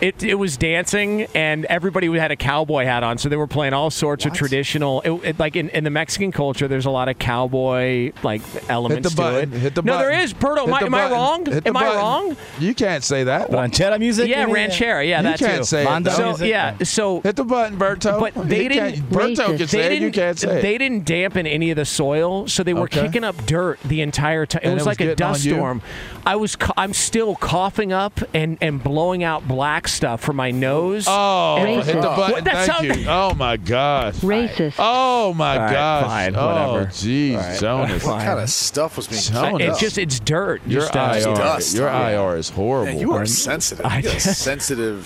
It, 0.03 0.21
it 0.23 0.35
was 0.35 0.57
dancing, 0.57 1.23
and 1.33 1.65
everybody 1.65 2.07
had 2.17 2.31
a 2.31 2.35
cowboy 2.35 2.85
hat 2.85 3.03
on, 3.03 3.17
so 3.17 3.29
they 3.29 3.35
were 3.37 3.47
playing 3.47 3.73
all 3.73 3.89
sorts 3.89 4.25
of 4.25 4.33
traditional. 4.33 5.01
It, 5.01 5.11
it- 5.23 5.39
like 5.39 5.55
in, 5.55 5.69
in 5.69 5.83
the 5.83 5.89
Mexican 5.89 6.31
culture, 6.31 6.67
there's 6.67 6.85
a 6.85 6.89
lot 6.91 7.09
of 7.09 7.17
cowboy 7.19 8.11
like 8.23 8.41
elements 8.69 9.09
Hit 9.09 9.15
the 9.15 9.21
button. 9.21 9.51
to 9.51 9.55
it. 9.55 9.59
Hit 9.59 9.75
the 9.75 9.81
no, 9.81 9.93
button. 9.93 10.11
there 10.11 10.21
is. 10.21 10.33
Berto, 10.33 10.67
am, 10.67 10.73
I, 10.73 10.79
am 10.81 10.93
I 10.93 11.09
wrong? 11.11 11.45
Hit 11.45 11.63
the 11.63 11.69
Am 11.69 11.77
I 11.77 11.95
wrong? 11.95 12.37
You 12.59 12.75
can't 12.75 13.03
say 13.03 13.23
that. 13.25 13.49
Ranchera 13.49 13.97
music. 13.99 14.27
Yeah, 14.29 14.45
you 14.47 14.53
ranchera. 14.53 15.07
Yeah, 15.07 15.19
you 15.19 15.23
that 15.23 15.39
can't 15.39 15.57
too. 15.59 15.63
say 15.65 15.83
it. 15.83 16.11
So 16.11 16.25
music? 16.25 16.49
yeah, 16.49 16.77
so 16.83 17.21
Hit 17.21 17.35
the 17.35 17.43
button, 17.45 17.77
Berto. 17.77 18.19
but 18.19 18.33
they 18.49 18.63
You 18.63 18.69
didn't. 18.69 18.93
can't- 18.95 19.09
Berto 19.09 19.45
can 19.45 19.57
they 19.57 19.65
say 19.67 19.85
it. 19.85 19.89
didn't, 19.89 20.03
You 20.03 20.11
can't 20.11 20.39
say 20.39 20.59
it. 20.59 20.61
They 20.61 20.77
didn't 20.77 21.05
dampen 21.05 21.47
any 21.47 21.71
of 21.71 21.77
the 21.77 21.85
soil, 21.85 22.47
so 22.47 22.63
they 22.63 22.73
were 22.73 22.81
Okay. 22.83 23.01
kicking 23.01 23.23
up 23.23 23.37
dirt 23.45 23.79
the 23.85 24.01
entire 24.01 24.45
time. 24.45 24.61
It 24.63 24.67
And 24.67 24.73
was 24.75 24.83
it 24.85 24.89
was 24.89 24.99
like 24.99 25.07
a 25.09 25.15
dust 25.15 25.43
storm. 25.43 25.81
I 26.25 26.35
was. 26.35 26.55
cou- 26.55 26.73
I'm 26.77 26.93
still 26.93 27.35
coughing 27.35 27.91
up 27.93 28.19
and 28.33 28.57
and 28.61 28.81
blowing 28.83 29.23
out 29.23 29.47
black 29.47 29.87
stuff 29.93 30.21
from 30.21 30.35
my 30.35 30.51
nose. 30.51 31.05
Oh, 31.07 31.57
And- 31.57 31.83
hit 31.83 31.93
the 32.01 32.07
What- 32.07 32.15
button. 32.17 32.43
that 32.45 32.53
Thank 32.67 32.71
sound- 32.71 32.99
you. 33.01 33.05
Oh 33.09 33.33
my 33.35 33.57
gosh. 33.57 34.15
Racist. 34.15 34.75
Oh 34.79 35.33
my 35.33 35.53
All 35.55 35.59
right, 35.63 35.73
gosh. 35.73 36.05
fine, 36.05 36.35
oh 36.35 36.47
whatever. 36.47 36.85
jeez, 36.91 37.35
All 37.35 37.39
right, 37.41 37.59
Jonas. 37.59 38.03
What 38.03 38.21
kind 38.23 38.39
of 38.39 38.49
stuff 38.49 38.97
was 38.97 39.07
being 39.07 39.21
Jonas. 39.21 39.57
kicked 39.59 39.69
It's 39.71 39.79
just 39.79 39.97
it's 39.97 40.19
dirt. 40.19 40.61
Your 40.67 40.81
Just, 40.81 40.95
uh, 40.95 41.13
IR, 41.15 41.35
dust. 41.35 41.75
your 41.75 41.87
IR 41.89 42.37
is 42.37 42.49
horrible. 42.49 42.91
Man, 42.91 42.99
you 42.99 43.13
are 43.13 43.25
sensitive. 43.25 43.85
I 43.85 43.97
You 43.97 44.03
got 44.03 44.11
a 44.11 44.19
just- 44.19 44.41
sensitive 44.41 45.05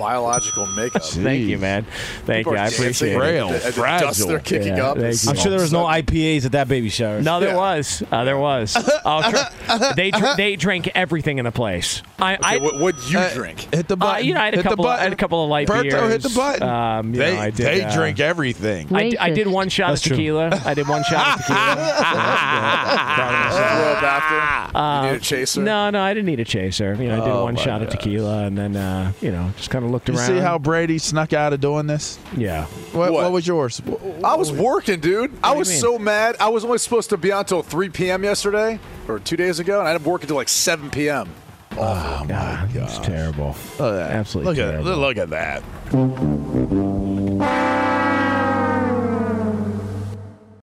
biological 0.00 0.66
makeup. 0.66 1.02
Thank 1.04 1.46
you, 1.46 1.58
man. 1.58 1.86
Thank 2.26 2.40
People 2.46 2.54
you. 2.54 2.58
I 2.58 2.66
appreciate 2.66 3.12
and 3.14 3.22
it. 3.22 3.24
Frail, 3.24 3.48
the- 3.50 3.58
the 3.58 3.72
fragile. 3.72 4.08
dust 4.08 4.26
they're 4.26 4.38
kicking 4.40 4.76
Yeah, 4.76 4.86
up. 4.88 4.96
thank 4.96 5.08
is 5.12 5.24
you. 5.24 5.30
I'm 5.30 5.36
sure 5.36 5.50
there 5.50 5.60
was 5.60 5.72
no 5.72 5.84
IPAs 5.84 6.44
at 6.46 6.52
that 6.52 6.66
baby 6.68 6.88
shower. 6.88 7.20
No, 7.22 7.38
there 7.40 7.50
Yeah. 7.50 7.56
was. 7.56 8.02
Uh, 8.10 8.24
there 8.24 8.38
was. 8.38 8.72
Tr- 8.74 9.94
they 9.94 10.10
dr- 10.10 10.36
they 10.36 10.56
drank 10.56 10.90
everything 10.94 11.38
in 11.38 11.44
the 11.44 11.52
place. 11.52 12.02
I, 12.18 12.38
I 12.42 12.56
what 12.58 12.80
would 12.80 12.96
you 13.10 13.18
Uh, 13.18 13.32
drink? 13.34 13.72
Hit 13.74 13.86
the 13.88 13.94
uh, 13.94 13.96
button. 13.96 14.26
you 14.26 14.34
know, 14.34 14.40
I 14.40 14.46
had 14.46 14.54
a 14.54 14.56
hit 14.58 14.62
the 14.64 14.68
couple. 14.70 14.86
Of, 14.88 14.98
I 14.98 15.02
had 15.02 15.12
a 15.12 15.16
couple 15.16 15.44
of 15.44 15.50
light 15.50 15.68
Berto, 15.68 15.82
beers. 15.82 16.12
hit 16.12 16.22
the 16.22 16.30
button. 16.30 16.62
Um, 16.68 17.14
you 17.14 17.20
they 17.20 17.34
know, 17.36 17.40
I 17.42 17.50
did, 17.50 17.66
they 17.66 17.82
uh, 17.82 17.94
drink 17.94 18.20
everything. 18.20 18.94
I, 18.94 19.10
d- 19.10 19.18
I 19.18 19.30
did 19.30 19.46
one 19.46 19.68
shot 19.68 19.88
That's 19.90 20.02
of 20.06 20.08
true. 20.08 20.16
tequila. 20.16 20.60
I 20.64 20.74
did 20.74 20.88
one 20.88 21.02
shot 21.04 21.38
of 21.38 21.46
tequila. 21.46 21.56
Throw 23.20 24.08
after? 24.08 24.76
Uh, 24.76 25.04
you 25.06 25.10
need 25.12 25.16
a 25.16 25.20
chaser? 25.20 25.62
No, 25.62 25.90
no, 25.90 26.00
I 26.02 26.14
didn't 26.14 26.26
need 26.26 26.40
a 26.40 26.44
chaser. 26.44 26.94
You 26.94 27.08
know, 27.08 27.22
I 27.22 27.24
did 27.24 27.32
Oh, 27.34 27.44
one 27.44 27.54
my 27.54 27.62
shot 27.62 27.82
of 27.82 27.88
tequila, 27.90 28.44
and 28.44 28.56
then 28.58 28.76
uh, 28.76 29.12
you 29.20 29.30
know, 29.30 29.52
just 29.56 29.70
kind 29.70 29.84
of 29.84 29.89
looked 29.90 30.08
You 30.08 30.14
around. 30.16 30.26
see 30.26 30.38
how 30.38 30.58
Brady 30.58 30.98
snuck 30.98 31.32
out 31.32 31.52
of 31.52 31.60
doing 31.60 31.86
this? 31.86 32.18
Yeah. 32.36 32.64
What, 32.92 33.12
What? 33.12 33.24
what 33.24 33.32
was 33.32 33.46
yours? 33.46 33.80
I 34.24 34.34
was 34.36 34.52
working, 34.52 35.00
dude. 35.00 35.32
I 35.42 35.54
was 35.54 35.80
so 35.80 35.98
mad. 35.98 36.36
I 36.40 36.48
was 36.48 36.64
only 36.64 36.78
supposed 36.78 37.10
to 37.10 37.16
be 37.16 37.32
on 37.32 37.40
until 37.40 37.62
3 37.62 37.88
p.m. 37.90 38.22
yesterday, 38.24 38.78
or 39.08 39.18
two 39.18 39.36
days 39.36 39.58
ago, 39.58 39.78
and 39.80 39.88
I 39.88 39.92
had 39.92 40.02
to 40.02 40.08
work 40.08 40.22
until 40.22 40.36
like 40.36 40.48
7 40.48 40.90
p.m. 40.90 41.28
Oh 41.72 42.18
my 42.22 42.26
God, 42.28 42.74
it's 42.74 42.98
oh, 42.98 43.02
terrible. 43.02 43.56
Look 43.78 43.80
at 43.80 43.92
that. 43.92 44.10
Absolutely 44.12 44.54
Look 44.54 44.58
at 44.58 44.70
terrible. 44.84 44.96
look 44.96 45.16
at 45.18 45.30
that. 45.30 46.70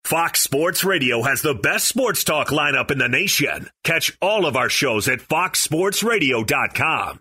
Fox 0.05 0.41
Sports 0.43 0.85
Radio 0.85 1.23
has 1.23 1.41
the 1.43 1.55
best 1.55 1.89
sports 1.89 2.25
talk 2.25 2.49
lineup 2.49 2.91
in 2.91 2.99
the 2.99 3.09
nation. 3.09 3.69
Catch 3.85 4.17
all 4.21 4.45
of 4.47 4.57
our 4.57 4.69
shows 4.69 5.09
at 5.09 5.21
foxsportsradio.com. 5.21 7.21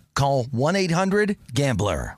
call 0.13 0.45
1-800-GAMBLER. 0.45 2.17